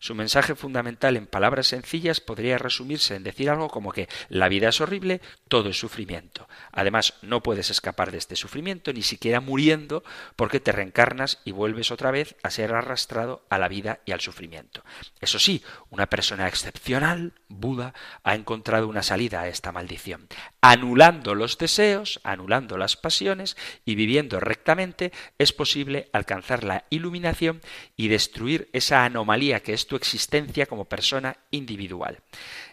Su 0.00 0.14
mensaje 0.14 0.54
fundamental 0.54 1.16
en 1.16 1.26
palabras 1.26 1.66
sencillas 1.68 2.20
podría 2.20 2.58
resumirse 2.58 3.16
en 3.16 3.24
decir 3.24 3.50
algo 3.50 3.68
como 3.68 3.92
que 3.92 4.08
la 4.28 4.48
vida 4.48 4.68
es 4.68 4.80
horrible, 4.80 5.20
todo 5.48 5.70
es 5.70 5.78
sufrimiento. 5.78 6.48
Además, 6.72 7.14
no 7.22 7.42
puedes 7.42 7.70
escapar 7.70 8.12
de 8.12 8.18
este 8.18 8.36
sufrimiento 8.36 8.92
ni 8.92 9.02
siquiera 9.02 9.40
muriendo 9.40 10.04
porque 10.36 10.60
te 10.60 10.72
reencarnas 10.72 11.40
y 11.44 11.52
vuelves 11.52 11.90
otra 11.90 12.10
vez 12.10 12.36
a 12.42 12.50
ser 12.50 12.74
arrastrado 12.74 13.44
a 13.48 13.58
la 13.58 13.68
vida 13.68 14.00
y 14.04 14.12
al 14.12 14.20
sufrimiento. 14.20 14.84
Eso 15.20 15.38
sí, 15.38 15.62
una 15.90 16.06
persona 16.06 16.46
excepcional, 16.46 17.32
Buda, 17.48 17.94
ha 18.22 18.34
encontrado 18.34 18.88
una 18.88 19.02
salida 19.02 19.40
a 19.40 19.48
esta 19.48 19.72
maldición. 19.72 20.28
Anulando 20.60 21.36
los 21.36 21.56
deseos, 21.56 22.20
anulando 22.24 22.78
las 22.78 22.96
pasiones 22.96 23.56
y 23.84 23.94
viviendo 23.94 24.40
rectamente, 24.40 25.12
es 25.38 25.52
posible 25.52 26.08
alcanzar 26.12 26.64
la 26.64 26.84
iluminación 26.90 27.60
y 27.96 28.08
destruir 28.08 28.68
esa 28.72 29.04
anomalía 29.04 29.60
que 29.60 29.72
es 29.72 29.86
tu 29.86 29.94
existencia 29.94 30.66
como 30.66 30.86
persona 30.86 31.36
individual. 31.52 32.18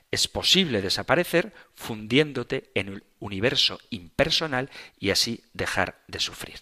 Es 0.09 0.27
posible 0.27 0.81
desaparecer 0.81 1.53
fundiéndote 1.75 2.71
en 2.73 2.87
el 2.87 3.03
universo 3.19 3.79
impersonal 3.91 4.71
y 4.99 5.11
así 5.11 5.43
dejar 5.53 6.01
de 6.07 6.19
sufrir. 6.19 6.61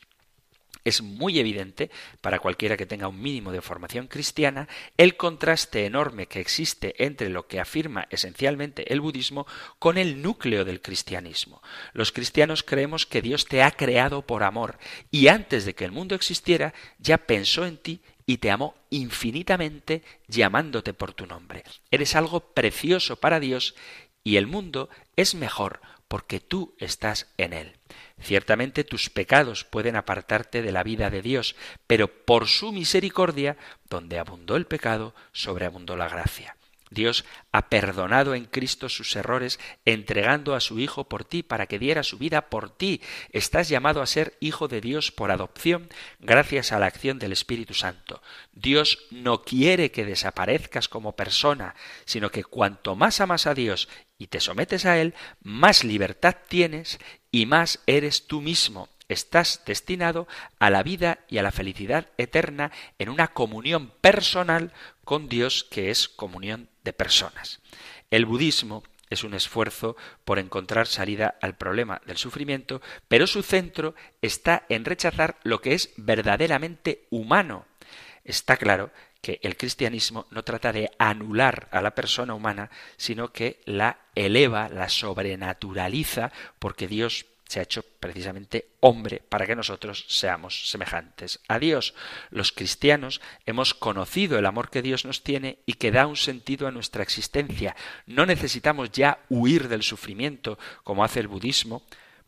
Es 0.85 1.01
muy 1.01 1.39
evidente, 1.39 1.89
para 2.21 2.39
cualquiera 2.39 2.75
que 2.75 2.85
tenga 2.85 3.07
un 3.07 3.21
mínimo 3.21 3.51
de 3.51 3.61
formación 3.61 4.07
cristiana, 4.07 4.67
el 4.97 5.15
contraste 5.15 5.85
enorme 5.85 6.27
que 6.27 6.41
existe 6.41 6.93
entre 7.03 7.29
lo 7.29 7.47
que 7.47 7.59
afirma 7.59 8.07
esencialmente 8.09 8.91
el 8.91 8.99
budismo 8.99 9.47
con 9.79 9.97
el 9.97 10.21
núcleo 10.21 10.65
del 10.65 10.81
cristianismo. 10.81 11.61
Los 11.93 12.11
cristianos 12.11 12.63
creemos 12.63 13.05
que 13.05 13.21
Dios 13.21 13.45
te 13.45 13.63
ha 13.63 13.71
creado 13.71 14.23
por 14.23 14.43
amor 14.43 14.77
y 15.09 15.27
antes 15.27 15.65
de 15.65 15.73
que 15.73 15.85
el 15.85 15.91
mundo 15.91 16.15
existiera 16.15 16.73
ya 16.99 17.17
pensó 17.17 17.65
en 17.65 17.77
ti 17.77 18.01
y 18.25 18.37
te 18.37 18.51
amó 18.51 18.75
infinitamente 18.89 20.03
llamándote 20.27 20.93
por 20.93 21.13
tu 21.13 21.25
nombre. 21.25 21.63
Eres 21.91 22.15
algo 22.15 22.41
precioso 22.53 23.17
para 23.17 23.39
Dios 23.39 23.75
y 24.23 24.37
el 24.37 24.47
mundo 24.47 24.89
es 25.15 25.35
mejor 25.35 25.81
porque 26.07 26.39
tú 26.39 26.75
estás 26.77 27.27
en 27.37 27.53
él. 27.53 27.73
Ciertamente 28.21 28.83
tus 28.83 29.09
pecados 29.09 29.63
pueden 29.63 29.95
apartarte 29.95 30.61
de 30.61 30.71
la 30.71 30.83
vida 30.83 31.09
de 31.09 31.21
Dios, 31.21 31.55
pero 31.87 32.07
por 32.07 32.47
su 32.47 32.71
misericordia, 32.71 33.57
donde 33.89 34.19
abundó 34.19 34.55
el 34.55 34.65
pecado, 34.65 35.13
sobreabundó 35.31 35.95
la 35.95 36.09
gracia. 36.09 36.55
Dios 36.93 37.25
ha 37.51 37.69
perdonado 37.69 38.35
en 38.35 38.45
Cristo 38.45 38.89
sus 38.89 39.15
errores, 39.15 39.59
entregando 39.85 40.55
a 40.55 40.59
su 40.59 40.79
Hijo 40.79 41.09
por 41.09 41.25
ti 41.25 41.43
para 41.43 41.67
que 41.67 41.79
diera 41.79 42.03
su 42.03 42.17
vida 42.17 42.49
por 42.49 42.69
ti. 42.69 43.01
Estás 43.31 43.69
llamado 43.69 44.01
a 44.01 44.07
ser 44.07 44.37
hijo 44.39 44.67
de 44.67 44.81
Dios 44.81 45.11
por 45.11 45.31
adopción 45.31 45.89
gracias 46.19 46.71
a 46.71 46.79
la 46.79 46.85
acción 46.85 47.19
del 47.19 47.31
Espíritu 47.31 47.73
Santo. 47.73 48.21
Dios 48.51 48.99
no 49.11 49.43
quiere 49.43 49.91
que 49.91 50.05
desaparezcas 50.05 50.87
como 50.87 51.15
persona, 51.15 51.75
sino 52.05 52.29
que 52.29 52.43
cuanto 52.43 52.95
más 52.95 53.21
amas 53.21 53.47
a 53.47 53.53
Dios 53.53 53.89
y 54.17 54.27
te 54.27 54.39
sometes 54.39 54.85
a 54.85 54.99
Él, 54.99 55.13
más 55.41 55.83
libertad 55.83 56.35
tienes 56.47 56.99
y 57.31 57.45
más 57.45 57.79
eres 57.87 58.27
tú 58.27 58.41
mismo. 58.41 58.89
Estás 59.09 59.63
destinado 59.65 60.27
a 60.59 60.69
la 60.69 60.81
vida 60.81 61.19
y 61.27 61.37
a 61.37 61.43
la 61.43 61.51
felicidad 61.51 62.07
eterna 62.17 62.71
en 62.99 63.09
una 63.09 63.27
comunión 63.27 63.91
personal 64.01 64.71
con 65.03 65.27
Dios 65.27 65.65
que 65.69 65.91
es 65.91 66.07
comunión 66.07 66.69
de 66.83 66.93
personas. 66.93 67.61
El 68.11 68.25
budismo 68.25 68.83
es 69.09 69.23
un 69.23 69.33
esfuerzo 69.33 69.95
por 70.25 70.39
encontrar 70.39 70.87
salida 70.87 71.35
al 71.41 71.55
problema 71.55 72.01
del 72.05 72.17
sufrimiento, 72.17 72.81
pero 73.07 73.27
su 73.27 73.43
centro 73.43 73.95
está 74.21 74.65
en 74.69 74.85
rechazar 74.85 75.37
lo 75.43 75.61
que 75.61 75.73
es 75.73 75.93
verdaderamente 75.97 77.07
humano. 77.09 77.65
Está 78.23 78.57
claro 78.57 78.91
que 79.21 79.39
el 79.41 79.55
cristianismo 79.55 80.27
no 80.31 80.43
trata 80.43 80.73
de 80.73 80.91
anular 80.97 81.69
a 81.71 81.81
la 81.81 81.95
persona 81.95 82.33
humana, 82.33 82.69
sino 82.97 83.31
que 83.31 83.61
la 83.65 83.99
eleva, 84.15 84.67
la 84.67 84.89
sobrenaturaliza, 84.89 86.31
porque 86.59 86.87
Dios 86.87 87.25
se 87.53 87.59
ha 87.59 87.63
hecho 87.63 87.83
precisamente 87.99 88.69
hombre 88.79 89.21
para 89.29 89.45
que 89.45 89.55
nosotros 89.55 90.05
seamos 90.07 90.71
semejantes 90.71 91.39
a 91.47 91.59
Dios. 91.59 91.93
Los 92.31 92.51
cristianos 92.51 93.21
hemos 93.45 93.75
conocido 93.75 94.39
el 94.39 94.47
amor 94.47 94.71
que 94.71 94.81
Dios 94.81 95.05
nos 95.05 95.21
tiene 95.21 95.59
y 95.67 95.73
que 95.73 95.91
da 95.91 96.07
un 96.07 96.15
sentido 96.15 96.67
a 96.67 96.71
nuestra 96.71 97.03
existencia. 97.03 97.75
No 98.07 98.25
necesitamos 98.25 98.91
ya 98.91 99.19
huir 99.29 99.67
del 99.67 99.83
sufrimiento 99.83 100.57
como 100.83 101.03
hace 101.03 101.19
el 101.19 101.27
budismo, 101.27 101.83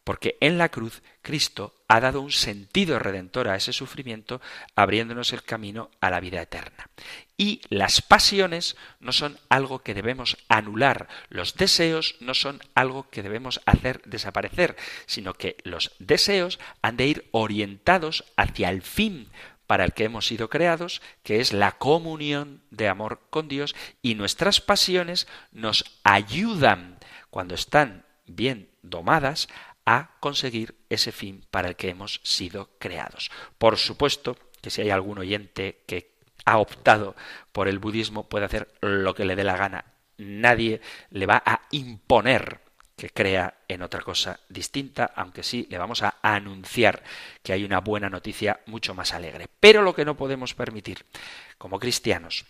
porque 0.05 0.37
en 0.39 0.57
la 0.57 0.69
cruz 0.69 1.01
Cristo 1.21 1.73
ha 1.89 1.99
dado 1.99 2.21
un 2.21 2.31
sentido 2.31 2.99
redentor 2.99 3.49
a 3.49 3.55
ese 3.55 3.73
sufrimiento, 3.73 4.39
abriéndonos 4.75 5.33
el 5.33 5.43
camino 5.43 5.89
a 5.99 6.09
la 6.09 6.19
vida 6.19 6.41
eterna. 6.41 6.89
Y 7.37 7.61
las 7.69 8.01
pasiones 8.01 8.77
no 8.99 9.11
son 9.11 9.37
algo 9.49 9.79
que 9.79 9.95
debemos 9.95 10.37
anular, 10.47 11.09
los 11.29 11.55
deseos 11.55 12.15
no 12.21 12.35
son 12.35 12.61
algo 12.75 13.09
que 13.09 13.23
debemos 13.23 13.59
hacer 13.65 14.01
desaparecer, 14.05 14.77
sino 15.07 15.33
que 15.33 15.57
los 15.63 15.91
deseos 15.99 16.59
han 16.81 16.97
de 16.97 17.07
ir 17.07 17.29
orientados 17.31 18.23
hacia 18.37 18.69
el 18.69 18.83
fin 18.83 19.29
para 19.65 19.85
el 19.85 19.93
que 19.93 20.03
hemos 20.03 20.27
sido 20.27 20.49
creados, 20.49 21.01
que 21.23 21.39
es 21.39 21.51
la 21.51 21.71
comunión 21.71 22.61
de 22.69 22.87
amor 22.87 23.21
con 23.31 23.47
Dios, 23.47 23.75
y 24.03 24.13
nuestras 24.13 24.61
pasiones 24.61 25.27
nos 25.51 25.99
ayudan, 26.03 26.99
cuando 27.31 27.55
están 27.55 28.05
bien 28.27 28.69
domadas, 28.83 29.47
a 29.85 30.11
conseguir 30.19 30.75
ese 30.89 31.11
fin 31.11 31.45
para 31.51 31.69
el 31.69 31.75
que 31.75 31.89
hemos 31.89 32.19
sido 32.23 32.71
creados. 32.79 33.31
Por 33.57 33.77
supuesto 33.77 34.37
que 34.61 34.69
si 34.69 34.81
hay 34.81 34.89
algún 34.89 35.19
oyente 35.19 35.83
que 35.85 36.15
ha 36.45 36.57
optado 36.57 37.15
por 37.51 37.67
el 37.67 37.79
budismo 37.79 38.27
puede 38.27 38.45
hacer 38.45 38.67
lo 38.81 39.13
que 39.13 39.25
le 39.25 39.35
dé 39.35 39.43
la 39.43 39.57
gana. 39.57 39.85
Nadie 40.17 40.81
le 41.09 41.25
va 41.25 41.41
a 41.45 41.61
imponer 41.71 42.61
que 42.95 43.09
crea 43.09 43.57
en 43.67 43.81
otra 43.81 44.01
cosa 44.01 44.39
distinta, 44.47 45.11
aunque 45.15 45.43
sí 45.43 45.67
le 45.69 45.77
vamos 45.77 46.01
a 46.01 46.15
anunciar 46.21 47.03
que 47.43 47.51
hay 47.51 47.65
una 47.65 47.81
buena 47.81 48.09
noticia 48.09 48.61
mucho 48.67 48.95
más 48.95 49.13
alegre. 49.13 49.49
Pero 49.59 49.81
lo 49.81 49.93
que 49.93 50.05
no 50.05 50.15
podemos 50.15 50.53
permitir 50.53 51.05
como 51.57 51.79
cristianos 51.79 52.45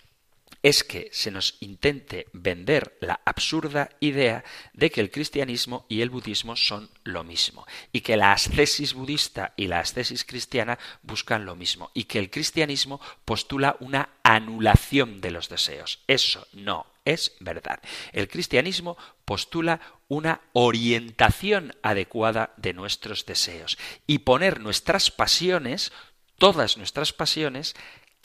es 0.66 0.84
que 0.84 1.10
se 1.12 1.30
nos 1.30 1.58
intente 1.60 2.26
vender 2.34 2.98
la 3.00 3.22
absurda 3.24 3.92
idea 4.00 4.44
de 4.74 4.90
que 4.90 5.00
el 5.00 5.12
cristianismo 5.12 5.86
y 5.90 6.02
el 6.02 6.10
budismo 6.10 6.56
son 6.56 6.90
lo 7.04 7.24
mismo, 7.24 7.68
y 7.92 8.02
que 8.02 8.18
la 8.18 8.32
ascesis 8.32 8.96
budista 8.96 9.54
y 9.58 9.68
la 9.68 9.82
ascesis 9.82 10.26
cristiana 10.26 10.80
buscan 11.04 11.46
lo 11.46 11.56
mismo, 11.56 11.92
y 11.94 12.06
que 12.06 12.18
el 12.18 12.32
cristianismo 12.32 13.00
postula 13.26 13.78
una 13.80 14.10
anulación 14.24 15.22
de 15.22 15.30
los 15.30 15.50
deseos. 15.50 16.00
Eso 16.08 16.48
no 16.54 16.88
es 17.06 17.34
verdad. 17.40 17.80
El 18.12 18.28
cristianismo 18.28 18.98
postula 19.24 19.80
una 20.08 20.42
orientación 20.54 21.76
adecuada 21.84 22.56
de 22.58 22.74
nuestros 22.74 23.28
deseos 23.28 23.78
y 24.08 24.18
poner 24.18 24.62
nuestras 24.62 25.12
pasiones, 25.12 25.92
todas 26.40 26.76
nuestras 26.76 27.14
pasiones, 27.14 27.76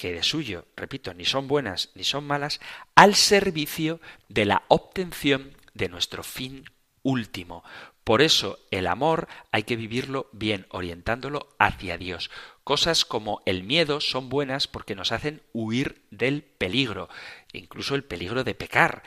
que 0.00 0.14
de 0.14 0.22
suyo, 0.22 0.64
repito, 0.76 1.12
ni 1.12 1.26
son 1.26 1.46
buenas 1.46 1.90
ni 1.94 2.04
son 2.04 2.26
malas, 2.26 2.58
al 2.94 3.14
servicio 3.14 4.00
de 4.30 4.46
la 4.46 4.62
obtención 4.68 5.54
de 5.74 5.90
nuestro 5.90 6.22
fin 6.22 6.64
último. 7.02 7.62
Por 8.02 8.22
eso 8.22 8.58
el 8.70 8.86
amor 8.86 9.28
hay 9.52 9.64
que 9.64 9.76
vivirlo 9.76 10.30
bien, 10.32 10.66
orientándolo 10.70 11.54
hacia 11.58 11.98
Dios. 11.98 12.30
Cosas 12.64 13.04
como 13.04 13.42
el 13.44 13.62
miedo 13.62 14.00
son 14.00 14.30
buenas 14.30 14.68
porque 14.68 14.94
nos 14.94 15.12
hacen 15.12 15.42
huir 15.52 16.06
del 16.10 16.44
peligro, 16.44 17.10
incluso 17.52 17.94
el 17.94 18.02
peligro 18.02 18.42
de 18.42 18.54
pecar. 18.54 19.02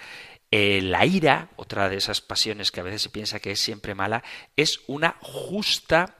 Eh, 0.52 0.80
la 0.84 1.08
ira, 1.08 1.50
otra 1.56 1.90
de 1.90 1.98
esas 1.98 2.22
pasiones 2.22 2.72
que 2.72 2.82
a 2.82 2.84
veces 2.84 3.02
se 3.02 3.10
piensa 3.10 3.40
que 3.40 3.50
es 3.50 3.60
siempre 3.60 3.96
mala, 3.96 4.24
es 4.56 4.82
una 4.86 5.18
justa 5.22 6.16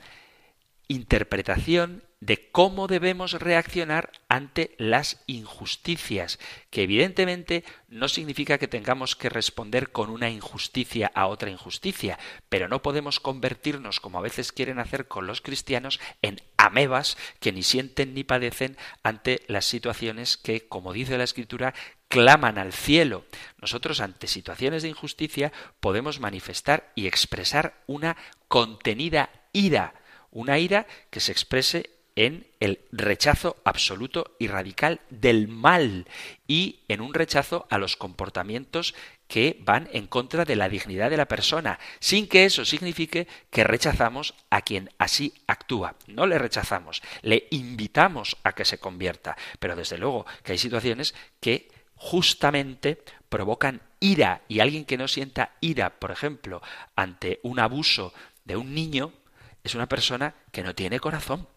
interpretación 0.88 2.04
de 2.26 2.50
cómo 2.52 2.88
debemos 2.88 3.34
reaccionar 3.34 4.12
ante 4.30 4.74
las 4.78 5.22
injusticias, 5.28 6.40
que 6.70 6.84
evidentemente 6.84 7.66
no 7.90 8.08
significa 8.08 8.58
que 8.58 8.70
tengamos 8.70 9.18
que 9.18 9.28
responder 9.28 9.92
con 9.92 10.10
una 10.10 10.30
injusticia 10.30 11.12
a 11.16 11.28
otra 11.28 11.50
injusticia, 11.50 12.18
pero 12.48 12.70
no 12.70 12.82
podemos 12.82 13.20
convertirnos, 13.20 14.00
como 14.00 14.20
a 14.20 14.22
veces 14.22 14.54
quieren 14.54 14.80
hacer 14.80 15.10
con 15.10 15.28
los 15.28 15.42
cristianos, 15.42 16.00
en 16.22 16.42
amebas 16.56 17.18
que 17.42 17.52
ni 17.52 17.62
sienten 17.62 18.14
ni 18.14 18.24
padecen 18.24 18.78
ante 19.04 19.42
las 19.48 19.66
situaciones 19.66 20.38
que, 20.38 20.66
como 20.66 20.94
dice 20.94 21.18
la 21.18 21.26
Escritura, 21.26 21.74
claman 22.08 22.58
al 22.58 22.72
cielo. 22.72 23.26
Nosotros 23.60 24.00
ante 24.00 24.28
situaciones 24.28 24.82
de 24.84 24.90
injusticia 24.90 25.52
podemos 25.82 26.22
manifestar 26.22 26.94
y 26.96 27.08
expresar 27.08 27.84
una 27.86 28.16
contenida 28.48 29.30
ira, 29.52 29.96
una 30.32 30.58
ira 30.58 30.88
que 31.10 31.20
se 31.20 31.34
exprese 31.34 31.93
en 32.16 32.48
el 32.60 32.80
rechazo 32.92 33.58
absoluto 33.64 34.36
y 34.40 34.48
radical 34.48 35.02
del 35.10 35.48
mal 35.48 36.06
y 36.48 36.82
en 36.88 37.02
un 37.02 37.14
rechazo 37.14 37.66
a 37.70 37.78
los 37.78 37.98
comportamientos 37.98 38.94
que 39.28 39.58
van 39.62 39.90
en 39.94 40.06
contra 40.06 40.46
de 40.46 40.56
la 40.56 40.70
dignidad 40.70 41.10
de 41.10 41.18
la 41.18 41.28
persona, 41.28 41.80
sin 42.00 42.28
que 42.28 42.46
eso 42.46 42.66
signifique 42.66 43.28
que 43.50 43.64
rechazamos 43.64 44.36
a 44.50 44.62
quien 44.62 44.92
así 45.00 45.34
actúa. 45.48 45.96
No 46.08 46.28
le 46.28 46.38
rechazamos, 46.38 47.02
le 47.24 47.48
invitamos 47.50 48.38
a 48.44 48.54
que 48.54 48.66
se 48.66 48.78
convierta, 48.78 49.36
pero 49.60 49.76
desde 49.76 49.98
luego 49.98 50.26
que 50.44 50.52
hay 50.52 50.58
situaciones 50.58 51.16
que 51.40 51.72
justamente 51.96 53.02
provocan 53.30 53.82
ira 54.00 54.42
y 54.48 54.60
alguien 54.60 54.86
que 54.86 54.98
no 54.98 55.08
sienta 55.08 55.54
ira, 55.62 55.98
por 56.00 56.12
ejemplo, 56.12 56.62
ante 56.96 57.40
un 57.42 57.60
abuso 57.60 58.14
de 58.46 58.56
un 58.56 58.76
niño, 58.76 59.14
es 59.64 59.74
una 59.74 59.88
persona 59.88 60.36
que 60.52 60.62
no 60.62 60.76
tiene 60.76 61.00
corazón 61.00 61.48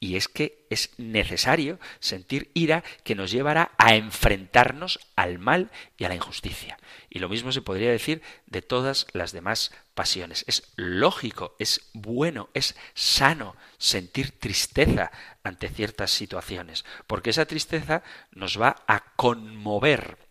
y 0.00 0.16
es 0.16 0.28
que 0.28 0.66
es 0.70 0.90
necesario 0.98 1.78
sentir 2.00 2.50
ira 2.54 2.84
que 3.04 3.14
nos 3.14 3.30
llevará 3.30 3.72
a 3.78 3.94
enfrentarnos 3.94 5.00
al 5.16 5.38
mal 5.38 5.70
y 5.96 6.04
a 6.04 6.08
la 6.08 6.14
injusticia. 6.14 6.78
Y 7.10 7.18
lo 7.18 7.28
mismo 7.28 7.52
se 7.52 7.62
podría 7.62 7.90
decir 7.90 8.22
de 8.46 8.62
todas 8.62 9.06
las 9.12 9.32
demás 9.32 9.72
pasiones. 9.94 10.44
Es 10.46 10.72
lógico, 10.76 11.56
es 11.58 11.90
bueno, 11.92 12.50
es 12.54 12.76
sano 12.94 13.56
sentir 13.78 14.38
tristeza 14.38 15.10
ante 15.42 15.68
ciertas 15.68 16.10
situaciones, 16.10 16.84
porque 17.06 17.30
esa 17.30 17.46
tristeza 17.46 18.02
nos 18.30 18.60
va 18.60 18.84
a 18.86 19.14
conmover 19.16 20.27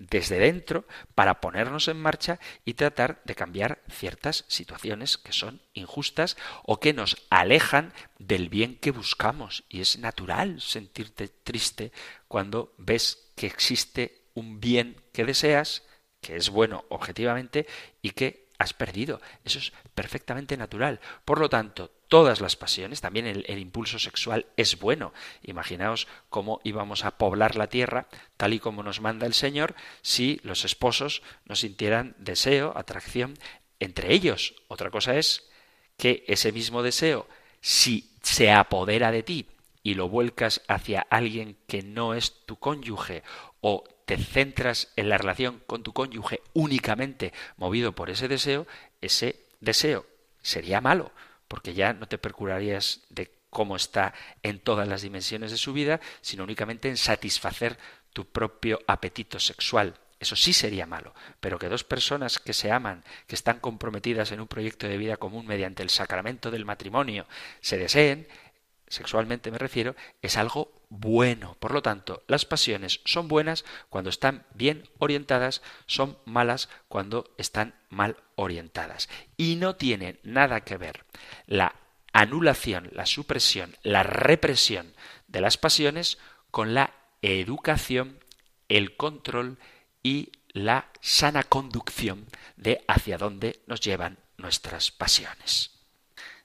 desde 0.00 0.38
dentro 0.38 0.86
para 1.14 1.40
ponernos 1.40 1.86
en 1.88 2.00
marcha 2.00 2.40
y 2.64 2.74
tratar 2.74 3.20
de 3.24 3.34
cambiar 3.34 3.82
ciertas 3.90 4.46
situaciones 4.48 5.18
que 5.18 5.32
son 5.32 5.62
injustas 5.74 6.36
o 6.64 6.80
que 6.80 6.94
nos 6.94 7.18
alejan 7.28 7.92
del 8.18 8.48
bien 8.48 8.76
que 8.76 8.90
buscamos. 8.90 9.64
Y 9.68 9.82
es 9.82 9.98
natural 9.98 10.60
sentirte 10.60 11.28
triste 11.28 11.92
cuando 12.28 12.74
ves 12.78 13.30
que 13.36 13.46
existe 13.46 14.22
un 14.34 14.58
bien 14.58 14.96
que 15.12 15.26
deseas, 15.26 15.84
que 16.22 16.36
es 16.36 16.48
bueno 16.48 16.84
objetivamente 16.88 17.66
y 18.00 18.10
que 18.10 18.49
has 18.60 18.74
perdido. 18.74 19.20
Eso 19.42 19.58
es 19.58 19.72
perfectamente 19.94 20.56
natural. 20.56 21.00
Por 21.24 21.40
lo 21.40 21.48
tanto, 21.48 21.90
todas 22.08 22.42
las 22.42 22.56
pasiones, 22.56 23.00
también 23.00 23.26
el, 23.26 23.44
el, 23.48 23.58
impulso 23.58 23.98
sexual 23.98 24.46
es 24.56 24.78
bueno. 24.78 25.14
Imaginaos 25.42 26.06
cómo 26.28 26.60
íbamos 26.62 27.06
a 27.06 27.16
poblar 27.16 27.56
la 27.56 27.68
tierra, 27.68 28.06
tal 28.36 28.52
y 28.52 28.60
como 28.60 28.82
nos 28.82 29.00
manda 29.00 29.26
el 29.26 29.32
Señor, 29.32 29.74
si 30.02 30.40
los 30.44 30.66
esposos 30.66 31.22
no 31.46 31.56
sintieran 31.56 32.14
deseo, 32.18 32.74
atracción 32.76 33.34
entre 33.78 34.12
ellos. 34.12 34.54
Otra 34.68 34.90
cosa 34.90 35.16
es 35.16 35.48
que 35.96 36.24
ese 36.28 36.52
mismo 36.52 36.82
deseo, 36.82 37.26
si 37.62 38.12
se 38.22 38.52
apodera 38.52 39.10
de 39.10 39.22
ti 39.22 39.46
y 39.82 39.94
lo 39.94 40.10
vuelcas 40.10 40.60
hacia 40.68 41.00
alguien 41.08 41.56
que 41.66 41.82
no 41.82 42.12
es 42.12 42.44
tu 42.44 42.56
cónyuge 42.56 43.22
o 43.62 43.84
te 44.10 44.18
centras 44.18 44.88
en 44.96 45.08
la 45.08 45.18
relación 45.18 45.62
con 45.68 45.84
tu 45.84 45.92
cónyuge 45.92 46.40
únicamente 46.52 47.32
movido 47.56 47.94
por 47.94 48.10
ese 48.10 48.26
deseo, 48.26 48.66
ese 49.00 49.44
deseo 49.60 50.04
sería 50.42 50.80
malo, 50.80 51.12
porque 51.46 51.74
ya 51.74 51.92
no 51.92 52.08
te 52.08 52.18
procurarías 52.18 53.02
de 53.08 53.30
cómo 53.50 53.76
está 53.76 54.12
en 54.42 54.58
todas 54.58 54.88
las 54.88 55.02
dimensiones 55.02 55.52
de 55.52 55.58
su 55.58 55.72
vida, 55.72 56.00
sino 56.22 56.42
únicamente 56.42 56.88
en 56.88 56.96
satisfacer 56.96 57.78
tu 58.12 58.24
propio 58.26 58.80
apetito 58.88 59.38
sexual. 59.38 59.94
Eso 60.18 60.34
sí 60.34 60.54
sería 60.54 60.86
malo, 60.86 61.14
pero 61.38 61.60
que 61.60 61.68
dos 61.68 61.84
personas 61.84 62.40
que 62.40 62.52
se 62.52 62.72
aman, 62.72 63.04
que 63.28 63.36
están 63.36 63.60
comprometidas 63.60 64.32
en 64.32 64.40
un 64.40 64.48
proyecto 64.48 64.88
de 64.88 64.98
vida 64.98 65.18
común 65.18 65.46
mediante 65.46 65.84
el 65.84 65.90
sacramento 65.90 66.50
del 66.50 66.64
matrimonio, 66.64 67.28
se 67.60 67.78
deseen, 67.78 68.26
sexualmente 68.90 69.50
me 69.50 69.58
refiero, 69.58 69.96
es 70.20 70.36
algo 70.36 70.82
bueno. 70.90 71.56
Por 71.60 71.72
lo 71.72 71.80
tanto, 71.80 72.22
las 72.26 72.44
pasiones 72.44 73.00
son 73.06 73.28
buenas 73.28 73.64
cuando 73.88 74.10
están 74.10 74.44
bien 74.52 74.88
orientadas, 74.98 75.62
son 75.86 76.18
malas 76.26 76.68
cuando 76.88 77.32
están 77.38 77.74
mal 77.88 78.16
orientadas. 78.34 79.08
Y 79.36 79.56
no 79.56 79.76
tiene 79.76 80.20
nada 80.24 80.60
que 80.62 80.76
ver 80.76 81.04
la 81.46 81.76
anulación, 82.12 82.90
la 82.92 83.06
supresión, 83.06 83.76
la 83.82 84.02
represión 84.02 84.94
de 85.28 85.40
las 85.40 85.56
pasiones 85.56 86.18
con 86.50 86.74
la 86.74 86.92
educación, 87.22 88.18
el 88.68 88.96
control 88.96 89.58
y 90.02 90.32
la 90.52 90.90
sana 91.00 91.44
conducción 91.44 92.26
de 92.56 92.84
hacia 92.88 93.18
dónde 93.18 93.60
nos 93.66 93.80
llevan 93.80 94.18
nuestras 94.36 94.90
pasiones. 94.90 95.79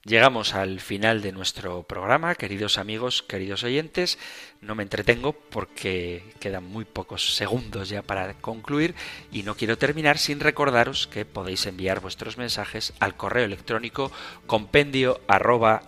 Llegamos 0.06 0.53
al 0.53 0.82
final 0.82 1.24
de 1.24 1.32
nuestro 1.32 1.82
programa, 1.82 2.36
queridos 2.36 2.78
amigos, 2.78 3.24
queridos 3.24 3.64
oyentes. 3.64 4.20
No 4.62 4.76
me 4.76 4.84
entretengo 4.84 5.34
porque 5.34 6.22
quedan 6.39 6.64
muy 6.64 6.86
pocos 6.86 7.34
segundos 7.36 7.89
ya 7.89 8.03
para 8.03 8.36
concluir 8.36 8.93
y 9.32 9.41
no 9.41 9.56
quiero 9.56 9.80
terminar 9.80 10.20
sin 10.20 10.41
recordaros 10.41 11.08
que 11.08 11.26
podéis 11.26 11.66
enviar 11.66 12.01
vuestros 12.01 12.38
mensajes 12.38 12.93
al 12.99 13.18
correo 13.18 13.45
electrónico 13.45 14.12
compendio 14.45 15.22
arroba 15.28 15.82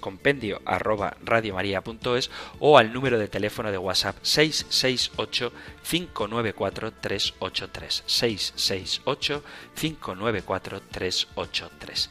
compendio 0.00 0.60
arroba 0.64 1.16
o 2.58 2.78
al 2.78 2.92
número 2.92 3.16
de 3.16 3.28
teléfono 3.28 3.70
de 3.70 3.78
WhatsApp 3.78 4.16
668 4.22 5.52
594 5.88 6.92
383 6.94 8.02
668 8.06 9.44
594 9.76 10.82
383. 10.90 12.10